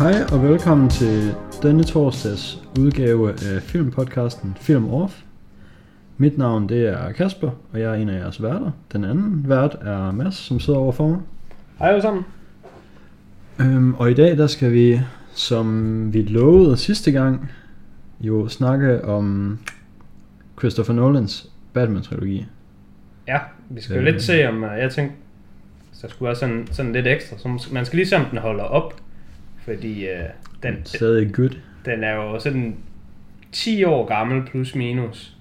[0.00, 5.22] Hej og velkommen til denne torsdags udgave af filmpodcasten Film Off.
[6.16, 8.70] Mit navn det er Kasper, og jeg er en af jeres værter.
[8.92, 11.18] Den anden vært er Mads, som sidder overfor mig.
[11.78, 12.24] Hej alle sammen.
[13.60, 15.00] Øhm, og i dag der skal vi,
[15.34, 17.50] som vi lovede sidste gang,
[18.20, 19.58] jo snakke om
[20.58, 22.46] Christopher Nolans Batman-trilogi.
[23.28, 23.38] Ja,
[23.70, 24.06] vi skal jo Øh.
[24.06, 25.16] lidt se om, uh, jeg tænkte,
[25.92, 27.38] så skulle være sådan, sådan lidt ekstra.
[27.38, 28.94] Så man skal lige se om den holder op,
[29.74, 30.24] fordi uh,
[30.62, 31.50] den, Stadig good.
[31.84, 32.76] den er jo sådan
[33.52, 35.36] 10 år gammel plus minus,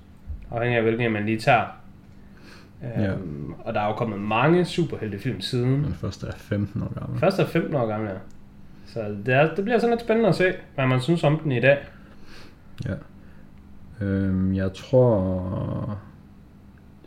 [0.52, 1.65] afhængig af hvilken man lige tager.
[2.83, 3.13] Ja.
[3.13, 5.83] Um, Og der er jo kommet mange superheltefilm siden.
[5.83, 7.19] Den første er 15 år gammel.
[7.19, 8.15] Først er 15 år gammel, ja.
[8.85, 11.52] Så det, er, det bliver sådan lidt spændende at se, hvad man synes om den
[11.52, 11.77] i dag.
[12.85, 12.93] Ja.
[14.05, 15.99] Øhm, jeg tror...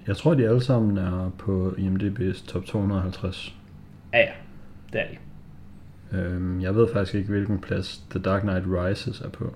[0.06, 3.56] Jeg tror, de alle sammen er på IMDb's top 250.
[4.12, 4.30] Ja, ja,
[4.92, 5.16] det er de.
[6.14, 9.54] Øhm, jeg ved faktisk ikke, hvilken plads The Dark Knight Rises er på.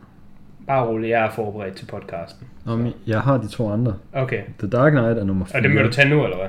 [0.66, 2.46] Bare rolig, jeg er forberedt til podcasten.
[2.66, 3.94] Om, jeg har de to andre.
[4.12, 5.56] Okay, The Dark Knight er nummer 4.
[5.58, 6.48] og det må du tage nu, eller hvad?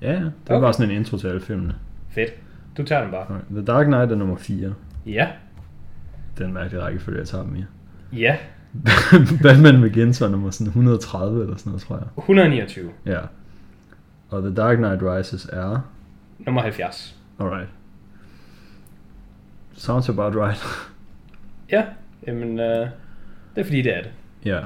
[0.00, 0.60] Ja, det er Okay.
[0.64, 1.74] bare sådan en intro til alle filmene.
[2.08, 2.30] Fedt.
[2.76, 3.22] Du tager den bare.
[3.24, 3.40] Okay.
[3.50, 4.74] The Dark Knight er nummer 4.
[5.06, 5.28] Ja.
[6.38, 7.64] Det er en mærkelig rækkefølge, jeg tager dem i.
[8.12, 8.36] Ja.
[9.42, 12.06] Batman Begins var nummer sådan 130 eller sådan noget, tror jeg.
[12.18, 12.90] 129.
[13.06, 13.18] Ja.
[14.30, 15.80] Og The Dark Knight Rises er...
[16.38, 17.16] Nummer 70.
[17.40, 17.68] Alright.
[19.78, 20.64] Sounds about right.
[21.72, 21.84] Ja.
[22.26, 22.86] Jamen, øh,
[23.54, 24.10] det er fordi, det er det.
[24.44, 24.60] ja.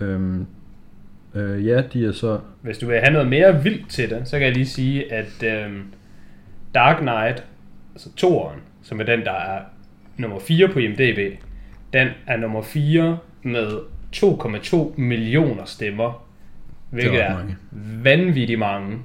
[0.00, 0.46] Øhm,
[1.34, 2.40] øh, ja, de er så...
[2.62, 5.42] Hvis du vil have noget mere vildt til det, så kan jeg lige sige, at
[5.42, 5.80] øh,
[6.74, 7.44] Dark Knight,
[7.94, 9.60] altså toeren, som er den, der er
[10.16, 11.38] nummer 4 på IMDb,
[11.92, 13.78] den er nummer 4 med
[14.16, 16.26] 2,2 millioner stemmer,
[16.90, 17.44] hvilket Det er er,
[18.02, 18.98] vanvittigt mange,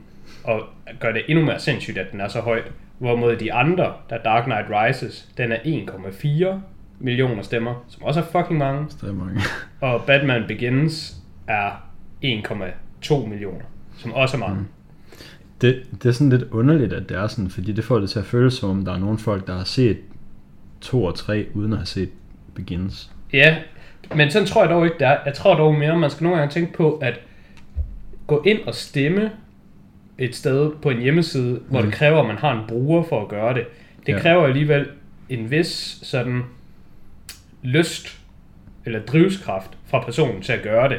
[0.43, 0.61] og
[0.99, 2.71] gør det endnu mere sindssygt, at den er så højt.
[2.97, 6.47] Hvorimod de andre, der Dark Knight Rises, den er 1,4
[6.99, 8.87] millioner stemmer, som også er fucking mange.
[9.03, 9.41] Er mange.
[9.81, 11.69] Og Batman Begins er
[12.23, 13.65] 1,2 millioner,
[13.97, 14.59] som også er mange.
[14.59, 14.67] Mm.
[15.61, 18.19] Det, det er sådan lidt underligt, at det er sådan, fordi det får det til
[18.19, 19.97] at føles som om, der er nogle folk, der har set
[20.81, 22.09] 2 og 3, uden at have set
[22.55, 23.11] Begins.
[23.33, 23.57] Ja,
[24.15, 25.17] men sådan tror jeg dog ikke, det er.
[25.25, 27.19] Jeg tror dog mere, man skal nogle gange tænke på, at
[28.27, 29.31] gå ind og stemme
[30.19, 33.27] et sted på en hjemmeside, hvor det kræver, at man har en bruger for at
[33.27, 33.63] gøre det.
[34.05, 34.19] Det Ja.
[34.19, 34.87] kræver alligevel
[35.29, 36.41] en vis sådan
[37.63, 38.19] lyst
[38.85, 40.97] eller drivskraft fra personen til at gøre det.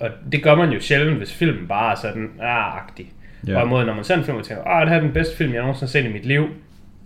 [0.00, 3.12] Og det gør man jo sjældent, hvis filmen bare er sådan, ah, agtig.
[3.46, 3.52] Ja.
[3.52, 5.52] Hvorimod, når man ser en film og tænker, ah, det her er den bedste film,
[5.52, 6.46] jeg nogensinde har set i mit liv,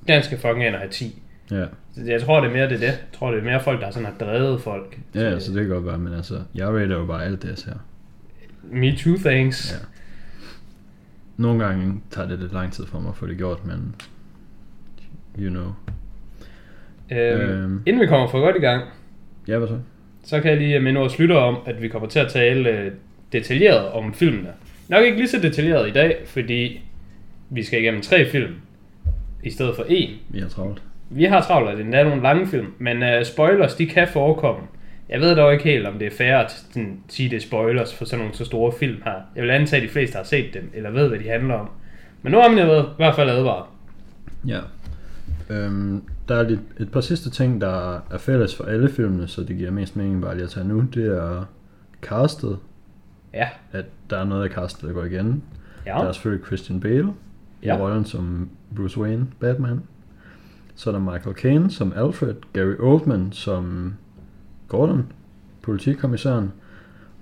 [0.09, 1.23] den skal fucking ind og have 10.
[1.51, 1.65] Ja,
[1.95, 2.87] Så jeg tror, det er mere det, det.
[2.87, 4.99] Jeg tror, det er mere folk, der sådan har drevet folk.
[5.15, 7.59] ja til- altså det kan godt være, men altså, jeg rater jo bare alt det,
[7.59, 7.73] ser.
[8.63, 9.73] Me too, thanks.
[9.73, 9.87] Ja.
[11.39, 13.95] Nogle gange tager det lidt lang tid for mig at få det gjort, men
[15.39, 15.73] you know.
[17.11, 17.83] Øhm, Øhm.
[17.87, 18.83] Inden vi kommer for godt i gang,
[19.49, 19.79] Ja, hvad så?
[20.25, 22.93] så kan jeg lige minde vores lyttere om, at vi kommer til at tale øh,
[23.33, 24.49] detaljeret om filmene.
[24.89, 26.83] Nok ikke lige så detaljeret i dag, fordi
[27.51, 28.55] vi skal igennem tre film,
[29.45, 30.11] i stedet for én.
[30.29, 30.83] Vi har travlt.
[31.11, 34.67] Vi har travlt, at det er nogle lange film, men uh, spoilers, de kan forekomme.
[35.09, 37.95] Jeg ved dog ikke helt, om det er fair at sådan, sige, det er spoilers
[37.95, 39.15] for sådan nogle så store film her.
[39.37, 41.71] Jeg vil antage, at de fleste har set dem, eller ved, hvad de handler om.
[42.23, 43.65] Men nu har man jo i hvert fald advaret.
[44.47, 44.61] Ja.
[45.51, 49.41] Øhm, der er lidt, et par sidste ting, der er fælles for alle filmene, så
[49.43, 50.81] det giver mest mening bare lige at tage nu.
[50.95, 51.45] Det er
[52.03, 52.59] castet,
[53.35, 53.49] Ja.
[53.73, 55.43] at der er noget af castet, der går igen.
[55.87, 55.91] Ja.
[55.93, 57.09] Der er selvfølgelig Christian Bale
[57.63, 57.77] i Ja.
[57.77, 59.81] rollen som Bruce Wayne, Batman.
[60.75, 63.95] Så er der Michael Caine som Alfred, Gary Oldman som
[64.69, 65.13] Gordon,
[65.63, 66.53] politikommissæren,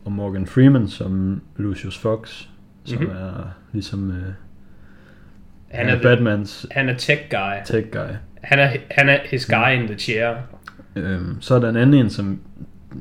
[0.04, 2.44] og Morgan Freeman som Lucius Fox,
[2.84, 3.08] som Mhm.
[3.10, 3.22] mm-hmm.
[3.26, 4.16] er ligesom øh,
[5.68, 7.64] Han han er, Batmans han er tech guy.
[7.64, 8.14] tech guy.
[8.42, 10.36] Han er, han er his guy in the chair.
[10.96, 12.40] Øhm, så er der en anden en, som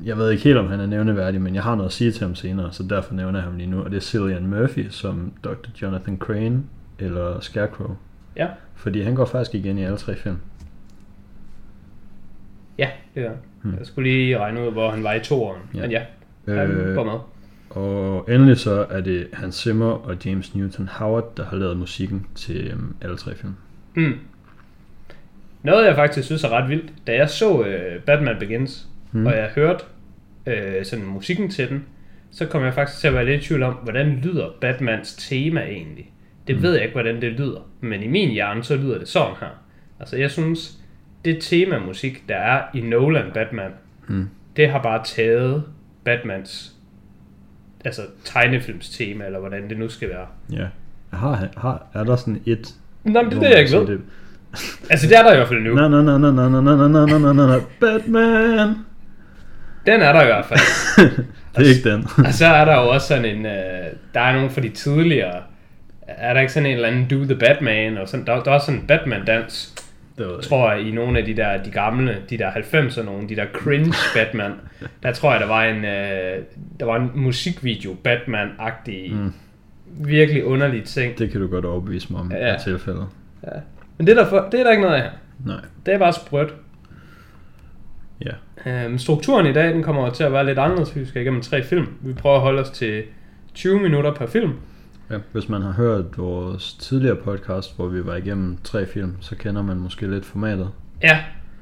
[0.05, 2.25] jeg ved ikke helt, om han er nævneværdig, men jeg har noget at sige til
[2.25, 5.33] ham senere, så derfor nævner jeg ham lige nu, og det er Cillian Murphy som
[5.43, 5.69] Dr.
[5.81, 6.63] Jonathan Crane
[6.99, 7.95] eller Scarecrow.
[8.35, 8.47] Ja.
[8.75, 10.37] Fordi han går faktisk igen i alle tre film.
[12.77, 13.37] Ja, det er han.
[13.65, 13.77] Hmm.
[13.79, 15.61] Jeg skulle lige regne ud, hvor han var i toeren.
[15.73, 15.81] Ja.
[15.81, 16.01] Men ja,
[16.47, 17.19] han Øh, går med.
[17.69, 22.25] og endelig så er det Hans Zimmer og James Newton Howard, der har lavet musikken
[22.35, 23.53] til øhm, alle tre film.
[23.95, 24.13] Mm.
[25.63, 29.25] Noget, jeg faktisk synes er ret vildt, da jeg så øh, Batman Begins, mm.
[29.25, 29.83] og jeg hørte
[30.45, 31.85] øh, sådan musikken til den,
[32.31, 35.61] så kom jeg faktisk til at være lidt i tvivl om, hvordan lyder Batmans tema
[35.61, 36.11] egentlig.
[36.47, 36.61] Det Mm.
[36.61, 39.47] ved jeg ikke, hvordan det lyder, men i min hjerne, så lyder det sådan her.
[39.99, 40.77] Altså, jeg synes,
[41.25, 43.71] det temamusik, der er i Nolan Batman,
[44.07, 44.29] Mm.
[44.55, 45.63] det har bare taget
[46.03, 46.71] Batmans
[47.85, 50.25] altså tegnefilms tema, eller hvordan det nu skal være.
[50.51, 50.65] Ja.
[51.17, 52.73] Har, har, er der sådan et...
[53.03, 53.87] Nå, men det er det, jeg ikke ved.
[53.87, 54.01] Det,
[54.89, 55.75] Altså, det er der i hvert fald nu.
[55.75, 58.75] Na na na na na na na na na na Batman.
[59.85, 60.59] Den er der i hvert fald.
[61.57, 62.07] det er ikke den.
[62.27, 63.51] Og så er der jo også sådan en, øh,
[64.13, 65.41] der er nogle fra de tidligere,
[66.07, 68.55] er der ikke sådan en eller anden Do the Batman, og sådan, der, der er
[68.55, 69.75] også sådan en Batman-dans,
[70.17, 70.45] Det jeg ikke.
[70.45, 73.45] tror jeg, i nogle af de der, de gamle, de der 90'er nogle, de der
[73.53, 74.51] cringe Batman,
[75.03, 76.43] der tror jeg, der var en, øh,
[76.79, 79.33] der var en musikvideo Batman-agtig, mm.
[79.85, 81.17] virkelig underlig ting.
[81.17, 82.55] Det kan du godt overbevise mig om ja.
[82.55, 83.07] i tilfældet.
[83.43, 83.59] Ja.
[83.97, 85.11] Men det er, der for, det er der ikke noget af her.
[85.45, 85.61] Nej.
[85.85, 86.53] Det er bare sprødt.
[88.25, 88.31] Ja.
[88.65, 90.95] Øhm, strukturen i dag, den kommer til at være lidt anderledes.
[90.95, 91.87] Vi skal igennem tre film.
[92.01, 93.03] Vi prøver at holde os til
[93.53, 94.53] 20 minutter per film.
[95.11, 95.17] Ja.
[95.31, 99.61] Hvis man har hørt vores tidligere podcast, hvor vi var igennem tre film, så kender
[99.61, 100.69] man måske lidt formatet.
[101.03, 101.19] Ja,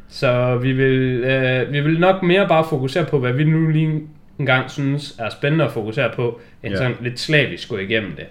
[0.07, 4.01] så vi vil, øh, vi vil nok mere bare fokusere på, hvad vi nu lige
[4.40, 6.78] en gang synes er spændende at fokusere på, end Ja.
[6.78, 8.25] sådan lidt slavisk gå igennem det.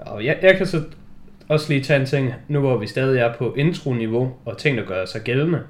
[0.00, 0.82] Og jeg, jeg kan så
[1.48, 4.84] også lige tage en ting, nu hvor vi stadig er på intro-niveau, og ting, der
[4.84, 5.60] gør sig gældende.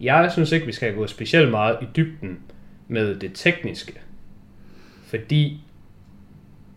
[0.00, 2.38] Jeg synes ikke, vi skal gå specielt meget i dybden
[2.88, 3.92] med det tekniske.
[5.06, 5.63] Fordi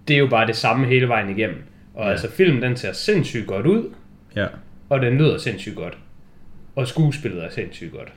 [0.07, 1.63] det er jo bare det samme hele vejen igennem.
[1.94, 2.12] Og Ja.
[2.12, 3.89] altså filmen, den ser sindssygt godt ud,
[4.36, 4.48] Ja.
[4.89, 5.98] og den lyder sindssygt godt.
[6.75, 8.13] Og skuespillet er sindssygt godt.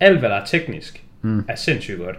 [0.00, 1.44] Alt, hvad der er teknisk, Mm.
[1.48, 2.16] er sindssygt godt.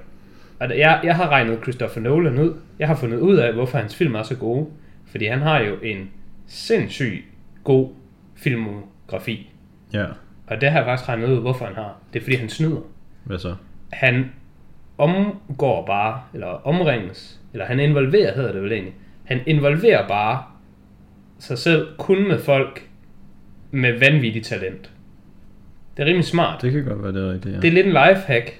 [0.60, 2.54] Og jeg, jeg har regnet Christopher Nolan ud.
[2.80, 4.68] Jeg har fundet ud af, hvorfor hans film er så gode.
[5.12, 6.10] Fordi han har jo en
[6.48, 7.24] sindssygt
[7.64, 7.90] god
[8.36, 9.50] filmografi.
[9.94, 10.06] Ja.
[10.48, 11.98] Og det har jeg faktisk regnet ud, hvorfor han har.
[12.14, 12.82] Det er, fordi han snyder.
[13.24, 13.56] Hvad så?
[13.92, 14.32] Han
[14.98, 18.94] omgår bare, eller omringes, eller han involverer, hedder det vel egentlig.
[19.24, 20.44] Han involverer bare
[21.40, 22.88] sig selv kun med folk
[23.72, 24.92] med vanvittig talent.
[25.98, 26.62] Det er rimelig smart.
[26.62, 27.60] Det kan godt være, det er rigtigt, ja.
[27.60, 28.60] Det er lidt en lifehack,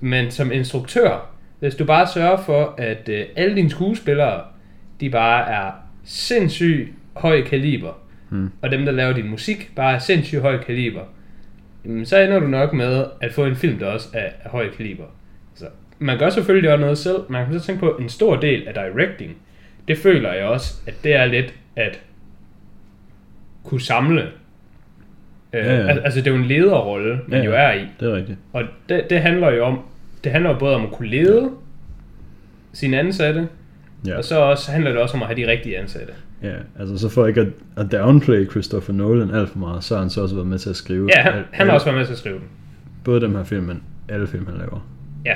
[0.00, 1.30] men som instruktør,
[1.60, 4.40] hvis du bare sørger for, at øh, alle dine skuespillere,
[5.00, 5.70] de bare er
[6.04, 7.92] sindssygt høj kaliber,
[8.28, 8.50] Hmm.
[8.62, 11.00] og dem, der laver din musik, bare er sindssygt høj kaliber,
[12.04, 15.04] så ender du nok med at få en film, der også er høj kaliber.
[15.98, 18.68] Man gør selvfølgelig også noget selv, man kan så tænke på, at en stor del
[18.68, 19.36] af directing,
[19.88, 22.00] det føler jeg også, at det er lidt at
[23.64, 24.20] kunne samle.
[24.22, 24.28] Øh,
[25.52, 25.86] Ja, ja.
[25.88, 27.58] al- Altså det er jo en lederrolle, man Ja, jo ja.
[27.58, 27.86] er i.
[28.00, 28.38] Det er rigtigt.
[28.52, 29.80] Og det, det handler jo om,
[30.24, 31.50] det handler jo både om at kunne lede
[32.72, 33.48] sine ansatte,
[34.06, 34.16] Ja.
[34.16, 36.12] og så også handler det også om at have de rigtige ansatte.
[36.42, 36.54] ja.
[36.78, 40.10] Altså, så for ikke at, at downplay Christopher Nolan alt for meget, så har han
[40.10, 41.08] så også været med til at skrive.
[41.16, 42.44] Ja, han, al- han har også været med til at skrive den.
[43.04, 44.88] Både dem her film, men alle film, han laver.
[45.24, 45.34] Ja.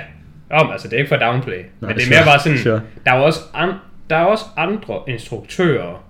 [0.51, 2.59] Om, altså det er ikke for downplay, Nej, men det er sure, mere bare sådan,
[2.59, 2.83] sure.
[3.07, 3.73] der er også, an,
[4.11, 6.05] der er også andre instruktører,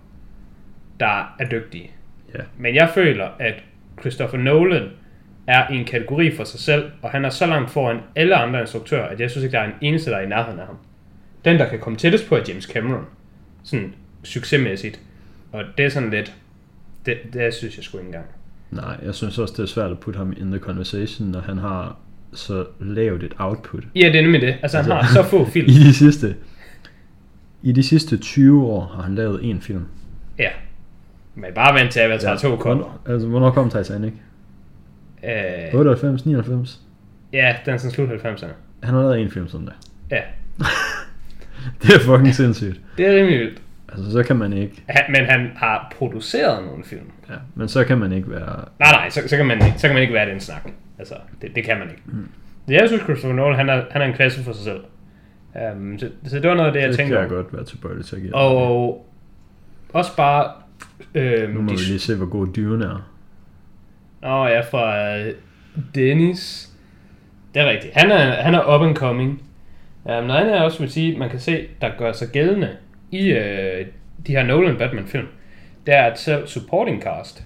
[1.00, 1.90] der er dygtige.
[2.34, 2.40] Ja.
[2.58, 3.54] Men jeg føler, at
[4.00, 4.88] Christopher Nolan
[5.46, 8.60] er i en kategori for sig selv, og han er så langt foran alle andre
[8.60, 10.76] instruktører, at jeg synes ikke, der er en eneste, der er i nærheden af ham.
[11.44, 13.04] Den, der kan komme tættest på, er James Cameron.
[13.62, 13.94] Sådan
[14.24, 15.00] succesmæssigt.
[15.52, 16.34] Og det er sådan lidt,
[17.06, 18.26] det, det synes jeg sgu ikke engang.
[18.70, 21.58] Nej, jeg synes også, det er svært at putte ham in the conversation, når han
[21.58, 21.96] har
[22.34, 23.84] så lavt et output.
[23.94, 24.54] Ja, det er nemlig det.
[24.62, 25.66] Altså, han har Altså- så få film.
[25.66, 26.34] I de sidste,
[27.62, 29.84] i de sidste 20 år har han lavet en film.
[30.38, 30.48] Ja.
[31.34, 32.84] Men bare vent til Avatar 2 kommer.
[32.84, 34.12] Hvornår- Altså, hvornår kom Titanic?
[35.24, 36.80] Øh, 98, 99?
[37.32, 38.46] ja, den er sådan slut 90'erne.
[38.82, 39.72] Han har lavet en film sådan der.
[40.10, 40.20] Ja,
[41.82, 42.80] Det er fucking sindssygt.
[42.98, 43.62] det er rimelig vildt.
[43.92, 44.82] Altså, så kan man ikke...
[44.88, 47.10] Han, men han har produceret nogle film.
[47.30, 48.64] Ja, men så kan man ikke være...
[48.78, 50.70] Nej, nej, så, så, kan, man, ikke- så kan man ikke være den snak.
[51.00, 52.02] Altså, det, det kan man ikke.
[52.06, 52.28] Mm.
[52.68, 54.80] Jeg synes, Christopher Nolan, han er, han er en klasse for sig selv.
[55.74, 57.64] Um, så, så det var noget af det, jeg det tænkte kan jeg godt være
[57.64, 58.34] tilbøjelig til at give.
[58.34, 59.06] Og
[59.92, 60.52] også bare...
[61.14, 63.10] nu Øhm, må de, vi lige se, hvor god Dune er.
[64.22, 65.34] Nå, ja, fra øh,
[65.94, 66.70] Dennis.
[67.54, 67.94] Det er rigtigt.
[67.94, 69.42] Han er, han er up and coming.
[70.04, 72.76] Um, noget andet jeg også vil sige, man kan se, der gør sig gældende
[73.10, 73.86] i øh,
[74.26, 75.26] de her Nolan Batman-film,
[75.86, 77.44] det er at selv supporting cast.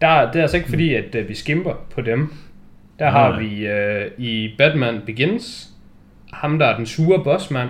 [0.00, 2.32] Der, det er altså ikke fordi, at øh, vi skimper på dem.
[2.98, 3.38] Der har Nej.
[3.40, 5.70] vi øh, i Batman Begins,
[6.32, 7.68] ham der er den sure bossmand,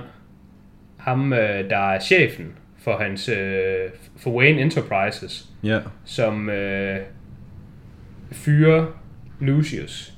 [0.96, 6.98] ham øh, der er chefen for hans øh, for Wayne Enterprises, Ja, som øh,
[8.32, 8.86] fyrer
[9.40, 10.12] Lucius.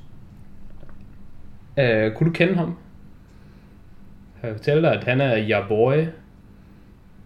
[1.79, 2.77] Øh, kunne du kende ham?
[4.43, 6.05] Jeg kan fortælle dig, at han er your boy.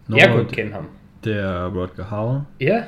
[0.08, 0.88] Nå, jeg kunne det, kende ham.
[1.24, 2.40] det er Rodger Hauer.
[2.60, 2.82] Ja,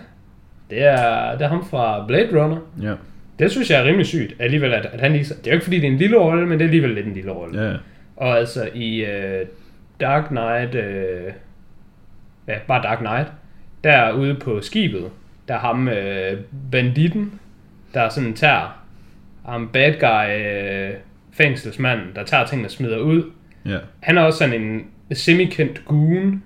[0.71, 2.59] det er, det er ham fra Blade Runner.
[2.83, 2.95] Ja,
[3.39, 5.25] Det synes jeg er rimelig sygt, alligevel, at, at han lige...
[5.25, 7.07] Det er jo ikke fordi, det er en lille rolle, men det er alligevel lidt
[7.07, 7.63] en lille rolle.
[7.71, 7.77] ja.
[8.17, 9.47] Og altså i øh,
[10.01, 11.33] Dark Knight, øh,
[12.49, 13.29] ja, bare Dark Knight,
[13.85, 15.05] der ude på skibet,
[15.49, 16.39] der er ham øh,
[16.73, 17.33] banditten,
[17.95, 18.85] der sådan tager
[19.47, 20.95] ham bad guy, øh,
[21.33, 23.31] fængselsmanden, der tager tingene og smider ud.
[23.67, 23.79] ja.
[24.01, 26.43] Han er også sådan en semi-kendt goon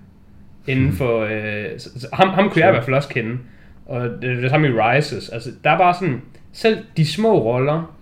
[0.66, 1.20] inden for...
[1.20, 1.64] Øh,
[2.12, 3.38] ham, ham kunne jeg i hvert fald også kende.
[3.86, 5.28] Og det er det samme i Rises.
[5.28, 6.22] Altså, der er bare sådan...
[6.52, 7.96] selv de små roller,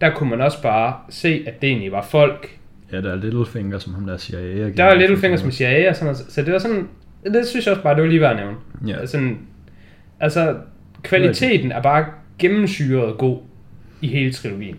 [0.00, 2.58] der kunne man også bare se, at det egentlig var folk.
[2.92, 4.70] Ja, der er Littlefinger, som ham der siger ja.
[4.70, 6.88] Der var Littlefinger som CIA og sådan noget, så det var sådan,
[7.24, 8.56] det synes jeg også bare, det var lige værd at nævne.
[8.86, 9.00] Ja.
[9.00, 9.30] Altså,
[10.20, 10.56] altså
[11.02, 12.06] kvaliteten er bare
[12.38, 13.38] gennemsyret god
[14.00, 14.76] i hele trilogien.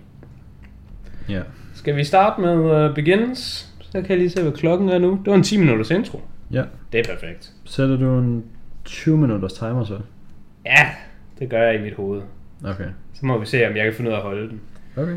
[1.29, 1.41] Ja.
[1.73, 3.69] Skal vi starte med uh, Begins?
[3.81, 5.09] Så kan jeg lige se, hvad klokken er nu.
[5.09, 6.21] Det var en 10 minutters intro.
[6.51, 6.63] Ja.
[6.91, 7.51] Det er perfekt.
[7.65, 8.43] Sætter du en
[8.85, 9.99] 20 minutters timer så?
[10.65, 10.89] Ja,
[11.39, 12.21] det gør jeg i mit hoved.
[12.63, 12.87] Okay.
[13.13, 14.61] Så må vi se, om jeg kan finde ud af at holde den.
[14.97, 15.11] Okay.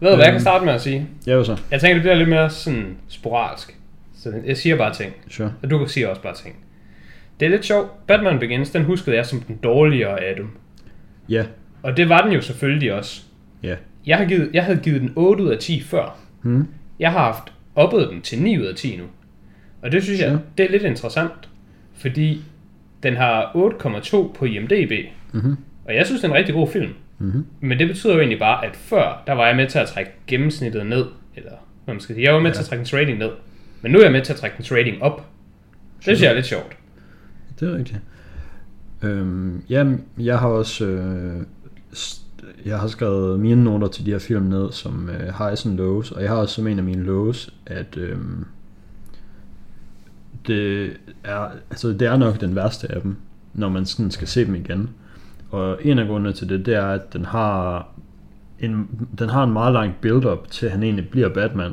[0.00, 0.40] Ved du, hvad jeg kan Øhm.
[0.40, 1.08] starte med at sige?
[1.26, 1.60] Ja, så?
[1.70, 3.78] Jeg tænker, det bliver lidt mere sådan sporadisk.
[4.16, 5.12] Så jeg siger bare ting.
[5.28, 5.52] Sure.
[5.62, 6.56] Og du kan sige også bare ting.
[7.40, 8.06] Det er lidt sjovt.
[8.06, 10.48] Batman Begins, den huskede jeg som den dårligere af dem.
[11.28, 11.44] Ja.
[11.82, 13.22] Og det var den jo selvfølgelig også.
[13.62, 13.76] Ja.
[14.06, 16.18] Jeg, har givet, jeg havde givet den 8 ud af 10 før.
[16.42, 16.68] Hmm.
[16.98, 19.04] Jeg har haft oppet den til 9 ud af 10 nu.
[19.82, 20.40] Og det synes jeg, Sure.
[20.58, 21.48] det er lidt interessant.
[21.94, 22.42] Fordi
[23.02, 24.92] den har 8,2 på IMDb.
[25.32, 25.56] Mhm.
[25.84, 26.90] Og jeg synes, det er en rigtig god film.
[27.18, 27.46] Mhm.
[27.60, 30.10] Men det betyder jo egentlig bare, at før, der var jeg med til at trække
[30.26, 31.06] gennemsnittet ned.
[31.36, 31.50] Eller
[31.84, 32.24] hvad man skal sige.
[32.26, 32.54] Jeg var med Ja.
[32.54, 33.30] til at trække dens rating ned.
[33.82, 35.16] Men nu er jeg med til at trække dens rating op.
[35.96, 36.76] Det synes jeg er lidt sjovt.
[37.60, 37.98] Det er rigtigt.
[39.02, 41.42] Øhm, jamen, jeg har også øh,
[42.66, 46.10] jeg har skrevet mine noter til de her film ned som øh, highs and lows,
[46.12, 48.16] og jeg har også som en af mine lows, at øh,
[50.46, 53.16] det er, altså det er nok den værste af dem,
[53.54, 54.90] når man sådan skal se dem igen.
[55.54, 57.88] Og en af grundene til det, det er, at den har
[58.58, 61.72] en, den har en meget lang build-up til, at han egentlig bliver Batman.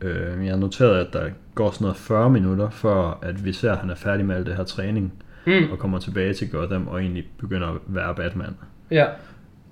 [0.00, 3.72] Øh, jeg har noteret, at der går sådan noget 40 minutter, før at vi ser,
[3.72, 5.12] at han er færdig med al det her træning
[5.46, 5.70] Mm.
[5.72, 8.54] og kommer tilbage til Gotham og egentlig begynder at være Batman.
[8.90, 9.06] Ja.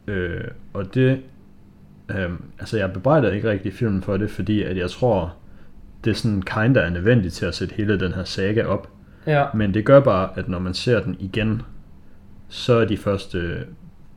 [0.06, 1.20] Øh, og det,
[2.08, 5.34] øh, altså jeg bebrejder ikke rigtig filmen for det, fordi at jeg tror,
[6.04, 8.88] det er sådan kinda er nødvendigt til at sætte hele den her saga op.
[9.26, 9.44] Ja.
[9.54, 11.62] Men det gør bare, at når man ser den igen,
[12.54, 13.58] så er de første,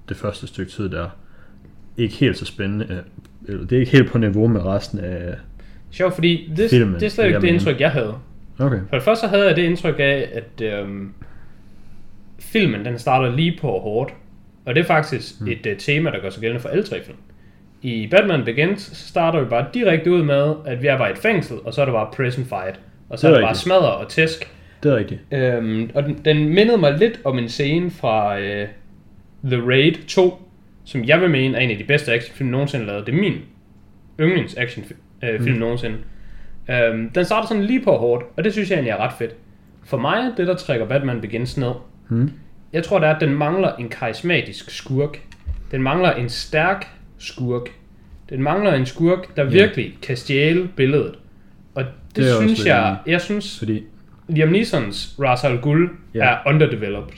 [0.10, 1.10] det første stykke tid der
[1.98, 2.86] ikke helt så spændende.
[2.90, 2.98] øh,
[3.48, 5.36] Eller det er ikke helt på niveau med resten af...
[5.92, 8.16] Sjovt, fordi det, Filmen, det er slet ikke det indtryk, jeg havde.
[8.60, 8.80] Okay.
[8.90, 11.14] For det første så havde jeg det indtryk af, at øhm,
[12.40, 14.14] filmen den starter lige på hårdt.
[14.66, 15.48] Og det er faktisk mm.
[15.48, 17.18] et uh, tema, der gør sig gældende for alle tre film.
[17.82, 21.12] I Batman Begins så starter vi bare direkte ud med, at vi er bare i
[21.12, 22.80] et fængsel, og så er der bare prison fight.
[23.10, 24.52] Og så Det er er der bare smadre og tæsk.
[24.84, 25.22] Det er rigtigt.
[25.32, 28.68] Øhm, og den, den mindede mig lidt om en scene fra øh,
[29.46, 30.42] The Raid 2,
[30.86, 33.06] som jeg vil mene er en af de bedste actionfilm nogensinde lavet.
[33.06, 33.34] Det er min
[34.20, 35.52] yndlings actionfilm øh, mm.
[35.52, 35.98] nogensinde.
[36.72, 39.36] Øhm, den starter sådan lige på hårdt, og det synes jeg egentlig er ret fedt.
[39.86, 41.72] For mig, det der trækker Batman Begins ned,
[42.10, 42.32] Hmm.
[42.74, 45.22] jeg tror det er, at den mangler en karismatisk skurk.
[45.72, 47.70] Den mangler en stærk skurk.
[48.30, 49.50] Den mangler en skurk, der Ja.
[49.50, 51.16] virkelig kan stjæle billedet.
[51.76, 53.84] Og det, Det er synes jeg, jeg synes, Fordi
[54.30, 56.26] Liam Neesons Ra's al Ghul Ja.
[56.26, 57.18] er underdeveloped.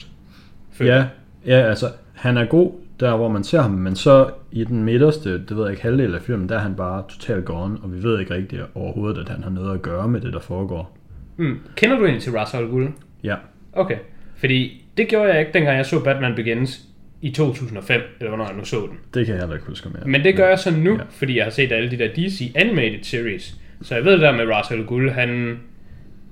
[0.72, 0.94] føler.
[0.94, 1.04] Ja,
[1.46, 5.32] ja, altså, han er god der, hvor man ser ham, men så i den midterste,
[5.32, 8.02] det ved jeg ikke, halvdel af filmen, der er han bare totalt gone, og vi
[8.02, 10.98] ved ikke rigtigt overhovedet, at han har noget at gøre med det, der foregår.
[11.36, 11.58] Mm.
[11.76, 12.88] Kender du egentlig til Ra's al Ghul?
[13.24, 13.34] Ja,
[13.72, 13.96] Okay.
[14.36, 16.80] Fordi det gjorde jeg ikke, dengang jeg så Batman Begins
[17.22, 18.98] i 2005, eller hvornår jeg nu så den.
[19.14, 20.02] det kan jeg heller ikke huske mere.
[20.06, 21.02] Men det gør jeg så nu, ja.
[21.10, 23.54] fordi jeg har set alle de der DC animated series.
[23.82, 25.58] Så jeg ved det der med Ra's al Ghul, han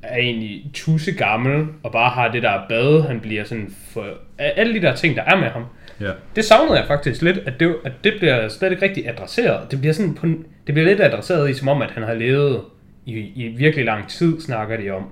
[0.09, 4.07] er egentlig tusse gammel, og bare har det der bad, han bliver sådan for...
[4.39, 5.65] Alle de der ting, der er med ham.
[6.01, 9.71] Ja, Det savnede jeg faktisk lidt, at det, at det bliver slet ikke rigtig adresseret.
[9.71, 10.27] Det bliver, sådan på,
[10.67, 12.61] det bliver lidt adresseret i, som om, at han har levet
[13.07, 15.07] i, i virkelig lang tid, snakker de om.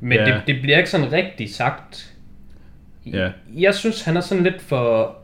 [0.00, 0.24] Men Ja.
[0.24, 2.14] det, det bliver ikke sådan rigtig sagt.
[3.06, 3.30] Ja.
[3.56, 5.16] Jeg synes, han er sådan lidt for...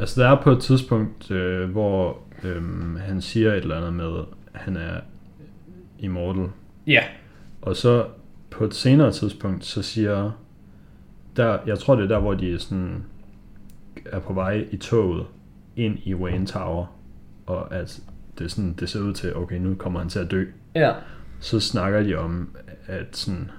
[0.00, 2.62] altså der er på et tidspunkt, øh, hvor øh,
[3.00, 4.18] han siger et eller andet med,
[4.54, 5.00] at han er
[5.98, 6.46] immortal,
[6.86, 7.02] Ja,
[7.64, 8.06] og så
[8.50, 10.30] på et senere tidspunkt, så siger,
[11.36, 13.04] der, jeg tror det er der, hvor de er sådan,
[14.06, 15.26] er på vej i toget
[15.76, 16.86] ind i Wayne Tower,
[17.46, 18.00] og at
[18.38, 20.44] det, sådan, det ser ud til, okay, nu kommer han til at dø.
[20.74, 20.92] ja.
[21.40, 22.56] Så snakker de om,
[22.86, 23.50] at sådan,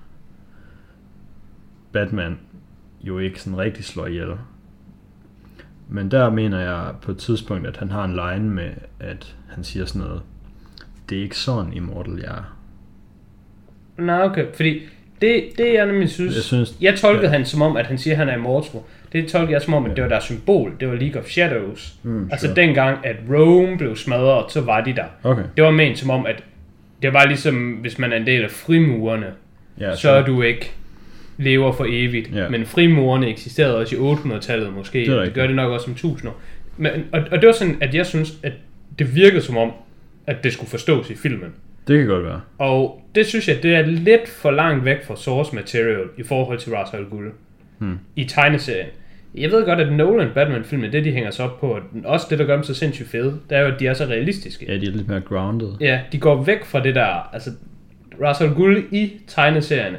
[1.91, 2.39] Batman
[3.01, 4.37] jo ikke sådan rigtig slår ihjel.
[5.89, 9.63] Men der mener jeg på et tidspunkt, at han har en line med, at han
[9.63, 10.21] siger sådan noget,
[11.09, 12.54] det er ikke sådan Immortal jeg er.
[13.97, 14.45] Nå, okay.
[14.55, 14.81] Fordi
[15.21, 16.35] det, det jeg nemlig synes...
[16.35, 17.31] Jeg synes- jeg tolkede ja.
[17.31, 18.79] han som om, at han siger, at han er immortal.
[19.13, 19.95] Det tolkede jeg som om, at Ja.
[19.95, 20.71] det var deres symbol.
[20.79, 21.93] Det var League of Shadows.
[22.03, 22.55] Mm, altså sure.
[22.55, 25.03] dengang, at Rome blev smadret, så var de der.
[25.23, 25.43] Okay.
[25.55, 26.43] Det var ment som om, at
[27.01, 29.25] det var ligesom, hvis man er en del af frimurerne,
[29.79, 30.71] Ja, så er du ikke
[31.37, 32.35] lever for evigt.
[32.35, 32.49] Ja.
[32.49, 34.99] Men frimurerne eksisterede også i 800-tallet måske.
[34.99, 36.41] Det Det, gør det nok også om 1000 år.
[36.77, 38.53] Men, og, og det var sådan, at jeg synes, at
[38.99, 39.71] det virkede som om,
[40.27, 41.53] at det skulle forstås i filmen.
[41.87, 42.41] Det kan godt være.
[42.57, 46.59] Og det synes jeg, det er lidt for langt væk fra source material i forhold
[46.59, 47.31] til Ra's al Ghul
[47.77, 47.99] Hmm.
[48.15, 48.87] i tegneserien.
[49.35, 52.39] Jeg ved godt, at Nolan Batman-filmen, det de hænger sig op på, og også det,
[52.39, 54.65] der gør dem så sindssygt fede, det er jo, at de er så realistiske.
[54.67, 55.69] Ja, de er lidt mere grounded.
[55.81, 57.49] Ja, de går væk fra det der, altså
[58.27, 59.97] Russell Gould i tegneserierne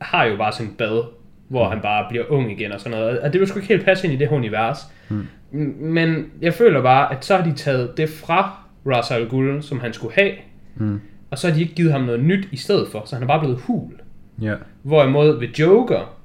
[0.00, 1.02] har jo bare sådan et bad,
[1.48, 1.70] hvor mm.
[1.70, 4.06] han bare bliver ung igen og sådan noget, og det vil sgu ikke helt passe
[4.06, 4.78] ind i det her univers.
[5.08, 5.26] Mm.
[5.80, 9.92] Men jeg føler bare, at så har de taget det fra Russell Gould, som han
[9.92, 10.32] skulle have,
[10.76, 11.00] Mm.
[11.30, 13.26] og så har de ikke givet ham noget nyt i stedet for, så han er
[13.26, 13.92] bare blevet hul.
[14.42, 14.54] Ja.
[14.82, 16.16] Hvorimod ved Joker,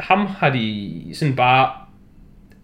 [0.00, 1.70] ham har de sådan bare...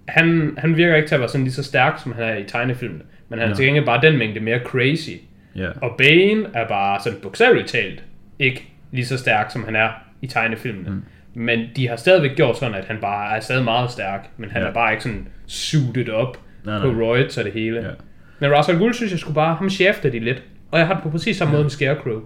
[0.09, 2.45] Han, han virker ikke til at være sådan lige så stærk, som han er i
[2.45, 3.02] tegnefilmene.
[3.28, 3.57] Men han er Ja.
[3.57, 5.11] til gengæld bare den mængde mere crazy.
[5.57, 5.69] Ja.
[5.83, 8.04] Og Bane er bare sådan bogstaveligt talt
[8.38, 9.88] ikke lige så stærk, som han er
[10.23, 10.90] i tegnefilmene.
[10.90, 11.02] Mm.
[11.35, 14.62] Men de har stadigvæk gjort sådan, at han bare er stadig meget stærk, men han
[14.62, 14.69] Ja.
[14.69, 17.02] er bare ikke sådan suited op Nej, på nej.
[17.02, 17.81] roids og det hele.
[17.81, 17.90] Ja.
[18.38, 20.42] Men Russell Gould synes jeg skulle bare, ham chefter de lidt.
[20.72, 22.20] Og jeg har det på præcis samme måde med Scarecrow.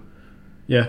[0.68, 0.84] Ja,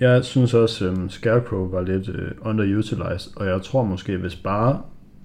[0.00, 2.14] jeg synes også, um, Scarecrow var lidt uh,
[2.48, 4.82] underutilized, og jeg tror måske, hvis bare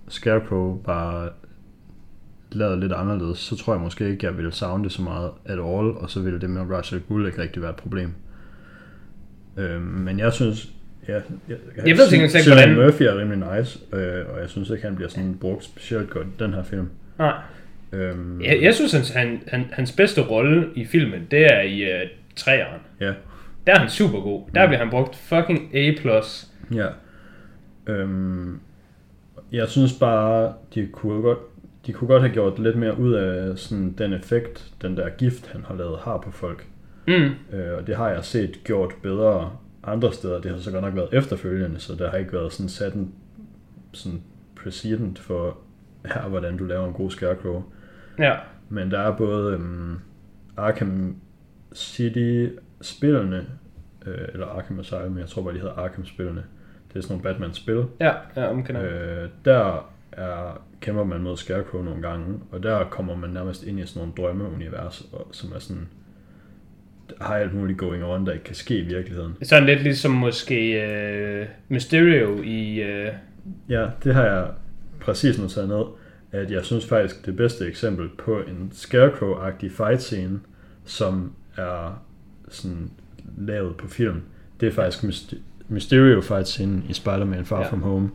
[0.07, 1.33] Scarecrow var
[2.51, 5.53] lavet lidt anderledes, så tror jeg måske ikke, jeg ville savne det så meget at
[5.59, 8.13] all, og så ville det med Russell Gould ikke rigtig være et problem.
[9.57, 10.69] Um, men jeg synes,
[11.07, 14.49] ja, jeg, jeg, Jeg ved ikke engang, hvordan- Murphy er rimelig nice, øh, og jeg
[14.49, 16.89] synes ikke, han bliver sådan brugt specielt godt i den her film.
[17.19, 17.33] Nej.
[17.93, 21.83] Um, Jeg, jeg synes, hans, han, han, hans bedste rolle i filmen, det er i
[22.03, 22.81] uh, træeren.
[22.99, 23.13] Ja,
[23.67, 24.43] Der er han super god.
[24.55, 25.91] Der bliver han brugt fucking A+.
[26.73, 26.87] Ja.
[27.87, 28.59] Øhm,
[29.51, 31.39] jeg synes bare, de kunne godt,
[31.85, 35.47] de kunne godt have gjort lidt mere ud af sådan den effekt, den der gift,
[35.47, 36.65] han har lavet, har på folk.
[37.07, 37.13] Mm.
[37.53, 39.51] Øh, og det har jeg set gjort bedre
[39.83, 40.41] andre steder.
[40.41, 43.13] Det har så godt nok været efterfølgende, så der har ikke været sådan sat en
[43.91, 44.21] sådan
[44.63, 45.57] precedent for
[46.13, 47.63] her, hvordan du laver en god scarecrow.
[48.19, 48.35] Ja.
[48.69, 49.99] Men der er både øhm,
[50.57, 51.15] Arkham
[51.75, 53.45] City-spillene,
[54.05, 56.43] øh, eller Arkham Asylum, jeg tror bare, de hedder Arkham-spillene.
[56.87, 57.83] Det er sådan nogle Batman-spil.
[57.99, 58.83] Ja, ja, omkender.
[58.83, 59.29] Øh.
[59.45, 63.85] Der er, kæmper man mod Scarecrow nogle gange, og der kommer man nærmest ind i
[63.85, 65.87] sådan nogle drømmeunivers, og, som er sådan,
[67.21, 69.35] har alt muligt going on, der ikke kan ske i virkeligheden.
[69.43, 72.81] Sådan lidt ligesom måske øh, Mysterio i...
[72.81, 73.11] Øh,
[73.69, 74.47] Ja, det har jeg
[75.01, 75.83] præcis noteret ned,
[76.31, 80.39] at jeg synes faktisk, det bedste eksempel på en Scarecrow-agtig fight scene,
[80.85, 82.01] som er
[82.49, 82.91] sådan
[83.37, 84.21] lavet på film,
[84.59, 85.35] det er faktisk Myst-
[85.67, 87.67] Mysterio fight scene i Spider-Man Far Ja.
[87.69, 88.09] From Home,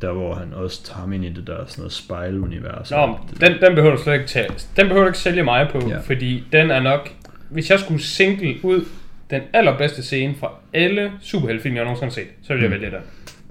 [0.00, 2.90] der hvor han også tager ham ind i det der sådan noget spejlunivers.
[2.90, 4.48] Nå, den, den behøver du slet ikke tage.
[4.76, 5.98] Den behøver du ikke sælge mig på, ja.
[5.98, 7.08] Fordi den er nok...
[7.50, 8.84] Hvis jeg skulle single ud
[9.30, 12.74] den allerbedste scene fra alle superheltefilm, jeg nogensinde har set, så vil jeg Mm.
[12.80, 13.00] vælge den.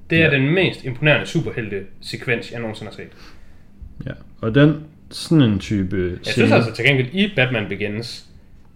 [0.09, 0.31] Det er Ja.
[0.31, 3.07] den mest imponerende superhelte-sekvens, jeg nogensinde har set.
[4.05, 8.25] Ja, og den sådan en type Jeg synes altså til gengæld i Batman Begins,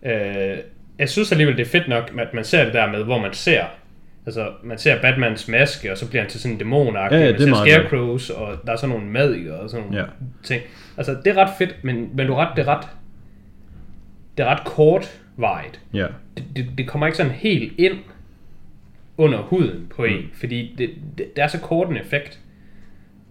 [0.05, 0.57] øh,
[0.99, 3.33] jeg synes alligevel det er fedt nok, at man ser det der med, hvor man
[3.33, 3.63] ser,
[4.25, 7.09] altså man ser Batmans maske, og så bliver han til sådan en dæmon Ja, ja,
[7.09, 10.05] man det er ser scarecrows, og der er sådan nogle madikker og sådan nogle Ja.
[10.43, 10.61] ting.
[10.97, 12.87] Altså det er ret fedt, men, men du ret, det er ret,
[14.37, 15.79] det er ret kort vejet.
[15.93, 16.07] Ja,
[16.37, 17.93] Det, det, det kommer ikke sådan helt ind
[19.17, 20.29] under huden på en, Mm.
[20.33, 22.39] fordi det, det, det er så kort en effekt.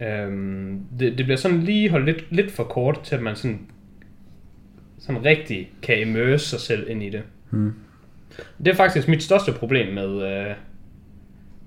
[0.03, 3.61] Øhm, det, det bliver sådan lige holdt lidt, lidt for kort, til at man sådan,
[4.99, 7.23] sådan rigtig kan immerse sig selv ind i det.
[7.51, 7.75] Hmm.
[8.59, 10.55] Det er faktisk mit største problem med, øh,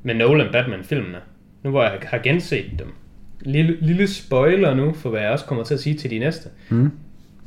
[0.04, 1.18] med Nolan Batman-filmene.
[1.64, 2.94] Nu hvor jeg har genset dem.
[3.42, 6.50] Lille, lille spoiler nu, for hvad jeg også kommer til at sige til de næste.
[6.70, 6.92] Hmm.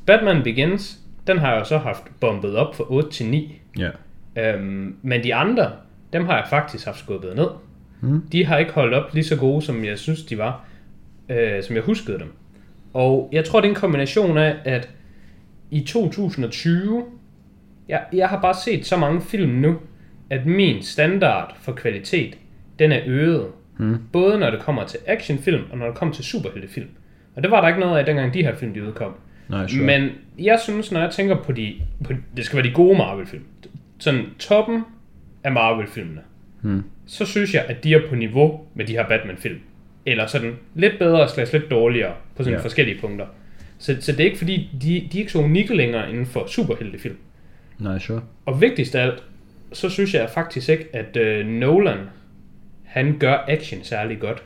[0.06, 3.60] Batman Begins, den har jeg jo så haft bombet op fra 8 til 9.
[3.78, 3.90] ja.
[4.36, 5.72] Øhm, men de andre,
[6.12, 7.48] dem har jeg faktisk haft skubbet ned.
[8.00, 8.20] Mm.
[8.32, 10.64] De har ikke holdt op lige så gode, som jeg synes, de var.
[11.28, 12.32] Øh, som jeg huskede dem.
[12.92, 14.88] Og jeg tror, det er en kombination af, at
[15.70, 17.04] i 2020,
[17.88, 19.76] jeg, jeg har bare set så mange film nu,
[20.30, 22.38] at min standard for kvalitet,
[22.78, 23.46] den er øget.
[23.78, 23.98] Mm.
[24.12, 26.88] Både når det kommer til actionfilm, og når det kommer til superheltefilm.
[27.36, 29.14] Og det var der ikke noget af, dengang de her film de udkom.
[29.48, 29.84] Nej, sure.
[29.84, 31.74] Men jeg synes, når jeg tænker på de...
[32.04, 33.44] På, det skal være de gode Marvel-film.
[33.98, 34.82] Sådan toppen
[35.44, 36.20] af Marvel-filmene.
[36.62, 36.82] Hmm.
[37.06, 39.58] Så synes jeg, at de er på niveau med de her Batman-film.
[40.06, 42.64] Eller sådan lidt bedre, slags lidt dårligere på sådan Ja.
[42.64, 43.26] forskellige punkter.
[43.78, 46.46] Så, så det er ikke fordi, de, de er ikke så unikke længere inden for
[46.46, 47.16] superheltefilm.
[47.78, 48.20] Nej, sure.
[48.46, 49.22] Og vigtigst af alt,
[49.72, 51.98] så synes jeg faktisk ikke, at øh, Nolan,
[52.84, 54.42] han gør action særlig godt.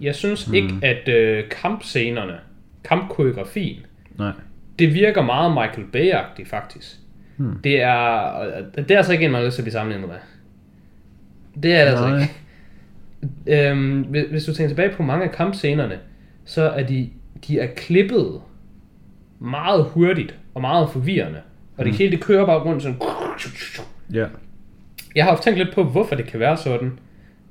[0.00, 0.54] Jeg synes mm.
[0.54, 2.38] ikke, at øh, kampscenerne,
[2.84, 3.86] kampkoreografien,
[4.18, 4.32] Nej.
[4.78, 6.96] det virker meget Michael Bay-agtigt faktisk.
[7.36, 7.56] Hmm.
[7.64, 8.32] Det er,
[8.76, 10.16] det er altså ikke en, at blive sammenlignet med.
[11.62, 12.32] Det er det altså ikke.
[13.46, 15.98] Øhm, hvis, hvis du tænker tilbage på mange af kampscenerne,
[16.44, 17.10] så er de,
[17.48, 18.40] de er klippet
[19.38, 21.40] meget hurtigt og meget forvirrende.
[21.76, 23.00] Og det hele det kører bare rundt sådan.
[24.12, 24.26] Ja.
[25.14, 26.98] Jeg har også tænkt lidt på, hvorfor det kan være sådan.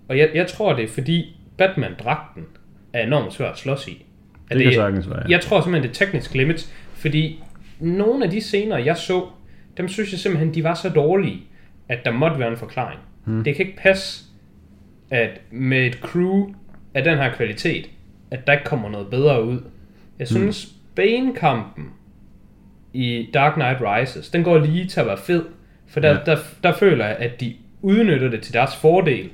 [0.07, 2.43] Og jeg, jeg tror, det er fordi Batman-dragten,
[2.93, 4.05] er enormt svært at slås i.
[4.49, 5.23] At Det kan sagtens være.
[5.29, 7.43] Jeg tror simpelthen, det er teknisk limits, fordi
[7.79, 9.25] nogle af de scener, jeg så,
[9.77, 11.43] dem synes jeg simpelthen, de var så dårlige,
[11.89, 12.99] at der måtte være en forklaring.
[13.25, 13.43] Hmm.
[13.43, 14.25] Det kan ikke passe,
[15.11, 16.53] at med et crew
[16.93, 17.89] af den her kvalitet,
[18.31, 19.59] at der ikke kommer noget bedre ud.
[20.19, 20.73] Jeg synes, hmm.
[20.95, 21.85] Bane-kampen
[22.93, 25.43] i Dark Knight Rises, den går lige til at være fed,
[25.87, 26.17] for der, Ja.
[26.25, 29.29] der, der føler jeg, at de udnytter det til deres fordel,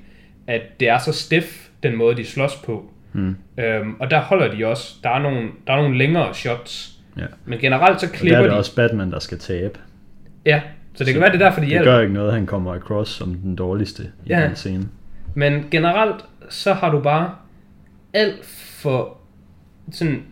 [0.48, 2.90] at det er så stiff, den måde, de slås på.
[3.12, 3.36] Hmm.
[3.58, 7.26] Øhm, og der holder de også, der er nogle, der er nogle længere shots, Ja.
[7.46, 8.58] men generelt så Og der klipper er det de.
[8.58, 9.80] også Batman, der skal tabe.
[10.46, 10.62] Ja,
[10.96, 11.92] så det kan være, det er derfor, de Det hjælper.
[11.92, 14.44] gør ikke noget, han kommer across som den dårligste i Ja.
[14.48, 14.84] den scene.
[15.36, 17.36] Men generelt, så har du bare
[18.14, 19.18] alt for
[19.92, 20.24] sådan,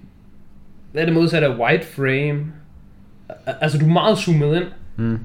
[0.92, 2.46] hvad er det modsatte af white frame?
[3.46, 4.66] Al- Altså, du er meget zoomet ind.
[4.96, 5.20] Mm.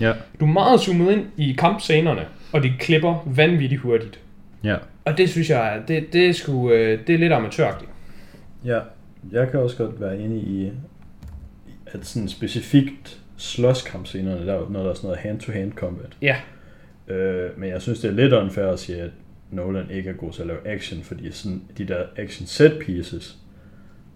[0.00, 4.20] Ja, Du er meget zoomet ind i kampscenerne, og de klipper vanvittigt hurtigt.
[4.64, 4.76] ja.
[5.04, 7.90] Og det synes jeg, er- det, det er sgu, øh, det er lidt amatøragtigt.
[8.64, 8.80] Ja,
[9.32, 10.72] jeg kan også godt være enig i,
[11.86, 16.16] at sådan specifikt slåskampscenerne, der er noget, der er sådan noget hand-to-hand combat.
[16.22, 16.36] Ja,
[17.08, 19.10] Øh, men jeg synes, det er lidt unfair at sige, at
[19.50, 23.36] Nolan ikke er god til at lave action, fordi sådan de der action set pieces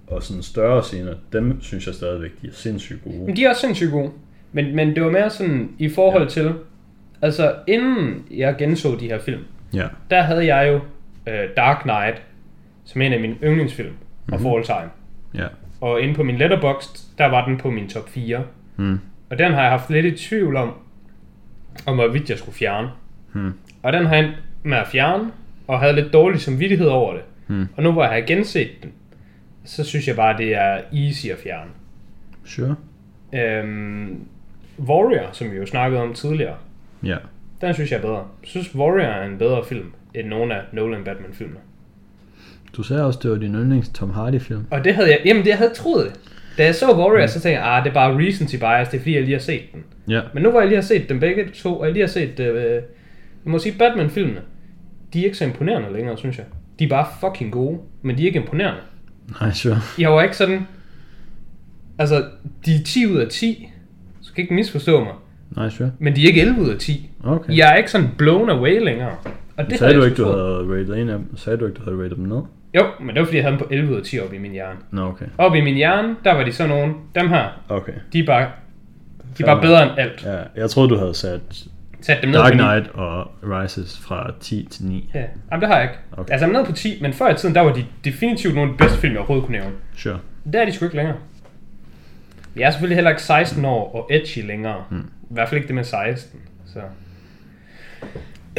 [0.07, 3.19] og sådan større scener, dem synes jeg stadigvæk, de er sindssygt gode.
[3.19, 4.11] men de er også sindssygt gode.
[4.53, 6.29] Men, men det var mere sådan i forhold Ja.
[6.29, 6.55] til,
[7.23, 9.41] altså inden jeg genså de her film,
[9.75, 10.81] Ja, der havde jeg jo
[11.33, 12.23] øh, Dark Knight
[12.85, 13.93] som en af mine yndlingsfilm
[14.33, 14.47] of Mhm.
[14.51, 14.91] all time.
[15.35, 15.47] ja.
[15.81, 18.45] Og inde på min letterboxd, der var den på min top 4.
[18.77, 18.99] Mm.
[19.31, 20.73] Og den har jeg haft lidt i tvivl om,
[21.87, 22.89] om hvorvidt jeg skulle fjerne.
[23.33, 23.53] Hmm.
[23.83, 24.17] Og den har
[24.65, 25.31] med at fjerne,
[25.69, 27.23] og havde lidt dårlig samvittighed over det.
[27.47, 27.67] Hmm.
[27.77, 28.93] Og nu hvor jeg har genset den,
[29.65, 31.71] så synes jeg bare, det er easy at fjerne.
[32.45, 32.77] Sure.
[33.35, 34.19] Øhm,
[34.79, 36.55] Warrior, som vi jo snakkede om tidligere,
[37.05, 37.17] Ja.
[37.61, 38.15] den synes jeg er bedre.
[38.17, 41.59] Jeg synes, Warrior er en bedre film, end nogle af Nolan Batman-filmene.
[42.77, 44.67] Du sagde også, det var din yndlings Tom Hardy-film.
[44.71, 46.21] Og det havde jeg, jamen det jeg havde troet det.
[46.59, 49.01] Da jeg så Warrior, så tænkte jeg, ah, det er bare recency bias, det er
[49.01, 49.85] fordi, jeg lige har set den.
[50.09, 50.21] Ja.
[50.35, 52.41] Men nu hvor jeg lige har set dem begge to, og jeg lige har set,
[52.41, 52.83] øh, jeg
[53.45, 54.41] må sige, Batman-filmene,
[55.15, 56.47] de er ikke så imponerende længere, synes jeg.
[56.79, 58.81] De er bare fucking gode, men de er ikke imponerende.
[59.41, 59.77] Nej, sure.
[59.99, 60.67] Jeg var ikke sådan,
[61.99, 62.25] altså,
[62.67, 63.69] de er 10 ud af 10,
[64.21, 65.13] så skal ikke misforstå mig,
[65.57, 65.91] Nej, sure.
[65.99, 67.11] men de er ikke 11 ud af 10.
[67.25, 67.57] Okay.
[67.57, 69.13] Jeg er ikke sådan blown away længere.
[69.57, 71.37] Og det Sagde du ikke, du havde rated en af dem?
[71.37, 72.41] Sagde du ikke, du havde rated dem ned?
[72.75, 74.39] Jo, men det var fordi, jeg havde dem på 11 ud af 10 oppe i
[74.39, 74.79] min hjerne.
[74.91, 75.27] Nå, okay.
[75.39, 77.93] Oppe i min hjerne, der var de sådan nogle, dem her, Okay.
[78.13, 78.51] de er bare,
[79.39, 80.25] de er bare bedre end alt.
[80.25, 81.41] Ja, jeg troede, du havde sat
[82.05, 82.63] Sat dem ned Dark på 9.
[82.63, 85.11] Knight og Rises fra 10 til 9.
[85.15, 85.99] Ja, Jamen, det har jeg ikke.
[86.13, 86.33] Okay.
[86.33, 88.71] Altså, jeg er nede på 10, men før i tiden, der var de definitivt nogle
[88.71, 89.75] af de bedste film, jeg overhovedet kunne nævne.
[89.97, 90.19] Sure.
[90.45, 91.17] Det er de sgu ikke længere.
[92.57, 94.85] Jeg er selvfølgelig heller ikke 16 år og edgy længere.
[94.91, 95.11] Hmm.
[95.31, 96.41] I hvert fald ikke det med 16.
[96.67, 96.81] Så.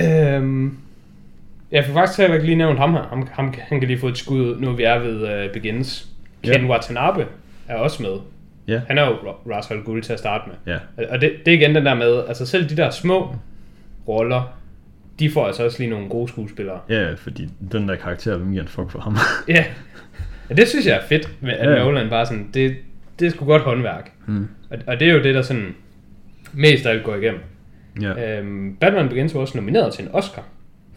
[0.04, 0.78] Øhm,
[1.72, 3.04] jeg får faktisk heller ikke lige nævnt ham her.
[3.10, 6.08] Ham, ham, han kan lige få et skud ud, nu vi er ved uh, Begins.
[6.44, 7.28] Ken Watanabe
[7.68, 8.35] er også med.
[8.68, 8.82] Ja.
[8.88, 9.34] Han er jo
[9.72, 10.74] al Ghul til at starte med.
[10.74, 11.06] Ja.
[11.14, 13.36] Og- det, det er igen den der med, altså selv de der små
[14.08, 14.58] roller,
[15.20, 16.80] de får altså også lige nogle gode skuespillere.
[16.90, 19.16] Ja, fordi den der karakter, hvem giver en fuck for ham?
[19.48, 19.66] Ja.
[20.50, 21.84] ja, det synes jeg er fedt, med, at Ja.
[21.84, 22.76] Nolan bare sådan, det,
[23.20, 24.12] det er sgu godt håndværk.
[24.26, 24.48] mm.
[24.70, 25.76] Og, og det er jo det, der sådan
[26.54, 27.40] mest af alt går igennem.
[28.02, 28.40] Ja.
[28.40, 30.44] Øhm, Batman Begins var også nomineret til en Oscar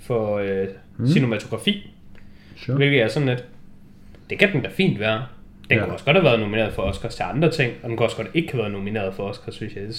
[0.01, 1.07] for øh, mm.
[1.07, 1.91] cinematografi,
[2.57, 2.77] Sure.
[2.77, 3.45] hvilket er sådan lidt,
[4.31, 5.23] det kan den da fint være.
[5.71, 5.85] Den Ja.
[5.85, 8.17] kunne også godt have været nomineret for Oscars til andre ting, og den kunne også
[8.17, 9.83] godt ikke have været nomineret for Oscars, synes jeg.
[9.85, 9.95] Jeg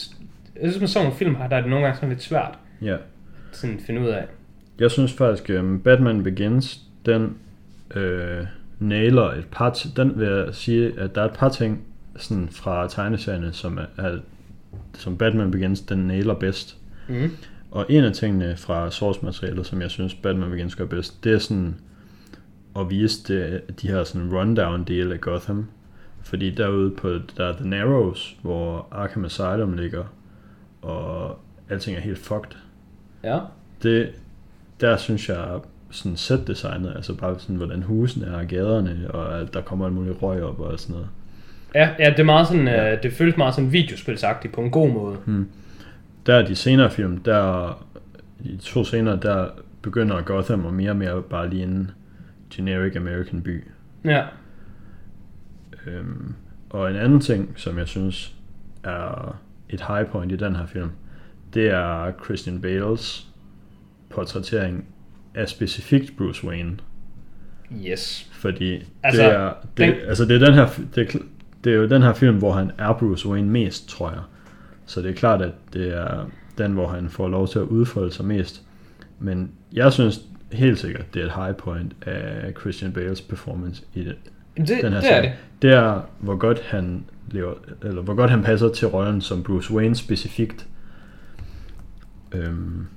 [0.72, 2.96] synes, med sådan nogle film her, der er det nogle gange sådan lidt svært Ja.
[3.52, 4.26] sådan at finde ud af.
[4.80, 7.36] Jeg synes faktisk, um, Batman Begins, den
[7.96, 8.44] øh,
[8.80, 11.82] nailer et par t- den vil jeg sige, at der er et par ting
[12.18, 14.18] sådan fra tegneserierne, som er, er
[14.94, 16.78] som Batman Begins, den nailer bedst.
[17.08, 17.32] Mm.
[17.72, 21.34] Og en af tingene fra source materialet, som jeg synes Batman Begins gør bedst, det
[21.34, 21.76] er sådan
[22.80, 25.68] at vise det, de her sådan rundown dele af Gotham.
[26.24, 30.04] Fordi derude på der er The Narrows, hvor Arkham Asylum ligger,
[30.82, 32.52] og alting er helt fucked.
[33.24, 33.40] Ja.
[33.84, 34.10] Det,
[34.82, 35.60] der synes jeg
[35.92, 39.86] sådan set designet, altså bare sådan hvordan husene er, og gaderne, og at der kommer
[39.86, 41.08] alt muligt røg op og sådan noget.
[41.76, 42.94] Ja, ja, det er meget sådan, Ja.
[42.94, 45.18] øh, det føles meget sådan videospilsagtigt på en god måde.
[46.26, 47.84] Der er de senere film, der
[48.44, 49.48] de to senere, der
[49.82, 51.92] begynder Gotham og mere og mere bare lige en
[52.54, 53.64] generic American by.
[54.06, 54.24] Ja.
[55.88, 56.34] Øhm,
[56.70, 58.36] og en anden ting, som jeg synes
[58.84, 59.38] er
[59.70, 60.90] et high point i den her film,
[61.54, 63.28] det er Christian Bales
[64.10, 64.86] portrættering
[65.36, 66.78] af specifikt Bruce Wayne.
[67.88, 68.30] Yes.
[68.32, 71.20] Fordi altså, det er, det, den- altså det er den her, det er,
[71.64, 74.22] det er jo den her film, hvor han er Bruce Wayne mest, tror jeg.
[74.86, 76.26] Så det er klart, at det er
[76.58, 78.64] den, hvor han får lov til at udfolde sig mest.
[79.20, 80.20] Men jeg synes,
[80.52, 84.16] helt sikkert, det er et high point af Christian Bales performance i det,
[84.58, 85.32] det, den her det er det.
[85.62, 89.74] Det er, hvor godt han lever, eller hvor godt han passer til rollen som Bruce
[89.74, 90.68] Wayne specifikt.
[92.36, 92.88] Øhm,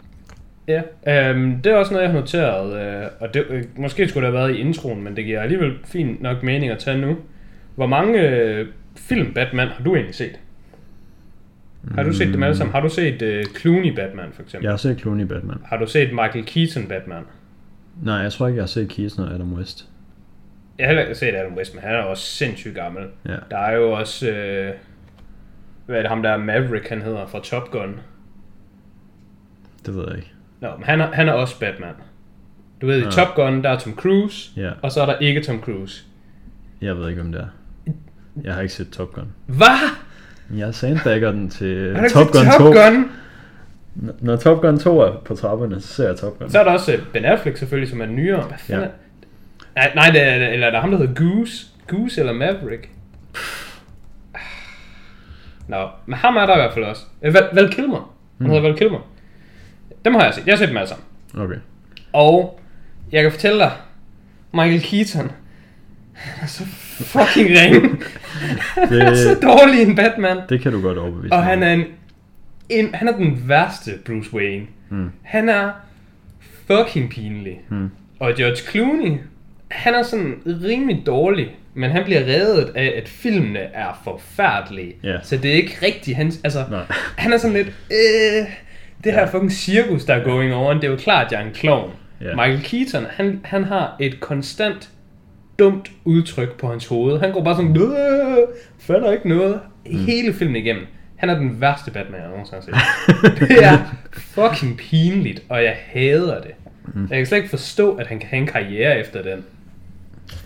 [0.68, 4.26] Ja, øhm, det er også noget, jeg har noteret, øh, og det, øh, måske skulle
[4.26, 7.16] det have været i introen, men det giver alligevel fint nok mening at tage nu.
[7.74, 10.38] Hvor mange øh, film Batman har du egentlig set?
[11.94, 12.72] Har du set dem alle sammen?
[12.72, 14.64] Har du set øh, Clooney Batman for eksempel?
[14.64, 15.56] jeg har set Clooney Batman.
[15.64, 17.22] Har du set Michael Keaton Batman?
[18.02, 19.88] Nej, jeg tror ikke, jeg har set Keaton og Adam West.
[20.78, 23.02] Jeg har heller ikke set Adam West, men han er også sindssygt gammel.
[23.28, 23.36] Ja.
[23.50, 24.72] Der er jo også, øh,
[25.86, 28.00] hvad er det ham der Maverick, han hedder fra Top Gun.
[29.86, 30.32] Det ved jeg ikke.
[30.60, 31.94] Nå, men han er, han er også Batman.
[32.80, 33.10] Du ved, i Ja.
[33.10, 36.04] Top Gun, der er Tom Cruise, Ja, og så er der ikke Tom Cruise.
[36.80, 37.92] jeg ved ikke, om det er.
[38.44, 39.28] Jeg har ikke set Top Gun.
[39.46, 39.90] Hvad?
[40.58, 42.64] Jeg sandbagger den til Top Gun Top 2.
[42.80, 43.10] Gun?
[44.20, 46.50] Når Top Gun 2 er på trapperne, så ser jeg Top Gun.
[46.50, 48.40] Så er der også øh, Ben Affleck selvfølgelig, som er nyere.
[48.42, 48.88] Hvad fanden Ja.
[48.88, 49.90] er...
[49.90, 51.66] Nej, nej, det er, eller der er ham, der hedder Goose.
[51.88, 52.88] Goose eller Maverick.
[55.68, 57.02] Nå, men ham er der i hvert fald også.
[57.22, 58.14] Øh, Val, Val Kilmer.
[58.38, 58.98] Han hedder Val Kilmer.
[60.04, 60.46] Dem har jeg set.
[60.46, 61.04] Jeg har set dem alle sammen.
[61.38, 61.56] Okay.
[62.12, 62.60] Og
[63.12, 63.72] jeg kan fortælle dig,
[64.54, 65.30] Michael Keaton,
[66.12, 66.64] han er så
[67.00, 67.80] fucking ringe.
[68.74, 70.36] Han er så Det, dårlig en Batman.
[70.48, 71.84] det kan du godt overbevise Og mig han er en,
[72.72, 74.66] en han er den værste Bruce Wayne.
[74.90, 75.10] Mm.
[75.22, 75.70] Han er
[76.66, 77.60] fucking pinlig.
[77.68, 77.90] Mm.
[78.20, 79.18] Og George Clooney,
[79.68, 84.94] han er sådan rimelig dårlig, men han bliver reddet af, at filmene er forfærdelige.
[85.02, 85.16] Ja.
[85.22, 86.40] Så det er ikke rigtigt hans...
[86.44, 86.84] Altså, Nej.
[87.16, 87.68] han er sådan lidt...
[87.68, 88.46] Øh,
[89.04, 91.46] det her fucking cirkus, der er going on, det er jo klart, at jeg er
[91.46, 91.90] en klovn.
[92.20, 92.34] Ja.
[92.34, 94.90] Michael Keaton, han, han har et konstant
[95.58, 97.20] dumt udtryk på hans hoved.
[97.20, 97.76] Han går bare sådan,
[98.78, 99.60] fatter ikke noget.
[99.86, 99.98] Mm.
[99.98, 100.86] Hele filmen igennem.
[101.22, 103.38] Han er den værste Batman, jeg nogensinde har set.
[103.48, 103.78] det er
[104.12, 106.50] fucking pinligt, og jeg hader det.
[106.94, 107.06] Mm.
[107.10, 109.44] Jeg kan slet ikke forstå, at han kan have en karriere efter den.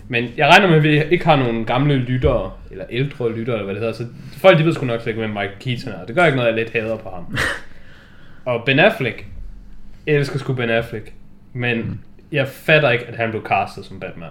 [0.08, 3.64] Men jeg regner med, at vi ikke har nogen gamle lyttere, eller ældre lyttere, eller
[3.64, 4.06] hvad det hedder, så
[4.38, 6.06] folk de ved sgu nok slet ikke, hvem Michael Keaton er.
[6.06, 7.36] Det gør ikke noget, at jeg lidt hader på ham.
[8.54, 9.26] og Ben Affleck,
[10.06, 11.12] jeg elsker sgu Ben Affleck,
[11.52, 11.98] men Mm.
[12.32, 14.28] jeg fatter ikke, at han blev castet som Batman.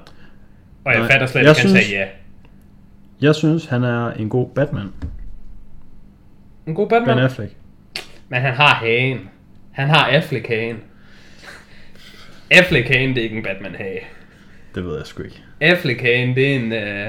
[0.86, 2.08] Og jeg Nej, fatter slet ikke, at han synes- sagde ja.
[3.22, 4.88] Jeg synes, han er en god Batman.
[6.68, 7.52] En god Batman, Ben Affleck.
[8.30, 9.20] men han har hagen.
[9.72, 10.78] Han har Affleck-hagen.
[12.52, 14.00] Affleck-hagen, det er ikke en Batman-hage.
[14.76, 15.44] Det ved jeg sgu ikke.
[15.62, 16.74] Affleck-hagen, det er en...
[16.74, 17.08] Øh,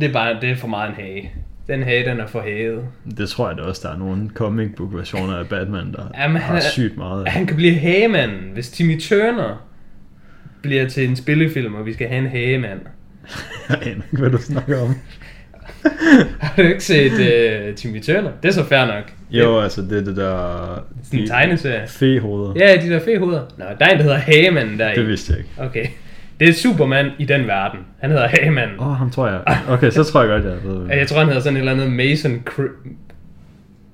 [0.00, 1.32] det er bare det er for meget en hage.
[1.66, 2.84] Den hage, den er for haget.
[3.18, 6.42] Det tror jeg da også, der er nogle comic book versioner af Batman, der Jamen,
[6.42, 7.32] har sygt meget af.
[7.32, 9.68] Han kan blive hagemanden, hvis Timmy Turner
[10.62, 12.80] bliver til en spillefilm, og vi skal have en hagemand.
[13.68, 14.94] Jeg aner ikke, hvad du snakker om.
[16.40, 18.30] Har du ikke set uh, Timmy Turner?
[18.42, 19.12] Det er så fair nok.
[19.30, 20.84] Jo, altså det er det der...
[21.04, 21.86] Sådan en tegneserie.
[21.88, 22.52] Fehoveder.
[22.66, 23.42] Ja, de der fehoveder.
[23.58, 25.50] Nå, der er en, der hedder Hagemanden der Det vidste jeg ikke.
[25.58, 25.86] Okay.
[26.40, 27.80] Det er Superman i den verden.
[28.00, 28.80] Han hedder Hagemanden.
[28.80, 29.40] Åh, oh, ham tror jeg.
[29.68, 30.88] Okay, så tror jeg godt, jeg ved.
[30.96, 32.88] Jeg tror, han hedder sådan et eller andet Mason Cr-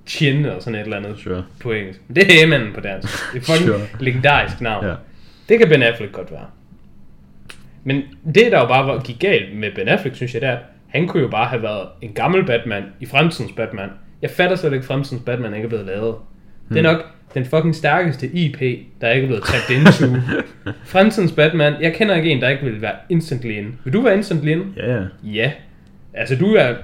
[0.06, 1.44] Chin, eller sådan et eller andet Sure.
[1.62, 2.00] på engelsk.
[2.14, 3.32] Det er Hagemanden på dansk.
[3.34, 3.80] Det er fucking Sure.
[4.00, 4.86] legendarisk navn.
[4.86, 4.94] Ja.
[5.48, 6.46] Det kan Ben Affleck godt være.
[7.84, 8.02] Men
[8.34, 10.56] det, der jo bare gik galt med Ben Affleck, synes jeg, det er,
[10.94, 13.88] han kunne jo bare have været en gammel Batman i fremtidens Batman.
[14.22, 16.14] Jeg fatter slet ikke, fremtidens Batman ikke er blevet lavet.
[16.68, 16.98] Det er Hmm.
[16.98, 17.04] nok
[17.34, 18.58] den fucking stærkeste IP,
[19.00, 20.20] der ikke er blevet tabt into.
[20.94, 23.78] fremtidens Batman, jeg kender ikke en, der ikke vil være instantly in.
[23.84, 24.62] Vil du være instantly in?
[24.76, 25.02] Ja, ja.
[25.24, 25.52] Ja.
[26.14, 26.74] Altså, du er,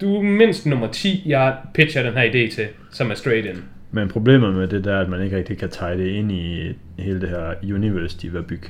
[0.00, 3.62] du er mindst nummer 10, jeg pitcher den her idé til, som er straight in.
[3.90, 6.72] Men problemet med det der, er, at man ikke rigtig kan tage det ind i
[6.98, 8.68] hele det her universe, de vil bygge.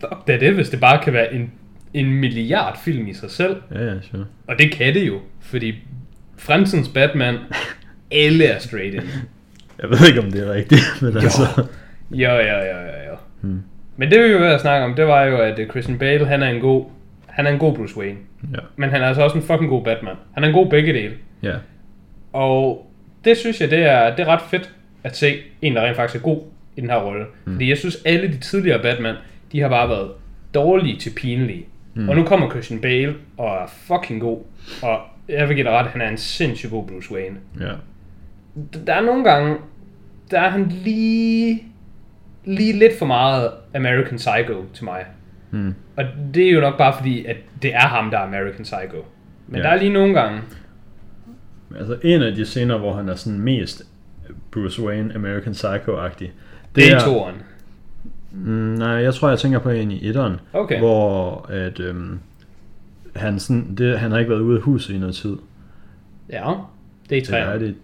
[0.00, 1.52] Fuck da det, hvis det bare kan være en,
[1.94, 3.56] en milliard film i sig selv.
[3.74, 4.26] Ja, ja, sure.
[4.46, 5.74] Og det kan det jo, fordi
[6.36, 7.36] fremtidens Batman,
[8.10, 9.02] alle er straight in.
[9.82, 11.42] Jeg ved ikke, om det er rigtigt, men altså...
[12.10, 13.16] Jo, jo, jo, jo, jo.
[13.40, 13.62] Hmm.
[13.96, 16.26] Men det vi jo ved at snakke om, det var jo, at øh, Christian Bale,
[16.26, 16.84] han er en god,
[17.26, 18.18] han er en god Bruce Wayne.
[18.52, 18.58] Ja.
[18.76, 20.16] Men han er altså også en fucking god Batman.
[20.34, 21.14] Han er en god begge dele.
[21.42, 21.54] Ja.
[22.32, 22.90] Og
[23.24, 24.70] det synes jeg, det er, det er ret fedt
[25.04, 26.42] at se en, der rent faktisk er god
[26.76, 27.24] i den her rolle.
[27.44, 27.52] Mm.
[27.52, 29.14] Fordi jeg synes, alle de tidligere Batman,
[29.52, 30.10] de har bare været
[30.54, 31.64] dårlige til pinlige.
[31.94, 32.08] Mm.
[32.08, 34.38] Og nu kommer Christian Bale og er fucking god.
[34.82, 34.98] Og
[35.28, 37.36] jeg vil give dig ret, han er en sindssygt god Bruce Wayne.
[37.60, 37.72] Ja.
[38.76, 39.56] D- Der er nogle gange,
[40.30, 41.62] der er han lige,
[42.44, 45.04] lige lidt for meget American Psycho til mig.
[45.50, 45.74] Hmm.
[45.96, 49.04] Og det er jo nok bare fordi, at det er ham, der er American Psycho.
[49.48, 49.62] Men Ja.
[49.62, 50.40] der er lige nogle gange,
[51.78, 53.82] Altså, en af de scener, hvor han er sådan mest
[54.52, 56.26] Bruce Wayne, American Psycho-agtig.
[56.74, 57.34] det er i toren.
[58.32, 60.78] Mm, nej, jeg tror, jeg tænker på en i etteren, Okay.
[60.78, 62.18] hvor at, øhm,
[63.16, 65.36] han, sådan, det, han har ikke været ude af huset i noget tid.
[66.32, 66.54] Ja,
[67.10, 67.66] det er i er træerne.
[67.66, 67.74] det,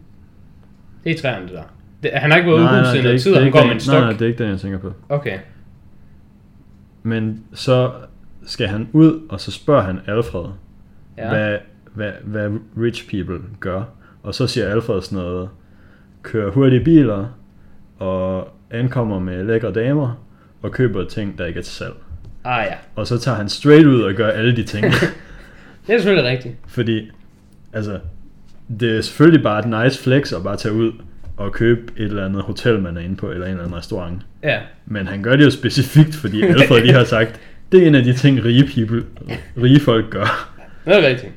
[1.05, 1.63] Det er i træerne, det der.
[2.03, 3.67] Det, han har ikke været nej, nej, udhuset i noget tid, og han går med
[3.67, 4.01] en Nej, stok.
[4.03, 4.93] nej, det er ikke den, jeg tænker på.
[5.09, 5.39] Okay.
[7.03, 7.91] Men så
[8.47, 10.45] skal han ud, og så spørger han Alfred,
[11.19, 11.29] ja.
[11.29, 11.59] hvad,
[11.95, 13.83] hvad, hvad rich people gør.
[14.23, 15.49] Og så siger Alfred sådan noget,
[16.23, 17.27] kører hurtige biler,
[17.99, 20.23] og ankommer med lækre damer,
[20.67, 21.95] og køber ting, der ikke er til salg.
[22.45, 22.75] Ah ja.
[22.95, 24.85] Og så tager han straight ud og gør alle de ting.
[25.87, 26.55] Det er selvfølgelig rigtigt.
[26.67, 27.11] Fordi,
[27.73, 27.99] altså,
[28.81, 30.93] det er selvfølgelig bare et nice flex at bare tage ud
[31.37, 34.23] og købe et eller andet hotel, man er inde på, eller en eller anden restaurant.
[34.43, 34.61] Ja.
[34.87, 37.41] Men han gør det jo specifikt, fordi Alfred lige har sagt,
[37.73, 39.05] det er en af de ting, rige, people,
[39.63, 40.53] rige folk gør.
[40.85, 41.33] Det er rigtigt.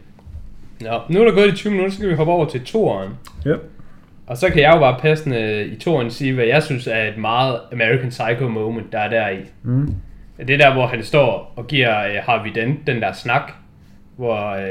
[0.81, 3.11] Nå, nu er der gået de 20 minutter, så skal vi hoppe over til toeren.
[3.45, 3.55] Ja.
[4.29, 7.17] Og så kan jeg jo bare passende i toeren sige, hvad jeg synes er et
[7.17, 9.39] meget American Psycho moment, der er der i.
[9.63, 9.93] Mm.
[10.37, 13.51] Det er der, hvor han står og giver uh, Harvey Dent den der snak,
[14.17, 14.63] hvor, øh,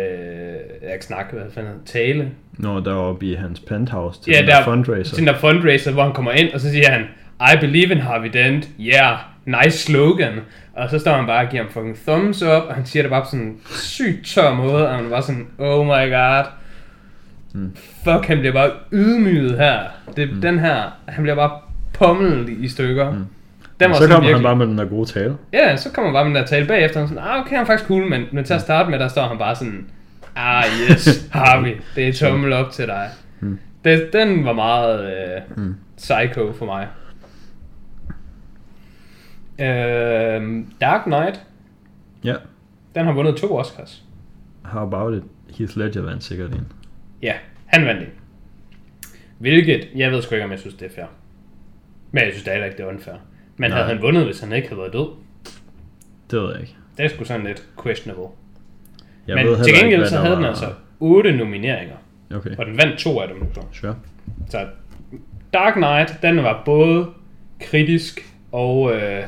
[0.82, 2.30] jeg ikke snak, hvad fanden tale.
[2.58, 5.14] Når der er oppe i hans penthouse til Ja, den der der fundraiser.
[5.14, 7.04] Til den der fundraiser, hvor han kommer ind, og så siger han,
[7.40, 10.32] I believe in Harvey Dent, yeah, nice slogan.
[10.72, 13.10] Og så står han bare og giver ham fucking thumbs up, og han siger det
[13.10, 16.44] bare på sådan en sygt tør måde, og han var sådan, oh my god.
[17.52, 17.76] Mm.
[18.04, 19.80] Fuck, han bliver bare ydmyget her.
[20.16, 20.40] Det, mm.
[20.40, 21.50] Den her, han bliver bare
[21.94, 23.10] pommet i stykker.
[23.12, 23.24] Mm.
[23.80, 25.36] Den var så kommer han virkelig- bare med den der gode tale.
[25.52, 27.64] Ja, så kommer bare med den der tale bagefter, og sådan, ah, okay, han er
[27.64, 29.86] faktisk cool, men, men til at starte med, der står han bare sådan,
[30.36, 33.08] ah, yes, Harvey, det er tommel op til dig.
[33.40, 33.58] Mm.
[33.84, 35.74] Det, den var meget øh, Mm.
[35.96, 36.86] psycho for mig.
[39.60, 41.40] Øh, Dark Knight,
[42.24, 42.34] Ja.
[42.94, 44.02] den har vundet to Oscars.
[44.62, 45.22] How about it?
[45.58, 46.66] Heath Ledger vandt sikkert en.
[47.22, 47.34] Ja,
[47.66, 48.08] han vandt det.
[49.38, 51.04] Hvilket, jeg ved sgu ikke, om jeg synes, det er fair.
[52.12, 53.14] Men jeg synes da heller ikke, det er unfair.
[53.56, 53.78] Men Nej.
[53.78, 55.08] havde han vundet, hvis han ikke havde været død?
[56.30, 56.74] Det ved jeg ikke.
[56.96, 58.24] Det er sgu sådan lidt questionable.
[59.26, 61.96] Jeg Men ved til ikke, gengæld hvad så havde den var- altså otte nomineringer.
[62.34, 63.62] Okay, Og den vandt to af dem så.
[63.72, 63.96] sure.
[64.48, 64.66] Så
[65.52, 67.06] Dark Knight, den var både
[67.60, 69.22] kritisk og øh,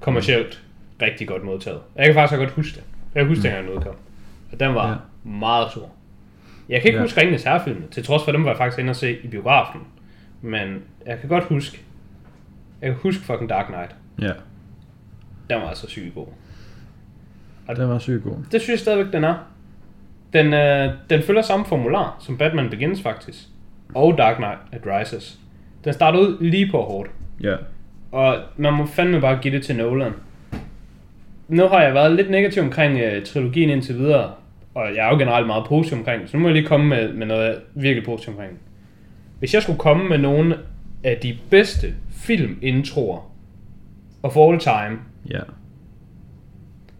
[0.00, 0.62] kommercielt
[1.02, 1.80] rigtig godt modtaget.
[1.96, 2.84] Jeg kan faktisk godt huske det.
[3.14, 3.42] Jeg kan huske, mm.
[3.42, 3.94] dengang den udkom.
[4.52, 4.94] Og den var ja.
[5.30, 5.90] meget stor.
[6.70, 7.02] Jeg kan ikke Ja.
[7.04, 9.80] huske Ringenes Herrefilmen, til trods for dem var jeg faktisk inde og se i biografen.
[10.42, 11.80] Men jeg kan godt huske,
[12.82, 13.94] jeg kan huske fucking Dark Knight.
[14.22, 14.32] Ja,
[15.54, 16.26] Den var altså sygt god.
[17.76, 18.36] den var sygt god.
[18.52, 19.34] Det synes jeg stadigvæk, den er.
[20.32, 23.38] Den, øh, den følger samme formular som Batman Begins faktisk.
[23.94, 25.38] Og Dark Knight at Rises.
[25.84, 27.10] Den starter ud lige på hårdt.
[27.42, 27.56] Ja,
[28.12, 30.12] Og man må fandme bare give det til Nolan.
[31.48, 34.32] Nu har jeg været lidt negativ omkring øh, trilogien indtil videre.
[34.74, 37.12] Og jeg er jo generelt meget positiv omkring så nu må jeg lige komme med,
[37.12, 38.58] med noget virkelig positivt omkring.
[39.38, 40.58] Hvis jeg skulle komme med nogle
[41.04, 43.32] af de bedste filmintroer
[44.22, 44.98] of all time,
[45.30, 45.40] ja.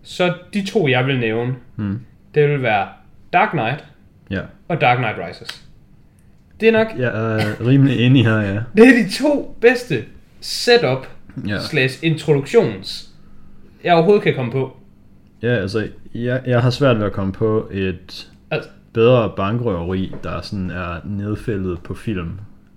[0.02, 2.00] så de to, jeg vil nævne, Mm.
[2.34, 2.88] det vil være
[3.32, 3.84] Dark Knight
[4.30, 5.64] Ja, og Dark Knight Rises.
[6.60, 8.60] Det er nok, jeg er rimelig enig her, ja.
[8.76, 10.04] det er de to bedste
[10.40, 11.06] setup
[11.48, 13.10] Ja, slash introduktions,
[13.84, 14.76] jeg overhovedet kan komme på.
[15.42, 20.40] Ja altså, jeg, jeg har svært ved at komme på et Altså- bedre bankrøveri, der
[20.40, 22.30] sådan er nedfældet på film.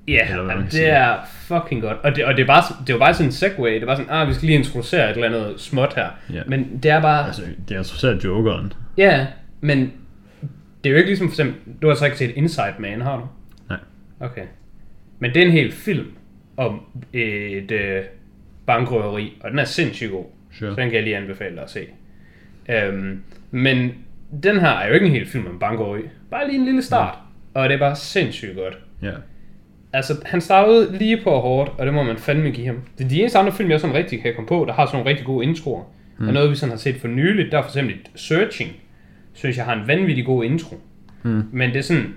[0.08, 0.86] Ja, Eller hvad man det sige.
[0.86, 1.98] er fucking godt.
[2.04, 3.74] Og det, og det er bare, det jo bare sådan en segway.
[3.74, 6.08] Det er bare sådan, ah, vi skal lige introducere et eller andet småt her.
[6.34, 6.42] Ja.
[6.48, 8.74] Men det er bare, Altså, det er interesseret Jokeren.
[8.98, 9.28] ja,
[9.62, 9.80] men
[10.84, 13.18] det er jo ikke ligesom for eksempel, du har så ikke set Inside Man, har
[13.18, 13.28] du?
[13.70, 13.78] Nej.
[14.20, 14.44] Okay.
[15.20, 16.08] Men det er en hel film
[16.58, 16.82] om
[17.14, 18.02] et øh,
[18.66, 20.26] bankrøveri, og den er sindssygt god.
[20.60, 20.70] Sure.
[20.76, 21.80] Så den kan jeg lige anbefale dig at se.
[22.70, 23.92] Øhm, men
[24.44, 26.02] den her er jo ikke en hel film om bankrøveri.
[26.32, 27.18] Bare lige en lille start.
[27.54, 28.78] Og det er bare sindssygt godt.
[29.02, 29.12] Ja,
[29.94, 32.82] Altså, han startede lige på hårdt, og det må man fandme give ham.
[32.98, 34.98] Det er de eneste andre film, jeg sådan rigtig kan komme på, der har sådan
[34.98, 35.84] nogle rigtig gode introer.
[36.18, 36.28] Mm.
[36.28, 38.72] Og noget, vi sådan har set for nyligt, der er for eksempel Searching,
[39.34, 40.76] synes jeg har en vanvittig god intro.
[41.24, 41.44] Mm.
[41.52, 42.14] Men det er sådan,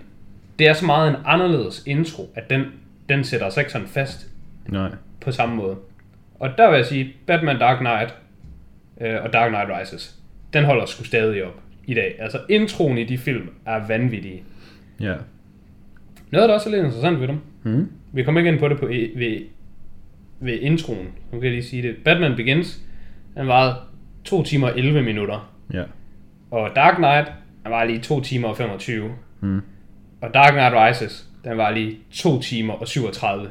[0.58, 2.64] det er så meget en anderledes intro, at den,
[3.08, 4.30] den sætter sig ikke sådan fast
[4.68, 4.90] nej.
[5.20, 5.76] på samme måde.
[6.38, 8.14] Og der vil jeg sige, Batman Dark Knight
[9.00, 10.14] øh, og Dark Knight Rises,
[10.52, 12.14] den holder sgu stadig op i dag.
[12.18, 14.42] Altså, introen i de film er vanvittige.
[15.00, 15.14] Ja.
[16.30, 17.88] Noget, der også er lidt interessant ved dem, Mm.
[18.12, 19.38] Vi kommer ikke ind på det på, ved,
[20.40, 21.06] ved introen.
[21.32, 21.96] Nu kan jeg lige sige det.
[22.04, 22.80] Batman Begins,
[23.36, 23.74] den varede
[24.24, 25.52] 2 timer og 11 minutter.
[25.72, 25.82] Ja.
[26.50, 27.32] Og Dark Knight,
[27.64, 29.10] den var lige 2 timer og 25.
[29.40, 29.60] Mm.
[30.20, 33.44] Og Dark Knight Rises, den var lige 2 timer og 37.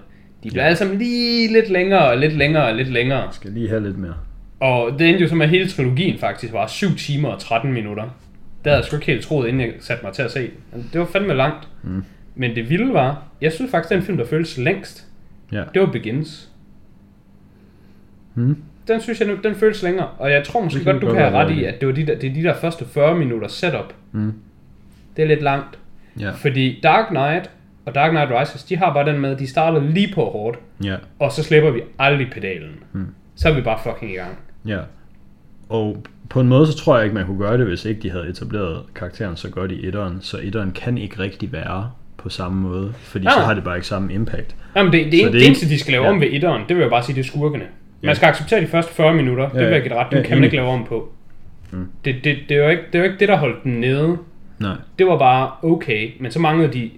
[0.43, 0.65] De bliver Ja.
[0.67, 3.27] alle sammen lige lidt længere og lidt længere og lidt længere.
[3.33, 4.15] Skal lige have lidt mere.
[4.59, 8.03] Og det endte jo med, at hele trilogien faktisk var 7 timer og 13 minutter.
[8.03, 10.49] Det havde jeg sgu ikke helt troet, inden jeg satte mig til at se.
[10.93, 11.67] Det var fandme langt.
[11.83, 12.03] Mm.
[12.35, 15.07] Men det vilde var, jeg synes faktisk, den film, der føltes længst,
[15.51, 15.63] Ja.
[15.73, 16.49] det var Begins.
[18.35, 18.57] Mm.
[18.87, 20.07] Den synes jeg nu, den føles længere.
[20.17, 22.15] Og jeg tror måske godt, du kan have ret i, at det, var de der,
[22.19, 23.93] det er de der første 40 minutter setup.
[24.11, 24.33] Mm.
[25.17, 25.79] Det er lidt langt.
[26.19, 26.31] Ja.
[26.31, 27.49] Fordi Dark Knight,
[27.85, 30.59] og Dark Knight Rises, de har bare den med, at de starter lige på hårdt,
[30.83, 32.75] Ja, og så slipper vi aldrig pedalen.
[32.91, 33.07] Hmm.
[33.35, 34.37] Så er vi bare fucking i gang.
[34.67, 34.79] Ja.
[35.69, 38.09] Og på en måde, så tror jeg ikke, man kunne gøre det, hvis ikke de
[38.11, 40.17] havde etableret karakteren så godt i etteren.
[40.21, 43.45] Så etteren kan ikke rigtig være på samme måde, fordi Nej, så nej.
[43.45, 44.55] har det bare ikke samme impact.
[44.75, 46.09] Jamen, det, det, det, det det eneste, de skal lave ja.
[46.09, 47.65] om ved etteren, det vil jeg bare sige, det er skurkene.
[48.03, 48.07] Ja.
[48.07, 49.73] Man skal acceptere de første 40 minutter, det Ja, vil ja.
[49.73, 51.13] jeg give ret, dem Ja, kan man ikke lave om på.
[51.71, 51.87] Mm.
[52.05, 54.17] Det, det, det, er jo ikke, det jo ikke det, der holdt den nede.
[54.59, 56.89] Nej, Det var bare okay, men så manglede de...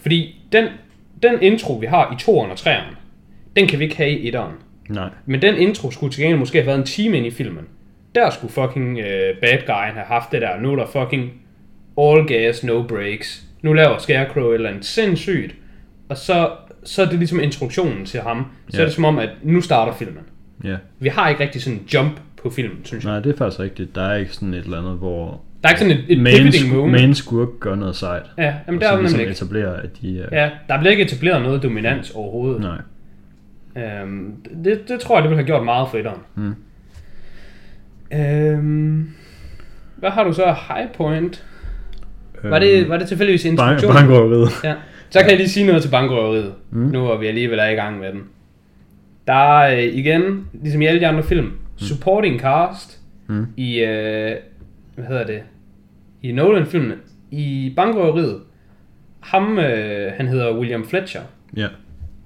[0.00, 0.66] Fordi den,
[1.22, 2.94] den intro, vi har i 2'eren og 3'eren,
[3.56, 4.52] den kan vi ikke have i 1'eren.
[4.90, 5.08] Nej.
[5.26, 7.64] Men den intro skulle til gengæld måske have været en time ind i filmen.
[8.14, 10.60] Der skulle fucking øh, bad guyen have haft det der.
[10.60, 11.30] Nu er der fucking
[11.98, 13.42] all gas, no breaks.
[13.62, 15.54] Nu laver Scarecrow et eller andet sindssygt.
[16.08, 16.50] Og så,
[16.84, 18.46] så er det ligesom introduktionen til ham.
[18.68, 18.82] Så Ja.
[18.82, 20.22] er det som om, at nu starter filmen.
[20.64, 20.76] Ja.
[21.00, 23.12] Vi har ikke rigtig sådan en jump på filmen, synes jeg.
[23.12, 23.94] Nej, det er faktisk rigtigt.
[23.94, 26.36] Der er ikke sådan et eller andet, hvor Der er ikke sådan et, et main,
[26.36, 26.92] pivoting sku- moment.
[26.92, 28.22] main skurk gør noget sejt.
[28.38, 29.32] Ja, jamen og der er ligesom ikke.
[29.32, 30.42] etablerer, at de er...
[30.42, 32.60] Ja, der bliver ikke etableret noget dominans overhovedet.
[32.60, 32.76] Nej.
[33.76, 36.20] Øhm, det, det tror jeg, det ville have gjort meget for etteren.
[36.34, 36.54] Mm.
[38.12, 39.10] Øhm,
[39.96, 41.44] hvad har du så af high point?
[42.42, 43.94] Var Øhm, det, var det tilfældigvis Bank, instruktion?
[43.94, 44.48] bankrøveriet.
[44.64, 44.74] Ja.
[45.10, 46.78] Så kan jeg lige sige noget til bankrøveriet, Mm.
[46.80, 46.86] mm.
[46.90, 48.22] nu hvor vi alligevel er i gang med den.
[49.26, 52.96] Der er øh, igen, ligesom i alle de andre film, supporting cast
[53.26, 53.46] Mm.
[53.56, 54.36] i, øh,
[54.94, 55.42] hvad hedder det,
[56.22, 56.94] i Nolan-filmene.
[57.30, 58.40] I bankrøveriet,
[59.20, 61.20] ham, øh, han hedder William Fletcher.
[61.56, 61.66] Ja.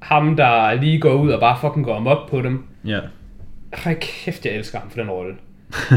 [0.04, 2.64] Ham, der lige går ud og bare fucking går amok på dem.
[2.86, 2.98] Ja.
[3.74, 5.34] Hold kæft, jeg elsker ham for den rolle.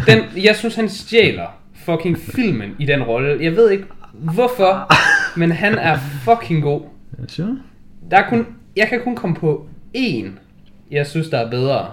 [0.08, 1.46] Den, jeg synes, han stjæler
[1.76, 3.44] fucking filmen i den rolle.
[3.44, 3.84] Jeg ved ikke
[4.14, 4.92] hvorfor,
[5.40, 6.82] men han er fucking god.
[7.28, 7.58] Sure.
[8.12, 10.26] Der er kun, jeg kan kun komme på én,
[10.92, 11.86] jeg synes, der er bedre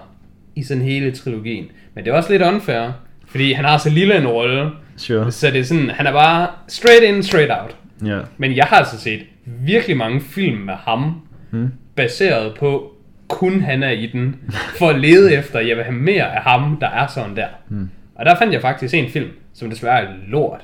[0.55, 1.65] i sådan hele trilogien.
[1.95, 2.91] Men det er også lidt unfair,
[3.27, 5.31] fordi han har så lille en rolle, Sure.
[5.31, 7.75] så det er sådan, han er bare straight in, straight out.
[8.05, 8.19] Ja.
[8.37, 11.71] Men jeg har altså set virkelig mange film med ham, Mm.
[11.95, 12.91] Baseret på
[13.27, 14.35] kun han er i den,
[14.77, 17.47] for at lede efter, jeg vil have mere af ham, der er sådan der.
[17.69, 17.89] Mm.
[18.15, 20.61] Og der fandt jeg faktisk en film, som desværre er lort.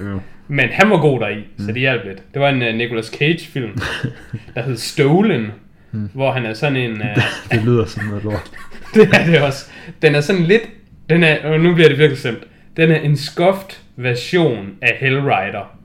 [0.00, 0.20] Jo.
[0.48, 1.64] Men han var god deri, mm.
[1.64, 2.22] så det hjalp lidt.
[2.34, 3.70] Det var en uh, Nicolas Cage film,
[4.54, 5.46] der hed Stolen,
[5.92, 6.08] mm.
[6.14, 6.92] hvor han er sådan en...
[7.02, 8.50] Uh, Det lyder som noget lort.
[8.94, 9.70] det er det også.
[10.02, 10.62] Den er sådan lidt...
[11.10, 12.44] Den er, og nu bliver det virkelig slemt.
[12.76, 15.77] Den er en skoft version af Hellrider.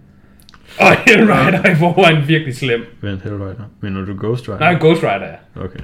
[0.80, 2.86] Og Hellrider er i forvejen virkelig slem.
[3.01, 3.69] Vent, Hellrider.
[3.82, 4.59] Mener du Ghost Rider?
[4.59, 5.36] Nej, Ghost Rider er.
[5.55, 5.80] Okay.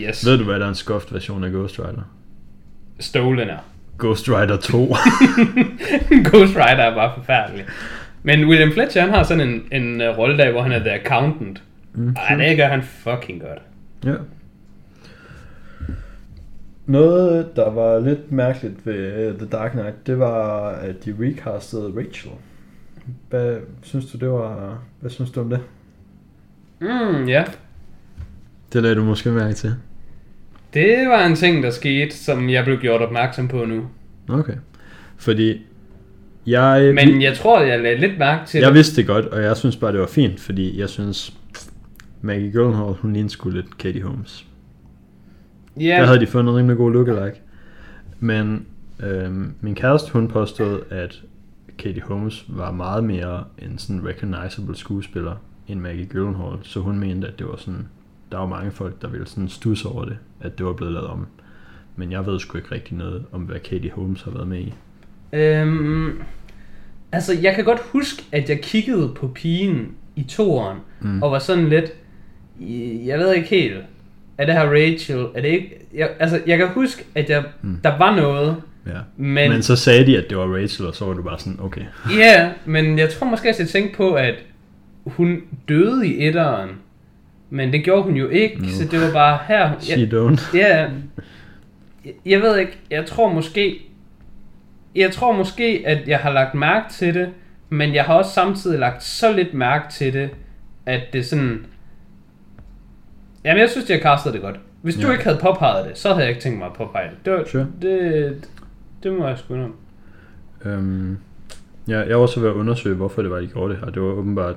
[0.00, 0.26] Yes.
[0.26, 2.02] Ved du, hvad der er en skuffet version af Ghost Rider?
[3.00, 3.56] Stolen er.
[3.98, 4.86] Ghost Rider 2.
[6.30, 7.64] Ghost Rider er bare forfærdelig.
[8.22, 10.90] Men William Fletcher, han har sådan en, en uh, rolle der, hvor han er the
[10.92, 11.62] accountant.
[11.94, 13.58] Mm, Ej, det gør han fucking godt.
[14.04, 14.14] Ja.
[16.86, 21.92] Noget, der var lidt mærkeligt ved uh, The Dark Knight, det var, at de recastede
[21.96, 22.30] Rachel.
[23.30, 24.78] Hvad synes du, det var...
[25.00, 25.60] Hvad synes du om det?
[26.80, 27.44] Mm, ja.
[28.72, 29.74] Det lagde du måske mærke til.
[30.74, 33.82] Det var en ting, der skete, som jeg blev gjort opmærksom på nu.
[34.28, 34.54] Okay.
[35.16, 35.66] Fordi
[36.46, 38.74] jeg, Men jeg tror, jeg lagde lidt mærke til jeg det.
[38.74, 41.34] vidste det godt, og jeg synes bare, det var fint, fordi jeg synes,
[42.20, 44.46] Maggie Gyllenhaal, hun lignede sgu lidt Katie Holmes.
[45.76, 45.82] Ja.
[45.82, 47.40] Der Ja, havde de fundet en rimelig god lookalike.
[48.20, 48.66] Men
[49.00, 51.22] øhm, min kæreste, hun påstod, at
[51.80, 55.34] Katie Holmes var meget mere en sådan recognizable skuespiller
[55.68, 57.88] end Maggie Gyllenhaal, så hun mente, at det var sådan,
[58.32, 61.08] der var mange folk, der ville sådan stusse over det, at det var blevet lavet
[61.08, 61.26] om.
[61.96, 64.74] Men jeg ved sgu ikke rigtig noget om, hvad Katie Holmes har været med i.
[65.32, 66.20] øhm,
[67.12, 71.22] altså jeg kan godt huske, at jeg kiggede på pigen i toeren, Mm.
[71.22, 71.92] og var sådan lidt,
[72.60, 73.76] "I- jeg ved ikke helt,
[74.38, 77.76] er det her Rachel, er det ikke, jeg, altså jeg kan huske, at jeg, mm.
[77.84, 78.56] der var noget,
[78.86, 78.92] Ja.
[79.16, 81.58] men, Men, så sagde de, at det var Rachel, og så var du bare sådan,
[81.62, 81.80] okay.
[82.18, 84.34] ja, men jeg tror måske, at jeg tænkte på, at
[85.06, 86.70] hun døde i etteren,
[87.50, 88.68] men det gjorde hun jo ikke, No.
[88.68, 90.56] så det var bare her, She don't.
[90.56, 90.76] Ja,
[92.04, 93.80] jeg, jeg ved ikke, jeg tror måske,
[94.96, 97.28] jeg tror måske, at jeg har lagt mærke til det,
[97.68, 100.30] men jeg har også samtidig lagt så lidt mærke til det,
[100.86, 101.66] at det sådan,
[103.44, 104.56] jamen jeg synes, de har castet det godt.
[104.82, 105.12] Hvis du Ja.
[105.12, 107.16] ikke havde påpeget det, så havde jeg ikke tænkt mig at påpege det.
[107.24, 107.66] Det, var, Sure.
[107.82, 108.48] det,
[109.02, 109.74] det må jeg sgu om.
[110.64, 111.18] Øhm,
[111.88, 113.90] ja, jeg var også ved at undersøge, hvorfor det var, de gjorde det her.
[113.90, 114.56] Det var åbenbart,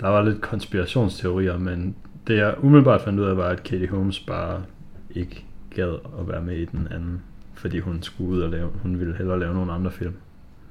[0.00, 4.20] der var lidt konspirationsteorier, men det jeg umiddelbart fandt ud af, var, at Katie Holmes
[4.20, 4.62] bare
[5.10, 7.22] ikke gad at være med i den anden,
[7.54, 10.14] fordi hun skulle ud og lave, hun ville hellere lave nogle andre film.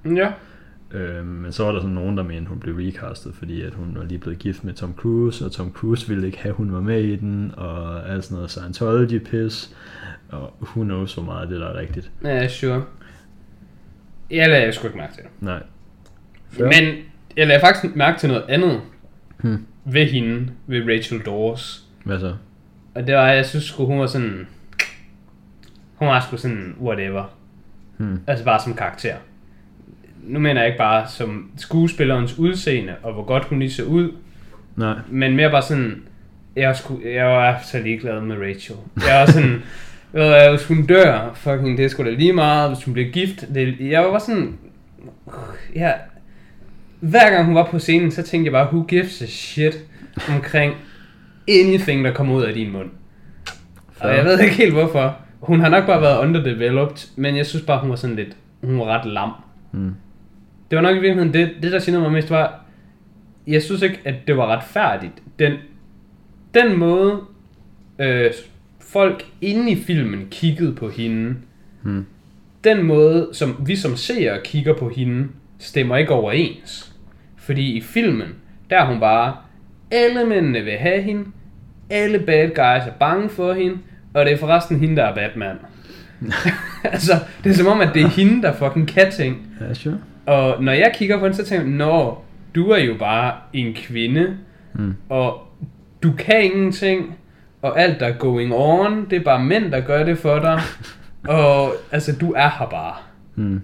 [0.06, 0.34] Ja.
[0.92, 3.96] Øhm, men så var der sådan nogen, der mente, hun blev recastet, fordi at hun
[3.96, 6.74] var lige blevet gift med Tom Cruise, og Tom Cruise ville ikke have, at hun
[6.74, 9.76] var med i den, og alt sådan noget Scientology-pis,
[10.30, 12.12] og who knows, hvor meget af det der er rigtigt.
[12.24, 12.84] Ja, sure.
[14.32, 15.32] Jeg lagde sgu ikke mærke til det.
[15.40, 15.64] Nej.
[16.60, 16.96] Men
[17.38, 18.82] jeg lagde faktisk mærke til noget andet.
[19.38, 19.66] Hmm.
[19.86, 21.84] ved hende, ved Rachel Dawes.
[22.04, 22.36] Hvad så?
[22.96, 24.48] Og det var, jeg synes sgu, hun var sådan...
[25.96, 27.24] Hun var sgu sådan, whatever.
[27.98, 28.20] Hmm.
[28.28, 29.16] Altså bare som karakter.
[30.24, 34.12] Nu mener jeg ikke bare som skuespillerens udseende, og hvor godt hun lige så ud,
[34.76, 34.96] Nej.
[35.10, 36.04] men mere bare sådan,
[36.56, 38.76] jeg, sgu, jeg var så ligeglad med Rachel.
[39.08, 39.62] Jeg var sådan,
[40.16, 43.46] hvad, hvis hun dør, fucking, det er sgu da lige meget, hvis hun bliver gift.
[43.56, 44.58] Det, jeg var bare sådan,
[45.76, 45.92] ja,
[47.00, 49.80] hver gang hun var på scenen, så tænkte jeg bare, who gives a shit
[50.36, 50.74] omkring
[51.48, 52.90] anything, der kommer ud af din mund.
[54.00, 55.18] Og jeg ved ikke helt hvorfor.
[55.40, 58.80] Hun har nok bare været underdeveloped, men jeg synes bare, hun var sådan lidt, hun
[58.80, 59.32] var ret lam.
[59.72, 59.96] Mm.
[60.72, 62.66] Det var nok i virkeligheden det, det der generede mig mest var,
[63.48, 65.14] jeg synes ikke, at det var retfærdigt.
[65.40, 65.54] Den,
[66.54, 67.22] den måde,
[68.00, 68.32] øh,
[68.96, 71.36] folk inde i filmen kiggede på hende,
[71.82, 72.06] Hmm.
[72.64, 75.28] den måde, som vi som seere kigger på hende,
[75.60, 76.94] stemmer ikke overens.
[77.38, 78.28] Fordi i filmen,
[78.70, 79.36] der er hun bare,
[79.92, 81.26] alle mændene vil have hende,
[81.90, 83.78] alle bad guys er bange for hende,
[84.14, 85.56] og det er forresten hende, der er Batman.
[86.84, 89.48] altså, det er som om, at det er hende, der fucking kan ting.
[89.62, 89.98] Ja, sure.
[90.26, 92.18] Og når jeg kigger på den, så tænker jeg, Nå,
[92.56, 94.38] du er jo bare en kvinde,
[94.74, 94.94] Mm.
[95.10, 95.42] og
[96.04, 97.16] du kan ingenting,
[97.66, 100.60] og alt der er going on, det er bare mænd, der gør det for dig.
[101.38, 102.94] og altså, du er her bare.
[103.36, 103.62] Mm.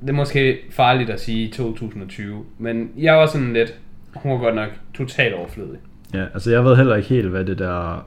[0.00, 3.78] Det er måske farligt at sige i 2020, men jeg var sådan lidt,
[4.14, 5.78] hun var godt nok totalt overflødig.
[6.14, 8.06] Ja, altså jeg ved heller ikke helt, hvad det der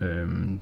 [0.00, 0.60] øhm,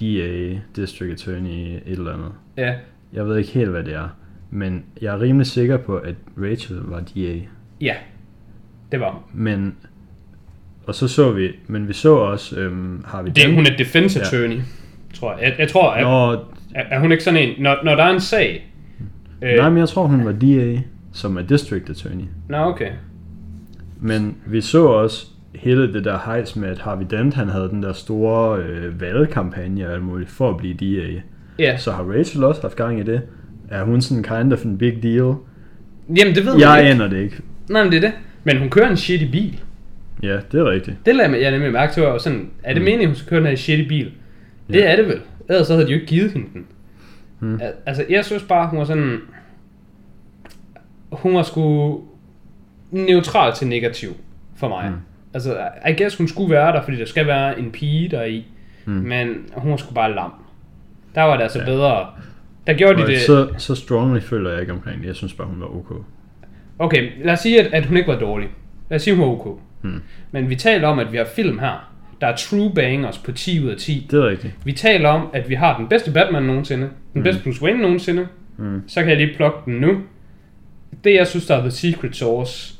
[0.00, 2.32] DA, District Attorney, et eller andet.
[2.56, 2.74] Ja,
[3.12, 4.08] Jeg ved ikke helt, hvad det er.
[4.50, 7.38] Men jeg er rimelig sikker på, at Rachel var DA.
[7.80, 7.94] ja,
[8.92, 9.22] det var hun.
[9.32, 9.76] Men,
[10.86, 14.18] og så så vi, men vi så også, øhm, har vi Det, hun er defense
[14.18, 14.24] Ja.
[14.24, 14.60] attorney,
[15.14, 15.42] tror jeg.
[15.42, 16.32] Jeg, jeg tror, at, Nå,
[16.74, 18.70] er, er hun ikke sådan en, når, når der er en sag...
[19.42, 20.78] Øh, nej, men jeg tror, hun var DA,
[21.12, 22.24] som er District Attorney.
[22.48, 22.90] Nå, okay.
[24.00, 27.82] Men vi så også hele det der hejs med, at Harvey Dent, han havde den
[27.82, 31.20] der store øh, valgkampagne og alt muligt for at blive DA.
[31.58, 33.20] Ja, Så har Rachel også haft gang i det?
[33.70, 35.34] Er hun sådan kind of en big deal?
[36.16, 36.90] jamen det ved Jeg ikke.
[36.94, 37.36] aner det ikke.
[37.70, 38.12] Nej, men det er det.
[38.44, 39.60] Men hun kører en shitty bil.
[40.22, 40.96] Ja, det er rigtigt.
[41.06, 42.84] Det lader jeg nemlig mærke til, og sådan, er det Mm.
[42.84, 44.12] meningen, hun skal køre den her shitty bil?
[44.68, 44.92] Det Ja.
[44.92, 45.20] er det vel.
[45.48, 46.66] Ellers så havde de jo ikke givet hende den.
[47.40, 47.54] Mm.
[47.62, 49.18] Al- Altså, jeg synes bare, hun var sådan...
[51.12, 52.00] Hun var sgu
[52.90, 54.08] neutral til negativ
[54.56, 54.90] for mig.
[54.90, 54.96] Mm.
[55.34, 55.58] Altså,
[55.88, 58.46] I guess hun skulle være der, fordi der skal være en pige der i.
[58.84, 58.92] Mm.
[58.92, 60.32] Men hun var sgu bare lam.
[61.14, 61.64] Der var det altså Ja.
[61.64, 62.06] bedre.
[62.66, 63.20] Der gjorde de Og det...
[63.20, 65.06] så, så strongly føler jeg ikke omkring det.
[65.06, 66.04] Jeg synes bare, hun var ok.
[66.78, 68.48] Okay, lad os sige, at, at hun ikke var dårlig.
[68.90, 69.60] Lad os sige, hun var ok.
[69.84, 70.02] Hmm.
[70.32, 73.64] Men vi taler om, at vi har film her, der er true bangers på 10
[73.64, 74.06] ud af 10.
[74.10, 74.54] Det er rigtigt.
[74.64, 78.28] Vi taler om, at vi har den bedste Batman nogensinde, den bedste Bruce Wayne nogensinde.
[78.56, 78.82] Mm.
[78.88, 80.00] Så kan jeg lige plukke den nu.
[81.04, 82.74] Det, jeg synes, der er The Secret Source.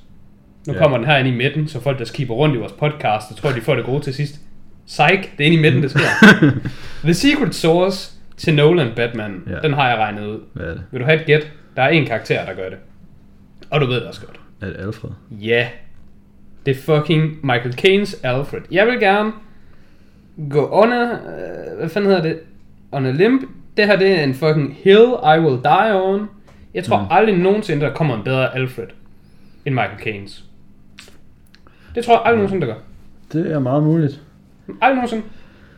[0.67, 0.79] Nu ja.
[0.79, 3.37] kommer den her ind i midten, så folk, der skiber rundt i vores podcast, jeg
[3.37, 4.41] tror, de får det gode til sidst.
[4.87, 6.51] Psych, det er inde i midten, det sker.
[7.05, 9.59] The Secret Source til Nolan Batman, ja.
[9.61, 10.41] den har jeg regnet ud.
[10.53, 10.83] Hvad er det?
[10.91, 11.53] Vil du have et gæt?
[11.77, 12.79] Der er en karakter, der gør det.
[13.71, 14.41] Og du ved det også godt.
[14.61, 15.11] Er det Alfred?
[15.31, 15.47] Ja.
[15.47, 15.67] Yeah.
[16.67, 18.61] Det er fucking Michael Caine's Alfred.
[18.71, 19.33] Jeg vil gerne
[20.51, 21.13] gå under...
[21.13, 22.39] Øh, hvad fanden hedder det?
[22.93, 23.43] On a limb.
[23.77, 25.07] Det her, det er en fucking hill
[25.37, 26.29] I will die on.
[26.75, 27.03] Jeg tror Mm.
[27.03, 27.09] mm.
[27.11, 28.87] aldrig nogensinde, der kommer en bedre Alfred
[29.67, 30.43] end Michael Caine's.
[31.95, 32.81] Det tror jeg aldrig nogensinde, der gør.
[33.33, 34.21] Det er meget muligt.
[34.69, 35.23] Aldrig nogensinde.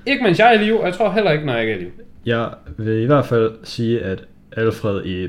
[0.06, 1.76] Ikke mens jeg er i live, og jeg tror heller ikke, når jeg ikke er
[1.76, 1.92] i live.
[2.26, 5.28] Jeg vil i hvert fald sige, at Alfred i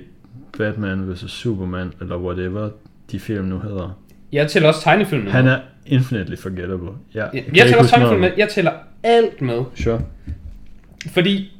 [0.57, 1.31] Batman vs.
[1.31, 2.69] Superman, eller whatever
[3.11, 3.99] de film nu hedder,
[4.31, 6.89] Jeg tæller også tegnefilm han er infinitely forgettable.
[7.13, 8.31] Jeg, Jeg, jeg tæller også tegnefilm med.
[8.37, 8.71] Jeg tæller
[9.03, 9.63] alt med.
[9.75, 10.01] Sure.
[11.11, 11.51] Fordi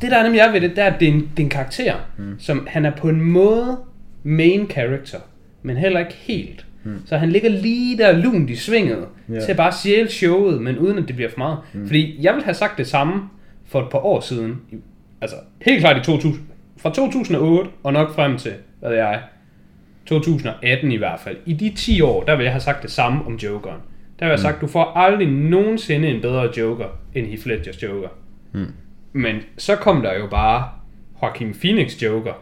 [0.00, 1.42] det der er nemlig er ved det, det er, at det er en, det er
[1.42, 2.34] en karakter, mm.
[2.38, 3.78] som han er på en måde
[4.22, 5.18] main character,
[5.62, 6.66] men heller ikke helt.
[6.84, 7.02] Mm.
[7.06, 9.32] Så han ligger lige der lunt i svinget, Ja.
[9.34, 9.42] yeah.
[9.44, 11.58] til at bare stjæle showet, men uden at det bliver for meget.
[11.72, 11.86] Mm.
[11.86, 13.22] Fordi jeg vil have sagt det samme
[13.66, 14.60] for et par år siden.
[15.20, 16.42] Altså helt klart i 2000.
[16.76, 19.20] Fra 2008 og nok frem til, hvad jeg,
[20.06, 21.36] 2018 i hvert fald.
[21.46, 23.80] I de 10 år, der vil jeg have sagt det samme om Jokeren.
[24.18, 27.82] Der vil jeg have sagt, du får aldrig nogensinde en bedre Joker, end Heath Ledgers
[27.82, 28.08] Joker.
[28.52, 28.72] Mm.
[29.12, 30.68] Men så kom der jo bare
[31.22, 32.32] Joaquin Phoenix Joker,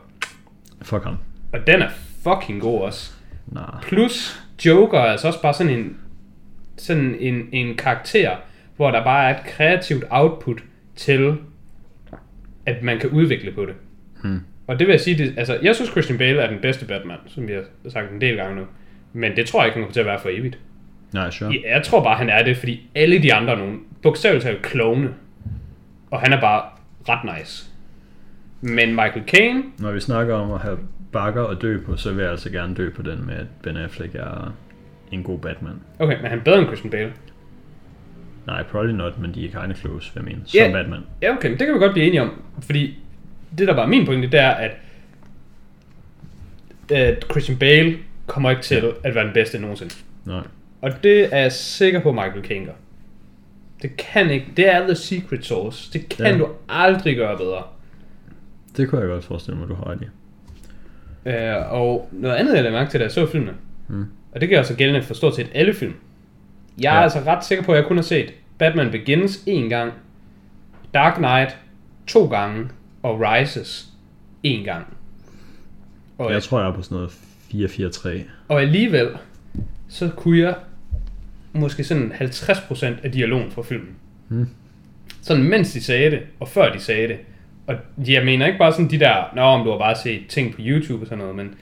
[0.82, 1.16] Fuck ham.
[1.52, 1.88] og den er
[2.22, 3.12] fucking god også.
[3.46, 3.82] Nah.
[3.82, 5.96] Plus Joker er altså også bare sådan en
[6.76, 8.36] sådan en, en karakter,
[8.76, 10.58] hvor der bare er et kreativt output
[10.96, 11.36] til,
[12.66, 13.74] at man kan udvikle på det.
[14.22, 14.40] Hmm.
[14.66, 17.16] Og det vil jeg sige, det, altså jeg synes Christian Bale er den bedste Batman,
[17.26, 18.62] som vi har sagt en del gange nu.
[19.12, 20.58] Men det tror jeg ikke, han kommer til at være for evigt.
[21.12, 21.50] Nej, sure.
[21.50, 24.62] Ja, jeg tror bare, han er det, fordi alle de andre er nogle bogstaveligt talt
[24.62, 25.14] klovne.
[26.10, 26.62] Og han er bare
[27.08, 27.70] ret nice.
[28.60, 30.78] Men Michael Caine, Når vi snakker om at have
[31.12, 33.76] bakker og dø på, så vil jeg altså gerne dø på den med, at Ben
[33.76, 34.54] Affleck er
[35.12, 35.74] en god Batman.
[35.98, 37.12] Okay, men han er bedre end Christian Bale.
[38.46, 41.00] Nej, probably not, men de er kind of close, hvad jeg mener, som Batman.
[41.22, 42.42] Ja, okay, men det kan vi godt blive enige om.
[42.62, 42.98] Fordi
[43.58, 44.70] det, der bare er min pointe, det er, at,
[46.90, 47.96] at Christian Bale
[48.26, 49.94] kommer ikke til at være den bedste nogensinde.
[50.24, 50.40] Nej.
[50.82, 52.72] Og det er jeg sikker på, Michael Caine gør.
[53.82, 54.46] Det kan ikke.
[54.56, 55.92] Det er the secret sauce.
[55.92, 56.38] Det kan Ja.
[56.38, 57.62] du aldrig gøre bedre.
[58.76, 60.04] Det kunne jeg godt forestille mig, du har ret i.
[61.26, 63.52] Uh, og noget andet, jeg lagde mærke til, da jeg så filmene,
[63.88, 64.04] Mm.
[64.32, 65.94] og det gør så gældende for stort set alle film.
[66.80, 67.02] Jeg er ja.
[67.02, 69.92] altså ret sikker på, at jeg kun har set Batman Begins en gang,
[70.94, 71.58] Dark Knight
[72.06, 72.68] to gange,
[73.04, 73.88] og Rises
[74.42, 74.86] en gang.
[76.18, 77.10] Og, Jeg tror, jeg er på sådan noget
[77.50, 78.08] 4-4-3.
[78.48, 79.08] og alligevel,
[79.88, 80.54] så kunne jeg
[81.52, 83.90] måske sådan 50% af dialogen fra filmen.
[84.28, 84.48] Mm.
[85.22, 87.16] Sådan mens de sagde det, og før de sagde det.
[87.66, 87.74] Og
[88.08, 90.60] jeg mener ikke bare sådan de der, nå, om du har bare set ting på
[90.60, 91.54] YouTube og sådan noget, men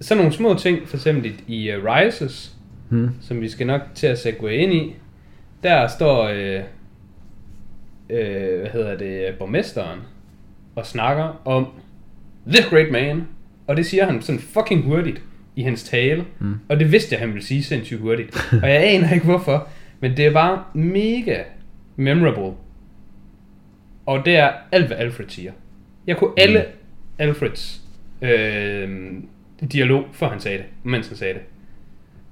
[0.00, 2.52] sådan nogle små ting, for eksempel i, uh, Rises,
[2.88, 3.10] Hmm.
[3.20, 4.94] som vi skal nok til at segue ind i.
[5.62, 6.60] Der står, øh,
[8.10, 9.98] øh, hvad hedder det, borgmesteren
[10.76, 11.66] og snakker om
[12.46, 13.26] The Great Man.
[13.66, 15.22] Og det siger han sådan fucking hurtigt
[15.56, 16.24] i hans tale.
[16.38, 16.54] Mm.
[16.68, 18.48] Og det vidste jeg, han ville sige sindssygt hurtigt.
[18.62, 19.68] og jeg aner ikke hvorfor.
[20.00, 21.42] Men det er bare mega
[21.96, 22.56] memorable.
[24.06, 25.52] Og det er alt, hvad Alfred siger.
[26.06, 26.64] Jeg kunne alle
[27.18, 27.82] Alfreds
[28.22, 29.12] øh,
[29.72, 31.42] dialog, før han sagde det, mens han sagde det.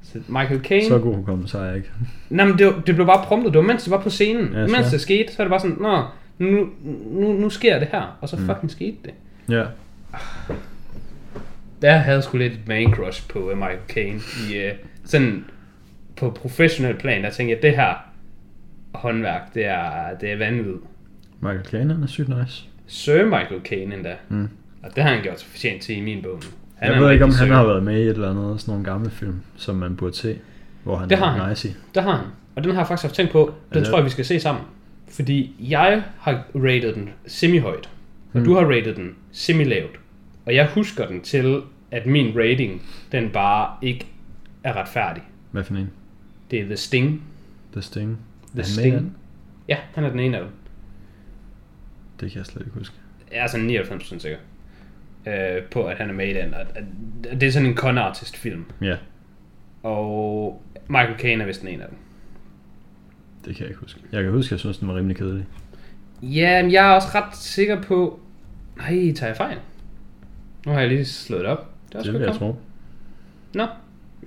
[0.03, 0.89] Så Michael Caine...
[0.89, 1.89] Så god hukommelse har jeg ikke.
[2.31, 3.53] Nej, men det, det blev bare promptet.
[3.53, 4.53] Det var mens det var på scenen.
[4.53, 6.03] Ja, mens det skete, så er det bare sådan, Nå,
[6.39, 6.69] nu,
[7.11, 8.19] nu, nu sker det her.
[8.21, 8.47] Og så mm.
[8.47, 9.15] fucking skete det.
[9.49, 9.65] Ja.
[11.83, 14.21] Der havde sgu lidt et man crush på uh, Michael Caine.
[14.51, 15.45] I, uh, sådan
[16.17, 17.95] på professionel plan, der tænkte jeg, det her
[18.95, 20.77] håndværk, det er, det er vanvittigt.
[21.41, 22.65] Michael Caine, han er sygt nice.
[22.87, 24.15] Sir Michael Caine endda.
[24.29, 24.49] Mm.
[24.83, 26.41] Og det har han gjort sig fortjent til i min bog.
[26.77, 28.73] Han Jeg ved ikke, om rigtig han har været med i et eller andet, sådan
[28.73, 30.39] nogle gamle film, som man burde se,
[30.83, 31.51] hvor han Det har er han.
[31.51, 31.73] nice i.
[31.95, 32.27] Det har han.
[32.57, 33.55] Og den har jeg faktisk haft tænkt på.
[33.69, 34.65] Den Altså- tror jeg, vi skal se sammen.
[35.15, 37.91] Fordi jeg har rated den semi-højt.
[38.33, 38.45] Og Mm.
[38.45, 40.01] du har rated den semi-lavt.
[40.47, 44.07] Og jeg husker den til, at min rating, den bare ikke
[44.65, 45.23] er retfærdig.
[45.51, 45.91] Hvad for en?
[46.51, 47.23] Det er The Sting.
[47.73, 48.19] The Sting.
[48.53, 48.95] The Er Sting.
[48.97, 49.17] den?
[49.69, 50.53] Ja, han er den ene af dem.
[52.21, 52.95] Det kan jeg slet ikke huske.
[53.33, 54.39] Jeg er sådan 99% sikker
[55.27, 56.55] øh, på, at han er med i den.
[56.55, 56.67] At
[57.41, 58.65] det er sådan en con artist film.
[58.81, 58.97] Ja,
[59.83, 61.99] Og Michael Caine er vist den ene af dem.
[63.45, 64.01] Det kan jeg ikke huske.
[64.13, 65.47] Jeg kan huske, at jeg synes, den var rimelig kedelig.
[66.23, 68.21] Ja, men jeg er også ret sikker på...
[68.77, 69.57] Nej, tager jeg fejl?
[70.67, 71.71] Nu har jeg lige slået det op.
[71.93, 72.57] Det, er Det vil jeg tro.
[73.55, 73.67] Nå.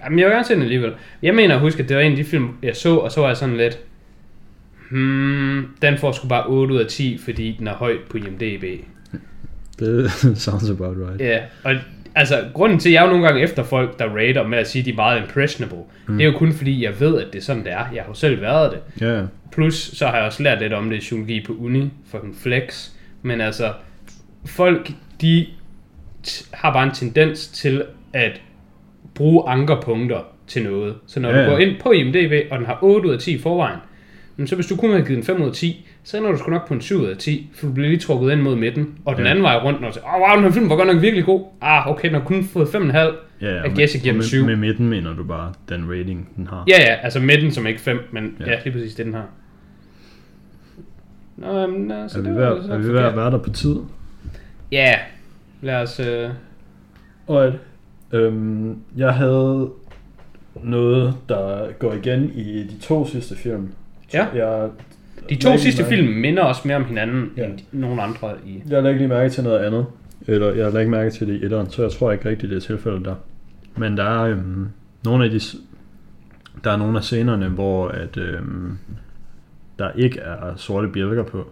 [0.04, 0.94] Jamen, jeg vil gerne se den alligevel.
[1.22, 3.22] Jeg mener at huske, at det var en af de film, jeg så, og så
[3.22, 3.80] var jeg sådan lidt...
[4.92, 8.64] Hmm, den får sgu bare 8 ud af 10, fordi den er højt på IMDb.
[9.80, 10.12] Det
[10.46, 11.22] sounds about right.
[11.22, 11.76] Ja, og
[12.18, 14.80] altså, grunden til, at jeg jo nogle gange efter folk, der rater med at sige,
[14.80, 16.18] at de er meget impressionable, mm.
[16.18, 17.86] det er jo kun fordi, jeg ved, at det er sådan, det er.
[17.94, 19.08] Jeg har jo selv været det.
[19.08, 19.22] Ja.
[19.52, 22.90] Plus, så har jeg også lært lidt om det i psykologi på uni, fucking flex.
[23.22, 23.74] Men altså,
[24.46, 24.92] folk,
[25.22, 25.46] de
[26.54, 28.42] har bare en tendens til at
[29.16, 30.96] bruge ankerpunkter til noget.
[31.08, 31.46] Så når ja.
[31.46, 33.80] du går ind på IMDb, og den har 8 ud af 10 i forvejen,
[34.46, 36.52] så hvis du kun har givet den 5 ud af 10, så ender du sgu
[36.52, 38.96] nok på en 7 ud af 10, for du bliver lige trukket ind mod midten.
[39.06, 39.30] Og den Ja.
[39.30, 41.26] anden vej rundt, når du siger, åh, wow, den her film var godt nok virkelig
[41.26, 41.46] god.
[41.62, 42.98] Ah, okay, den har kun fået 5,5.
[42.98, 44.46] ja, ja Jeg og guess, jeg giver og den med, syv.
[44.46, 46.64] med midten mener du bare den rating, den har.
[46.68, 48.52] Ja, ja, altså midten som ikke 5, men Ja.
[48.52, 49.26] ja, lige præcis det, den har.
[51.38, 53.32] Nå, jamen, altså, Er vi det ved, var at- så er vi ved at være
[53.32, 53.76] der på tid?
[54.72, 54.94] Ja,
[55.62, 56.00] lad os...
[56.00, 56.30] Øh...
[57.30, 57.56] Alright.
[58.14, 59.70] Øhm, jeg havde
[60.64, 63.70] noget, der går igen i de to sidste film.
[64.14, 64.28] Ja.
[64.36, 64.70] Jeg,
[65.30, 67.46] De to sidste mærke- film minder også mere om hinanden Ja.
[67.46, 68.54] end nogle andre i...
[68.70, 69.86] Jeg lagde ikke lige mærke til noget andet.
[70.28, 72.56] Eller jeg lagde ikke mærke til det i etteren, så jeg tror ikke rigtigt, det
[72.56, 73.16] er tilfældet der.
[73.78, 74.68] Men der er øhm,
[75.06, 75.40] nogle af de...
[76.64, 78.78] Der er nogle af scenerne, hvor at, øhm,
[79.80, 81.48] der ikke er sorte bjælker på.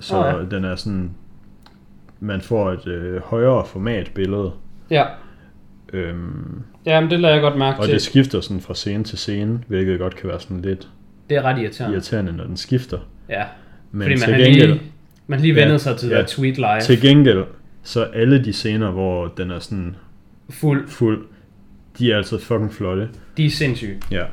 [0.00, 0.56] Så oh, ja.
[0.56, 1.10] den er sådan...
[2.20, 4.50] Man får et øh, højere format billede.
[4.90, 5.04] Ja,
[5.92, 7.94] Øhm, Jamen, det lader jeg godt mærke og til.
[7.94, 10.88] det skifter sådan fra scene til scene, hvilket godt kan være sådan lidt
[11.30, 11.94] Det er ret irriterende.
[11.94, 12.98] irriterende, når den skifter.
[13.28, 13.44] Ja,
[13.92, 14.82] Men fordi man til har gengæld, lige,
[15.26, 16.14] man har lige Ja, vendet sig til ja.
[16.14, 16.20] ja.
[16.20, 16.80] der tweet live.
[16.80, 17.44] til gengæld,
[17.82, 19.96] så alle de scener, hvor den er sådan
[20.50, 20.88] Fuld.
[20.88, 21.24] fuld,
[21.98, 23.08] de er altså fucking flotte.
[23.36, 24.00] De er sindssyge.
[24.10, 24.24] Ja.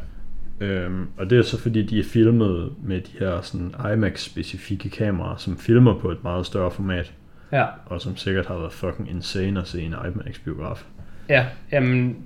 [0.60, 5.38] Øhm, og det er så fordi, de er filmet med de her sådan IMAX-specifikke kameraer,
[5.38, 7.14] som filmer på et meget større format,
[7.52, 10.84] Ja, og som sikkert har været fucking insane at se i en IMAX-biograf.
[11.30, 11.46] ja.
[11.72, 12.18] Jamen,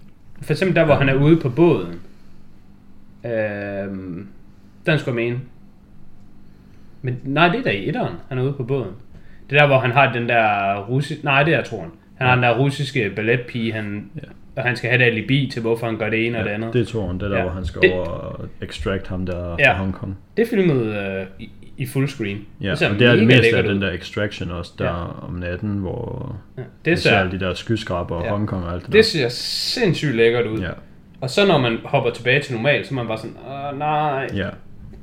[0.41, 1.99] for eksempel der, hvor han er ude på båden.
[3.25, 4.27] Øhm,
[4.85, 5.39] den skulle jeg mene.
[7.01, 8.89] Men nej, det er da i etteren, han er ude på båden.
[9.49, 11.25] Det er der, hvor han har den der russiske...
[11.25, 11.91] Nej, det er troen.
[12.15, 14.21] Han har den der russiske balletpige, han Ja.
[14.55, 16.73] og han skal have et alibi til, hvorfor han gør det ene og det andet.
[16.73, 17.43] det er toren, det er der, Ja.
[17.43, 19.71] hvor han skal Det- over extract ham der Ja.
[19.73, 20.17] fra Hongkong.
[20.37, 22.45] Det er filmet øh, i, i fullscreen.
[22.61, 25.25] Ja, ser og det er det meste af den der extraction også, der Ja.
[25.27, 28.29] om natten, hvor Ja, det det, ser alle de der skyskraber og Ja.
[28.29, 30.57] Hongkong og alt det, det ser sindssygt lækkert ud.
[30.57, 30.63] der.
[30.67, 30.71] Ja,
[31.21, 33.35] Og så når man hopper tilbage til normal, så er man bare sådan,
[33.73, 34.49] Åh, nej, ja,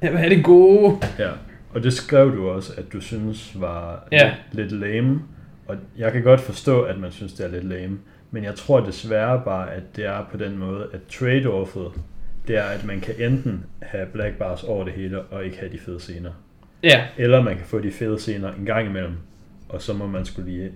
[0.10, 0.96] vil have det gode.
[1.18, 1.30] ja.
[1.74, 4.34] Og det skrev du også, at du synes var Ja.
[4.52, 5.20] lidt, lidt lame.
[5.66, 7.98] Og jeg kan godt forstå, at man synes, det er lidt lame.
[8.30, 11.90] Men jeg tror desværre bare, at det er på den måde, at trade-offet,
[12.48, 15.72] det er, at man kan enten have black bars over det hele, og ikke have
[15.72, 16.30] de fede scener.
[16.82, 19.12] Ja, Eller man kan få de fede scener en gang imellem,
[19.68, 20.70] og så må man skulle lige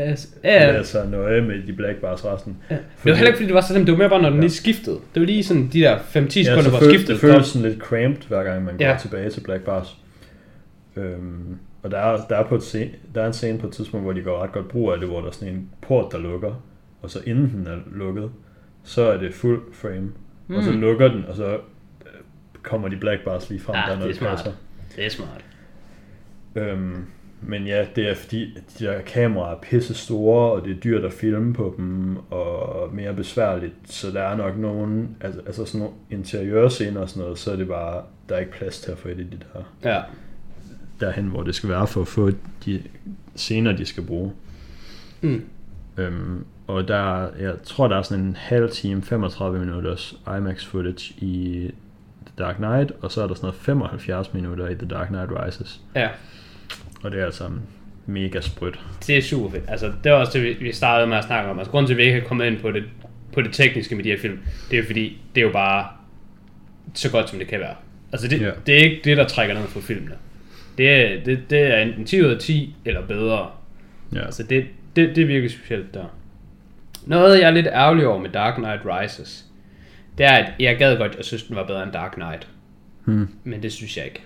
[0.00, 0.08] ja,
[0.44, 0.66] ja.
[0.66, 0.72] ja.
[0.72, 2.56] lade sig nøje med de black bars resten.
[2.70, 2.74] Ja.
[2.74, 3.86] Det var heller ikke, fordi det var så slemt.
[3.86, 4.42] Det var mere bare, når den Ja.
[4.42, 4.96] lige skiftede.
[5.14, 7.46] Det var lige sådan de der 5-10 Ja, sekunder, så hvor føles, skiftet det føles
[7.46, 8.96] sådan lidt cramped, hver gang man går Ja.
[9.00, 9.96] tilbage til Black Bars.
[10.96, 13.72] Øhm, og der er, der, er på et scene, der er en scene på et
[13.72, 16.12] tidspunkt, hvor de går ret godt brug af det, hvor der er sådan en port,
[16.12, 16.62] der lukker,
[17.02, 18.30] og så inden den er lukket,
[18.84, 20.12] så er det fuld frame,
[20.46, 20.54] mm.
[20.56, 20.80] og så Mm.
[20.80, 21.58] lukker den, og så øh,
[22.62, 24.30] kommer de Black Bars lige frem, Ja, der når det er smart.
[24.36, 24.52] passer.
[24.96, 25.44] Det er smart.
[26.54, 27.04] Øhm,
[27.42, 30.80] men ja, det er fordi, at de der kameraer er pisse store, og det er
[30.80, 35.64] dyrt at filme på dem, og mere besværligt, så der er nok nogen, altså, altså
[35.64, 38.90] sådan nogle interiørscener og sådan noget, så er det bare, der er ikke plads til
[38.92, 40.02] at få et af de der, Ja.
[41.00, 42.30] derhen, hvor det skal være for at få
[42.64, 42.82] de
[43.34, 44.32] scener, de skal bruge.
[45.20, 45.44] Mm.
[45.96, 51.14] Øhm, og der, jeg tror, der er sådan en halv time, 35 minutters IMAX footage
[51.18, 51.70] i
[52.26, 55.30] The Dark Knight, og så er der sådan noget 75 minutter i The Dark Knight
[55.30, 55.80] Rises.
[55.94, 56.08] Ja.
[57.02, 57.50] Og det er altså
[58.06, 58.80] mega sprødt.
[59.06, 59.64] Det er super fedt.
[59.68, 61.58] Altså, det var også det, vi- startede med at snakke om.
[61.58, 62.84] Altså, grunden til, at vi ikke er kommet ind på det,
[63.32, 64.38] på det tekniske med de her film,
[64.70, 65.86] det er fordi, det er jo bare
[66.94, 67.74] så godt, som det kan være.
[68.12, 68.50] Altså, det, ja.
[68.66, 70.14] det er ikke det, der trækker ned for filmene.
[70.78, 73.50] Det er, det, det er enten 10 ud af 10, eller bedre.
[74.14, 74.24] Ja.
[74.24, 74.66] Altså, det,
[74.96, 76.04] det, det er virkelig specielt der.
[77.06, 79.44] Noget, jeg er lidt ærgerlig over med Dark Knight Rises,
[80.18, 82.48] det er, at jeg gad godt, jeg synes, den var bedre end Dark Knight.
[83.04, 83.28] Hmm.
[83.44, 84.22] Men det synes jeg ikke.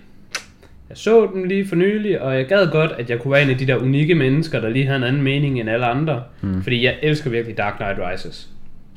[0.91, 3.49] Jeg så den lige for nylig, og jeg gad godt, at jeg kunne være en
[3.49, 6.23] af de der unikke mennesker, der lige havde en anden mening end alle andre.
[6.41, 6.63] Mm.
[6.63, 8.49] Fordi jeg elsker virkelig Dark Knight Rises.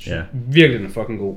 [0.06, 0.22] Ja.
[0.32, 1.36] Virkelig den er fucking god.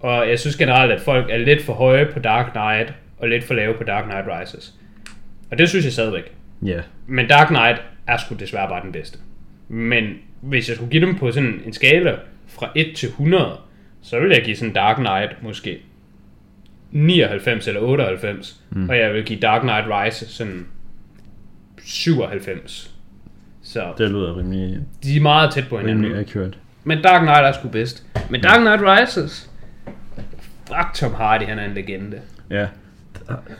[0.00, 3.44] Og jeg synes generelt, at folk er lidt for høje på Dark Knight, og lidt
[3.44, 4.74] for lave på Dark Knight Rises.
[5.50, 6.32] Og det synes jeg stadigvæk.
[6.62, 6.80] Ja.
[7.06, 9.18] Men Dark Knight er sgu desværre bare den bedste.
[9.68, 10.04] Men
[10.40, 12.14] hvis jeg skulle give dem på sådan en skala
[12.46, 13.58] fra 1 til 100,
[14.02, 15.78] så vil jeg give sådan Dark Knight måske
[16.92, 18.60] 99 eller 98.
[18.70, 18.88] Mm.
[18.88, 20.66] Og jeg vil give Dark Knight Rise sådan
[21.84, 22.94] 97.
[23.62, 26.04] Så Det lyder rimelig, de er meget tæt på hinanden.
[26.04, 26.54] rimelig accurate.
[26.84, 28.06] Men Dark Knight er sgu bedst.
[28.30, 29.50] Men Dark Knight Rises,
[30.66, 32.20] fuck Tom Hardy, han er en legende.
[32.50, 32.66] Ja.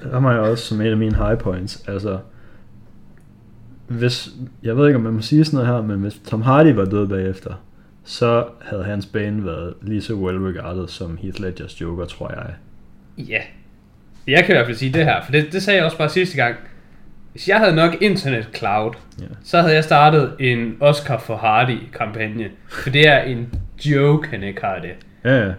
[0.03, 1.85] Der, må jeg også som en af mine high points.
[1.89, 2.18] Altså,
[3.89, 4.29] hvis,
[4.62, 6.85] jeg ved ikke, om man må sige sådan noget her, men hvis Tom Hardy var
[6.85, 7.55] død bagefter,
[8.05, 12.55] så havde hans bane været lige så well regarded som Heath Ledgers Joker, tror jeg.
[13.19, 13.39] Ja.
[14.27, 16.09] Jeg kan i hvert fald sige det her, for det, det sagde jeg også bare
[16.09, 16.57] sidste gang.
[17.33, 19.25] Hvis jeg havde nok internet cloud, Ja.
[19.45, 22.45] så havde jeg startet en Oscar for Hardy kampagne.
[22.69, 23.49] For det er en
[23.85, 24.91] joke, han ikke har det.
[25.25, 25.53] Ja, ja.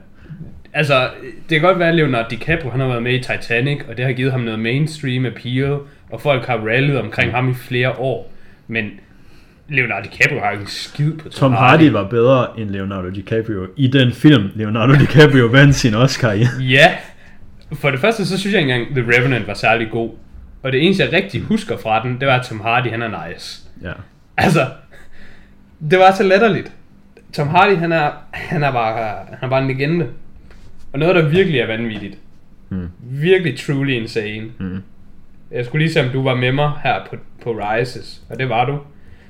[0.73, 1.09] Altså,
[1.49, 4.05] det kan godt være, at Leonardo DiCaprio han har været med i Titanic, og det
[4.05, 5.77] har givet ham noget mainstream appeal,
[6.11, 8.31] og folk har ralliet omkring ham i flere år.
[8.67, 8.91] Men
[9.69, 13.67] Leonardo DiCaprio har ikke en skid på Tom, Tom Hardy var bedre end Leonardo DiCaprio
[13.77, 16.43] i den film, Leonardo DiCaprio vandt sin Oscar i.
[16.59, 16.91] Ja.
[17.73, 20.11] For det første, så synes jeg engang, The Revenant var særlig god.
[20.63, 23.27] Og det eneste, jeg rigtig husker fra den, det var, at Tom Hardy, han er
[23.27, 23.63] nice.
[23.83, 23.91] Ja.
[24.37, 24.65] Altså,
[25.91, 26.71] det var så latterligt.
[27.33, 30.07] Tom Hardy, han er, han er, bare, han er bare en legende.
[30.93, 32.17] Og noget, der virkelig er vanvittigt.
[32.69, 32.89] Mm.
[32.99, 34.45] Virkelig truly insane.
[34.59, 34.83] Mm.
[35.51, 38.49] Jeg skulle lige se, om du var med mig her på, på Rises, og det
[38.49, 38.79] var du.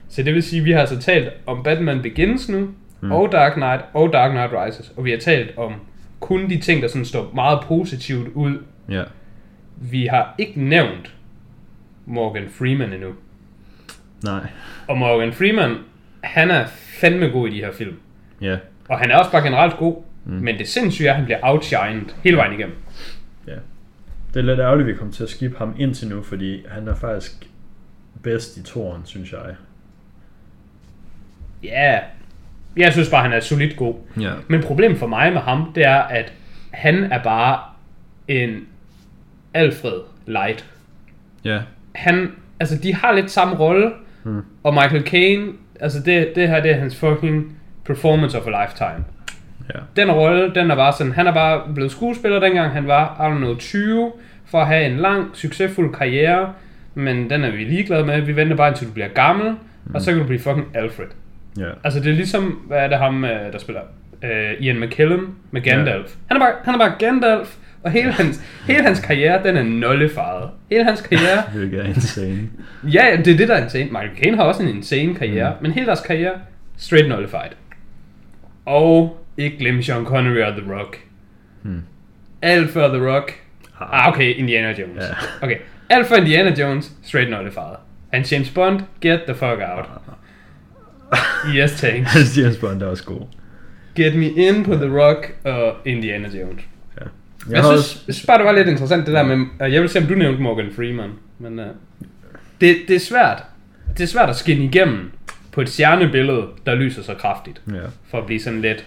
[0.10, 2.68] Så det vil sige, at vi har altså talt om Batman Begins nu,
[3.02, 3.12] mm.
[3.12, 4.94] og Dark Knight, og Dark Knight Rises.
[4.98, 5.74] Og vi har talt om
[6.20, 8.64] kun de ting, der sådan står meget positivt ud.
[8.90, 9.04] Ja.
[9.76, 11.16] Vi har ikke nævnt
[12.06, 13.14] Morgan Freeman endnu.
[14.24, 14.48] Nej.
[14.88, 15.76] Og Morgan Freeman,
[16.24, 16.66] han er
[17.00, 18.00] fandme god i de her film.
[18.42, 18.58] Ja.
[18.90, 20.04] Og han er også bare generelt god.
[20.26, 20.34] Mm.
[20.34, 22.76] Men det sindssyge er, at han bliver outshined hele vejen igennem.
[23.48, 23.56] Ja.
[24.34, 26.88] Det er lidt ærgerligt, at vi kommer til at skippe ham indtil nu, fordi han
[26.88, 27.50] er faktisk
[28.24, 29.56] bedst i toren, synes jeg.
[31.64, 32.00] Ja.
[32.78, 33.96] Jeg synes bare, han er solidt god.
[34.22, 34.32] Ja.
[34.48, 36.34] Men problemet for mig med ham, det er, at
[36.72, 37.60] han er bare
[38.28, 38.68] en
[39.54, 40.66] Alfred Light.
[41.46, 41.60] Ja.
[41.96, 43.92] Han, altså de har lidt samme rolle,
[44.24, 44.42] Hmm.
[44.64, 45.48] og Michael Caine,
[45.80, 49.06] altså det, det her, det er hans fucking performance of a lifetime.
[49.76, 49.80] Ja.
[49.96, 53.34] Den rolle, den er bare sådan, han er bare blevet skuespiller dengang han var, I
[53.34, 54.12] don't know, 20,
[54.46, 56.54] for at have en lang, succesfuld karriere,
[56.96, 59.56] men den er vi ligeglade med, vi venter bare indtil du bliver gammel,
[59.94, 61.06] og så kan du blive fucking Alfred.
[61.58, 61.70] Ja.
[61.84, 63.82] Altså det er ligesom, hvad er det ham, øh, der spiller
[64.24, 66.16] øh, Ian McKellen med Gandalf.
[66.28, 69.64] Han, er bare, han er bare Gandalf, og hele hans, hele hans karriere, den er
[69.64, 70.50] nullefaret.
[70.72, 72.50] Hele hans karriere, Hvilket er insane.
[72.84, 73.86] ja, det er det, der er insane.
[73.86, 75.64] Michael Caine har også en insane karriere, mm.
[75.64, 76.34] men hele deres karriere,
[76.78, 77.52] straight nullified.
[78.66, 81.00] Og ikke glem Sean Connery og The Rock.
[81.62, 81.82] Hmm.
[82.42, 83.32] Alt før The Rock.
[83.80, 85.04] Ah, okay, Indiana Jones.
[85.04, 85.46] Ja.
[85.46, 85.58] Okay,
[85.90, 87.76] alt før Indiana Jones, straight nullified.
[88.14, 89.86] Han James Bond, get the fuck out.
[91.56, 92.14] Yes, thanks.
[92.14, 93.22] Hans James Bond er også god.
[93.96, 96.62] Get me in på The Rock og Indiana Jones.
[97.00, 97.06] Ja.
[97.50, 99.82] Jeg, jeg, synes, jeg synes bare, det var lidt interessant det der med, uh, jeg
[99.82, 101.66] vil se, om du nævnte Morgan Freeman, men uh,
[102.62, 103.44] det, det er svært.
[103.98, 105.12] Det er svært at skinne igennem
[105.52, 107.80] på et stjernebillede, der lyser så kraftigt, Ja.
[108.12, 108.86] for at blive sådan lidt,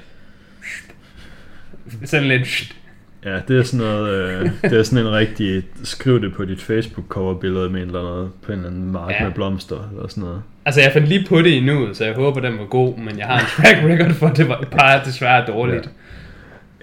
[2.04, 2.76] sådan lidt,
[3.24, 6.62] Ja, det er sådan noget, øh, det er sådan en rigtig, skriv det på dit
[6.62, 9.16] Facebook cover billede med en eller andet, på en eller anden mark Ja.
[9.20, 9.24] ja.
[9.24, 10.42] med blomster eller sådan noget.
[10.64, 13.18] altså jeg fandt lige på det i nuet, så jeg håber, den var god, men
[13.18, 15.90] jeg har en track record for, at det var bare desværre dårligt.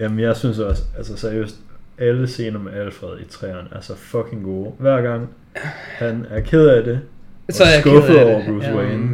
[0.00, 1.56] Jamen jeg synes også, altså seriøst,
[1.98, 4.72] alle scener med Alfred i træerne er så fucking gode.
[4.78, 5.28] Hver gang
[5.98, 7.00] han er ked af det,
[7.50, 8.34] Så er jeg skuffet ked af det.
[8.34, 9.08] over Bruce Ja, Wayne.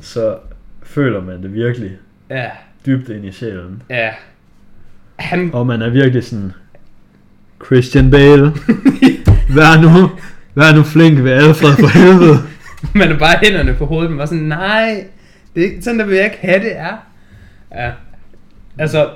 [0.00, 0.36] så
[0.82, 1.90] føler man det virkelig
[2.30, 2.50] Ja,
[2.86, 3.82] dybt ind i sjælen.
[3.90, 4.10] ja.
[5.20, 6.52] Han, Og man er virkelig sådan,
[7.64, 8.52] Christian Bale,
[9.56, 10.10] vær nu,
[10.54, 12.38] vær nu flink ved Alfred for helvede.
[13.00, 15.04] man er bare hænderne på hovedet, men var sådan, nej,
[15.54, 16.96] det er ikke sådan, der vil jeg ikke have det er.
[17.74, 17.90] Ja.
[18.78, 19.10] Altså,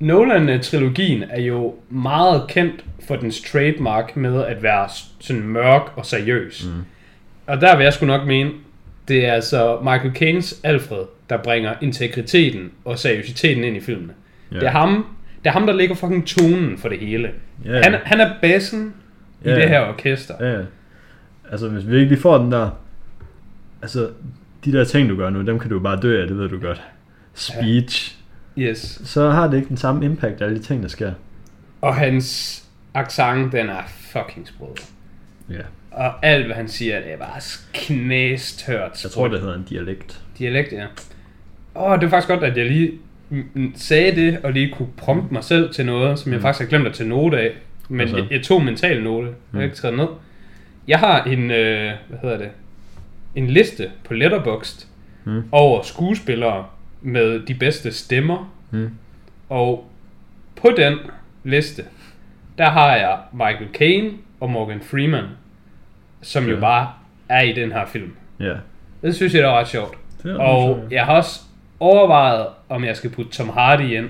[0.00, 4.88] Nolan-trilogien er jo meget kendt for dens trademark med at være
[5.20, 6.66] sådan mørk og seriøs.
[6.66, 6.82] Mm.
[7.46, 8.50] Og der vil jeg sgu nok mene,
[9.08, 14.12] det er altså Michael Caines Alfred, der bringer integriteten og seriøsiteten ind i filmene.
[14.52, 14.56] Ja.
[14.56, 15.06] Det er ham,
[15.44, 17.30] det er ham, der lægger fucking tonen for det hele.
[17.64, 17.82] Ja.
[17.82, 18.94] Han, han er bassen
[19.44, 19.54] i Ja.
[19.56, 20.34] det her orkester.
[20.40, 20.64] Ja, ja.
[21.50, 22.70] altså hvis vi ikke får den der,
[23.82, 24.10] altså
[24.64, 26.60] de der ting du gør nu, dem kan du bare dø af, det ved du
[26.60, 26.82] godt.
[27.34, 28.16] Speech,
[28.58, 29.00] Yes.
[29.04, 31.12] så har det ikke den samme impact, alle de ting der sker.
[31.80, 32.60] Og hans
[32.94, 33.82] accent, den er
[34.12, 34.68] fucking sprød.
[35.50, 35.60] Ja.
[35.90, 37.40] Og alt, hvad han siger, det er bare
[37.72, 39.00] knæstørt.
[39.04, 40.20] Jeg tror, det hedder en dialekt.
[40.38, 40.86] Dialekt, ja.
[41.76, 42.92] Åh, det var faktisk godt, at jeg lige
[43.74, 46.86] sagde det, og lige kunne prompte mig selv til noget, som jeg faktisk har glemt
[46.86, 47.50] at tage note af.
[47.88, 49.26] Men jeg, jeg tog mental note.
[49.26, 49.64] Jeg har Mm.
[49.64, 50.06] ikke skrevet ned.
[50.88, 52.48] Jeg har en, øh, hvad hedder det,
[53.34, 54.86] en liste på Letterboxd
[55.24, 55.42] Mm.
[55.52, 56.64] over skuespillere
[57.02, 58.52] med de bedste stemmer.
[58.70, 58.90] Mm.
[59.48, 59.90] Og
[60.56, 60.98] på den
[61.44, 61.84] liste,
[62.58, 64.10] der har jeg Michael Caine
[64.40, 65.24] og Morgan Freeman,
[66.22, 66.60] som jo Ja.
[66.60, 66.88] bare
[67.28, 68.12] er i den her film.
[68.40, 68.52] Ja.
[69.02, 69.98] Det synes jeg, der var ret sjovt.
[70.22, 70.92] Det er Og sjovt.
[70.92, 71.40] jeg har også
[71.80, 74.08] overvejet, om jeg skal putte Tom Hardy ind.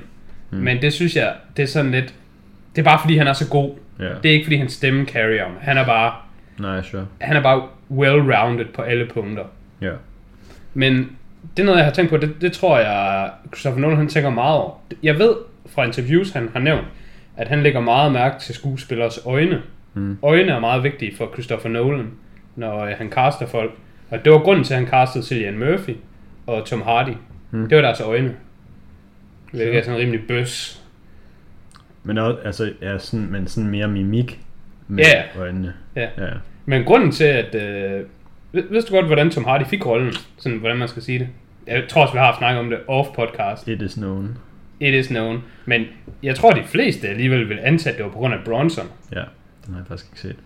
[0.51, 0.59] Mm.
[0.59, 2.15] Men det synes jeg, det er sådan lidt...
[2.77, 3.71] Det er bare fordi, han er så god.
[3.99, 4.05] Ja.
[4.23, 5.53] Det er ikke fordi, hans stemme carrier ham.
[5.61, 6.13] Han er bare,
[6.59, 7.07] Nej, sure.
[7.21, 9.45] han er bare well-rounded på alle punkter.
[9.81, 9.91] Ja.
[10.75, 11.17] Men
[11.57, 14.31] det er noget, jeg har tænkt på, det, det tror jeg, Christopher Nolan han tænker
[14.31, 14.73] meget over.
[15.03, 15.35] Jeg ved
[15.67, 16.87] fra interviews, han har nævnt,
[17.37, 19.63] at han lægger meget mærke til skuespillers øjne.
[19.95, 20.19] Mm.
[20.23, 22.11] Øjne er meget vigtige for Christopher Nolan,
[22.57, 23.71] når øh, han caster folk.
[24.11, 25.97] Og det var grunden til, at han castede Cillian Murphy
[26.47, 27.13] og Tom Hardy.
[27.55, 27.69] Mm.
[27.69, 28.35] Det var deres øjne.
[29.53, 30.83] Hvilket er sådan rimelig bøs.
[32.05, 34.41] Men også, altså, ja, sådan, men sådan mere mimik
[34.89, 35.41] med Ja.
[35.41, 35.75] øjnene.
[35.97, 36.09] Ja.
[36.19, 36.29] Ja.
[36.67, 37.55] Men grunden til, at...
[37.55, 38.07] Øh,
[38.53, 40.13] ved- vidste du godt, hvordan Tom Hardy fik rollen?
[40.39, 41.29] Sådan, hvordan man skal sige det.
[41.67, 43.71] Jeg tror også, vi har snakket om det off-podcast.
[43.71, 44.39] It is known.
[44.81, 45.43] It is known.
[45.65, 45.85] Men
[46.23, 48.87] jeg tror, de fleste alligevel vil antage, at det var på grund af Bronson.
[49.13, 49.23] Ja,
[49.67, 50.37] den har jeg faktisk ikke set.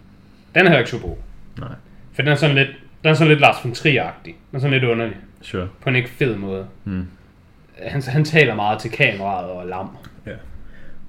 [0.55, 1.17] Den er heller ikke super god.
[1.59, 1.69] Nej,
[2.13, 2.69] For den er sådan lidt,
[3.03, 4.25] den er sådan lidt Lars von Trier-agtig.
[4.51, 5.17] Den er sådan lidt underlig.
[5.43, 5.69] sure.
[5.81, 6.67] På en ikke fed måde.
[6.85, 7.07] Mm.
[7.83, 9.97] Han, han taler meget til kameraet og lam.
[10.27, 10.33] Ja.